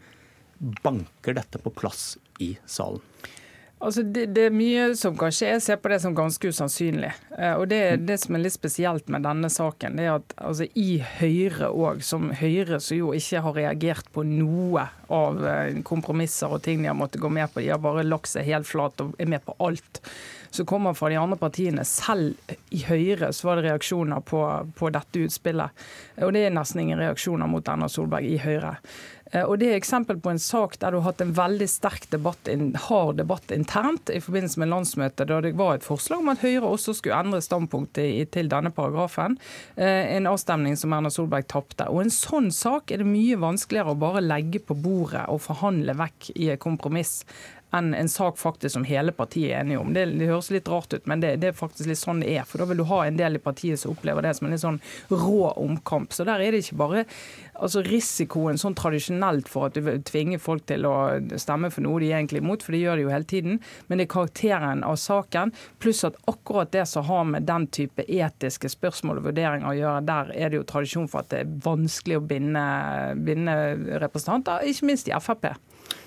[0.84, 3.04] banker dette på plass i salen?
[3.84, 5.50] Altså det, det, er mye som kan skje.
[5.58, 7.10] Jeg ser på det som ganske usannsynlig.
[7.36, 10.70] Eh, og det, det som er litt spesielt med denne saken, det er at altså,
[10.80, 16.56] i Høyre òg, som Høyre som jo ikke har reagert på noe av eh, kompromisser
[16.56, 19.04] og ting de har måttet gå med på, de har bare lagt seg helt flat
[19.04, 20.00] og er med på alt
[20.54, 21.84] som kommer fra de andre partiene.
[21.86, 22.36] Selv
[22.70, 24.42] i Høyre så var det reaksjoner på,
[24.78, 25.86] på dette utspillet.
[26.22, 28.76] Og det er nesten ingen reaksjoner mot Erna Solberg i Høyre.
[29.34, 32.08] Eh, og Det er eksempel på en sak der du har hatt en veldig sterk
[32.14, 36.32] debatt, en hard debatt internt i forbindelse med landsmøtet, da det var et forslag om
[36.34, 39.38] at Høyre også skulle endre standpunktet til denne paragrafen.
[39.76, 41.90] Eh, en avstemning som Erna Solberg tapte.
[41.90, 45.96] Og En sånn sak er det mye vanskeligere å bare legge på bordet og forhandle
[45.98, 47.24] vekk i et kompromiss
[47.74, 49.94] enn en sak faktisk som hele partiet er enige om.
[49.94, 52.46] Det, det høres litt rart ut, men det, det, er faktisk litt sånn det er.
[52.48, 54.64] For da vil du ha en del i partiet som opplever det som en litt
[54.64, 54.80] sånn
[55.10, 56.14] rå omkamp.
[56.14, 57.06] Så der er det ikke bare
[57.54, 60.96] altså risikoen sånn tradisjonelt for at du vil tvinge folk til å
[61.42, 64.00] stemme for noe de er egentlig imot, for det gjør de jo hele tiden, men
[64.00, 68.72] det er karakteren av saken, pluss at akkurat det som har med den type etiske
[68.74, 72.20] spørsmål og vurderinger å gjøre, der er det jo tradisjon for at det er vanskelig
[72.20, 72.66] å binde,
[73.26, 73.58] binde
[74.04, 75.54] representanter, ikke minst i Frp.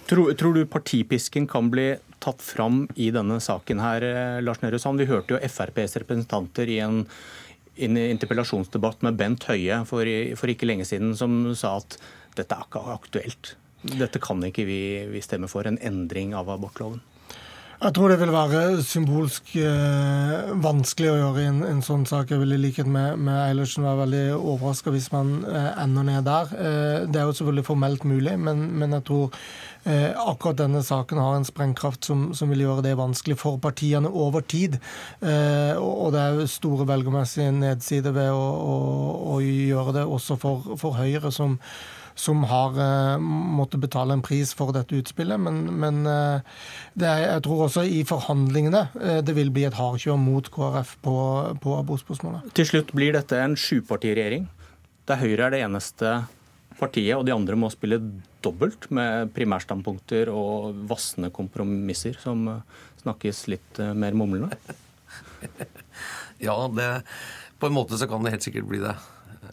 [0.06, 4.78] Tror, tror, du partipisken kan bli tatt fram i denne saken her, eh, Lars Nehru
[4.78, 5.02] Sand?
[5.02, 7.00] Vi hørte jo FrPs representanter i en,
[7.74, 10.06] en interpellasjonsdebatt med Bent Høie for,
[10.38, 11.98] for, ikke lenge siden som sa at
[12.38, 13.56] dette er ikke aktuelt.
[13.82, 14.80] Dette kan ikke vi,
[15.10, 17.02] vi stemme for, en endring av abortloven.
[17.77, 22.31] Jeg tror det vil være symbolsk eh, vanskelig å gjøre i en, en, sånn sak.
[22.32, 26.24] Jeg vil i likhet med, med Eilertsen være veldig overraska hvis man eh, ender ned
[26.24, 26.55] der.
[26.57, 29.36] Eh, det er jo selvfølgelig formelt mulig, men, men jeg tror
[29.85, 34.09] eh, akkurat denne saken har en sprengkraft som, som, vil gjøre det vanskelig for partiene
[34.09, 34.78] over tid.
[35.20, 38.81] Eh, og, og, det er store velgermessige nedsider ved å, å,
[39.36, 41.61] å, gjøre det også for, for Høyre, som
[42.16, 45.40] som har uh, måttet betale en pris for dette utspillet.
[45.40, 46.40] Men, men uh,
[46.97, 51.16] er, jeg tror også i forhandlingene uh, det vil bli et hardkjør mot KrF på,
[51.62, 52.48] på abortspørsmålet.
[52.56, 54.48] Til slutt blir dette en sjupartiregjering,
[55.06, 56.16] der Høyre er det eneste
[56.80, 58.01] partiet, og de andre må spille
[58.44, 62.48] dobbelt med primærstandpunkter og vassende kompromisser, som
[63.01, 64.56] snakkes litt mer mumlende?
[66.47, 66.90] ja, det,
[67.60, 68.97] på en måte så kan det helt sikkert bli det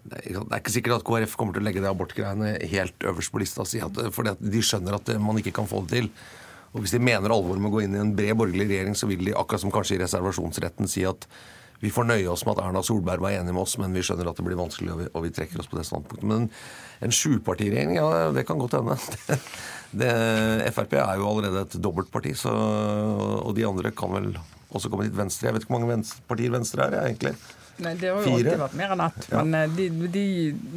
[0.04, 3.40] det er ikke sikkert at KrF kommer til å legge det abortgreiene helt øverst på
[3.40, 3.64] lista.
[4.12, 6.10] fordi de skjønner at man ikke kan få det til.
[6.74, 9.08] Og Hvis de mener alvor med å gå inn i en bred borgerlig regjering, så
[9.08, 11.28] vil de akkurat som kanskje i reservasjonsretten si at
[11.84, 14.30] vi får nøye oss med at Erna Solberg var enig med oss, men vi skjønner
[14.30, 16.26] at det blir vanskelig, og vi trekker oss på det standpunktet.
[16.30, 16.46] Men
[17.04, 19.00] en sjupartiregjering, ja, det kan godt hende.
[19.94, 24.32] Det, det, Frp er jo allerede et dobbeltparti, så, og de andre kan vel
[24.74, 25.14] også komme dit.
[25.14, 25.46] venstre.
[25.46, 27.34] Jeg vet ikke hvor mange venstre, partier venstre er, jeg, egentlig.
[27.82, 28.36] Nei, Det har jo Fire.
[28.38, 29.28] alltid vært mer enn ett.
[29.32, 29.42] Ja.
[29.44, 30.26] Men eh, de, de,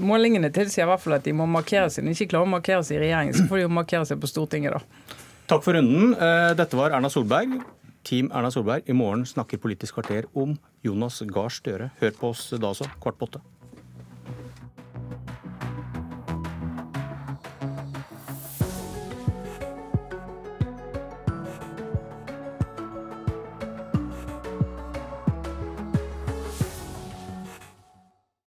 [0.00, 2.06] målingene tilsier i hvert fall at de må markere seg.
[2.06, 4.20] Når de ikke klarer å markere seg i regjering, så får de jo markere seg
[4.22, 5.16] på Stortinget, da.
[5.46, 6.14] Takk for runden.
[6.16, 7.58] Eh, dette var Erna Solberg.
[8.06, 8.86] Team Erna Solberg.
[8.88, 10.56] I morgen snakker Politisk kvarter om
[10.86, 11.90] Jonas Gahr Støre.
[12.00, 13.42] Hør på oss da også, kvart på åtte.